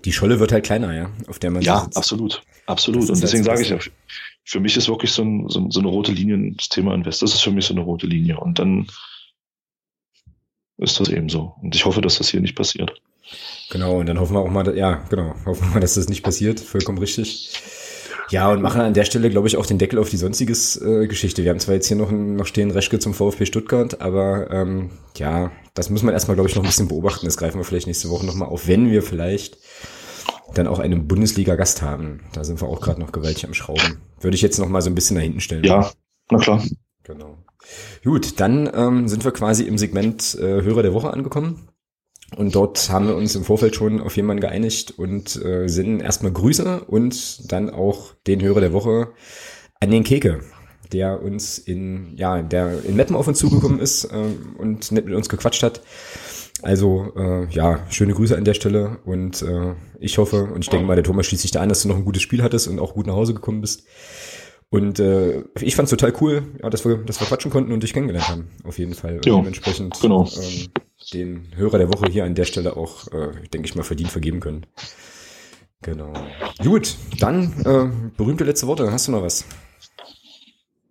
[0.04, 1.96] die Scholle wird halt kleiner, ja, auf der man Ja, sitzt.
[1.96, 2.42] absolut.
[2.66, 3.08] Absolut.
[3.08, 3.92] Und deswegen halt sage ich ja,
[4.44, 7.22] für mich ist wirklich so, ein, so, so eine rote Linie das Thema Invest.
[7.22, 8.38] Das ist für mich so eine rote Linie.
[8.38, 8.86] Und dann
[10.78, 11.54] ist das eben so.
[11.62, 13.00] Und ich hoffe, dass das hier nicht passiert.
[13.70, 16.22] Genau, und dann hoffen wir auch mal, ja, genau, hoffen wir mal, dass das nicht
[16.22, 16.60] passiert.
[16.60, 17.50] Vollkommen richtig.
[18.30, 21.06] Ja, und machen an der Stelle, glaube ich, auch den Deckel auf die sonstiges äh,
[21.06, 21.44] Geschichte.
[21.44, 25.52] Wir haben zwar jetzt hier noch, noch stehen Reschke zum VfB Stuttgart, aber ähm, ja,
[25.74, 27.26] das muss man erstmal, glaube ich, noch ein bisschen beobachten.
[27.26, 29.58] Das greifen wir vielleicht nächste Woche nochmal auf, wenn wir vielleicht
[30.54, 32.20] dann auch einen Bundesliga-Gast haben.
[32.32, 34.00] Da sind wir auch gerade noch gewaltig am Schrauben.
[34.20, 35.64] Würde ich jetzt noch mal so ein bisschen nach hinten stellen.
[35.64, 35.90] Ja,
[36.30, 36.62] na klar.
[37.04, 37.38] Genau.
[38.02, 41.68] Gut, dann ähm, sind wir quasi im Segment äh, Hörer der Woche angekommen.
[42.34, 46.32] Und dort haben wir uns im Vorfeld schon auf jemanden geeinigt und äh, sind erstmal
[46.32, 49.08] Grüße und dann auch den Hörer der Woche
[49.80, 50.40] an den Keke,
[50.92, 54.24] der uns in, ja, der in Meppen auf uns zugekommen ist äh,
[54.58, 55.82] und nett mit uns gequatscht hat.
[56.62, 60.86] Also äh, ja, schöne Grüße an der Stelle und äh, ich hoffe und ich denke
[60.86, 62.80] mal, der Thomas schließt sich da an, dass du noch ein gutes Spiel hattest und
[62.80, 63.84] auch gut nach Hause gekommen bist.
[64.68, 67.82] Und äh, ich fand es total cool, ja, dass wir, dass wir quatschen konnten und
[67.82, 69.16] dich kennengelernt haben, auf jeden Fall.
[69.16, 70.26] Und jo, dementsprechend genau.
[70.36, 70.66] ähm,
[71.12, 74.40] den Hörer der Woche hier an der Stelle auch, äh, denke ich mal, verdient vergeben
[74.40, 74.66] können.
[75.82, 76.12] Genau.
[76.62, 78.90] Gut, dann äh, berühmte letzte Worte.
[78.90, 79.44] Hast du noch was?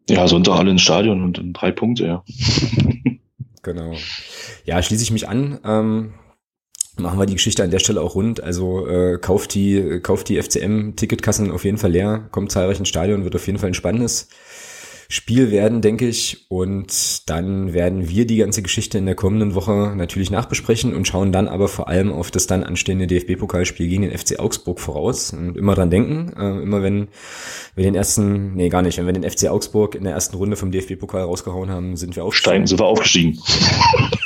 [0.09, 2.23] Ja, Sonntag alle ins Stadion und, und drei Punkte, ja.
[3.63, 3.95] genau.
[4.65, 5.59] Ja, schließe ich mich an.
[5.65, 6.13] Ähm,
[6.97, 8.41] machen wir die Geschichte an der Stelle auch rund.
[8.41, 13.23] Also äh, kauft die, kauft die FCM-Ticketkassen auf jeden Fall leer, kommt zahlreich ins Stadion,
[13.23, 14.29] wird auf jeden Fall ein spannendes
[15.09, 16.45] Spiel werden, denke ich.
[16.49, 21.31] Und dann werden wir die ganze Geschichte in der kommenden Woche natürlich nachbesprechen und schauen
[21.31, 25.33] dann aber vor allem auf das dann anstehende DFB-Pokalspiel gegen den FC Augsburg voraus.
[25.33, 27.07] Und immer dran denken, äh, immer wenn
[27.75, 30.55] wir den ersten, nee, gar nicht, wenn wir den FC Augsburg in der ersten Runde
[30.55, 32.55] vom DFB-Pokal rausgehauen haben, sind wir aufgestiegen.
[32.55, 33.39] Stein, sind wir aufgestiegen.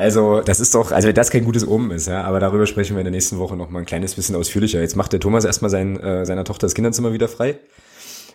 [0.00, 2.96] Also, das ist doch, also wenn das kein gutes Omen ist, ja, aber darüber sprechen
[2.96, 4.80] wir in der nächsten Woche noch mal ein kleines bisschen ausführlicher.
[4.80, 7.58] Jetzt macht der Thomas erstmal sein, äh, seiner Tochter das Kinderzimmer wieder frei.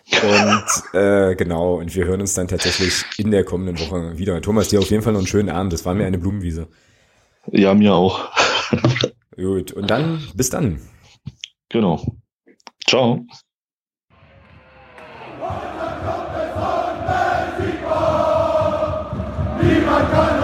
[0.08, 4.40] Und äh, genau, und wir hören uns dann tatsächlich in der kommenden Woche wieder.
[4.40, 5.72] Thomas, dir auf jeden Fall noch einen schönen Abend.
[5.72, 6.68] Das war mir eine Blumenwiese.
[7.50, 8.30] Ja, mir auch.
[9.36, 10.80] Gut, und dann, bis dann.
[11.68, 12.00] Genau.
[12.86, 13.26] Ciao.
[19.60, 20.35] Niemand kann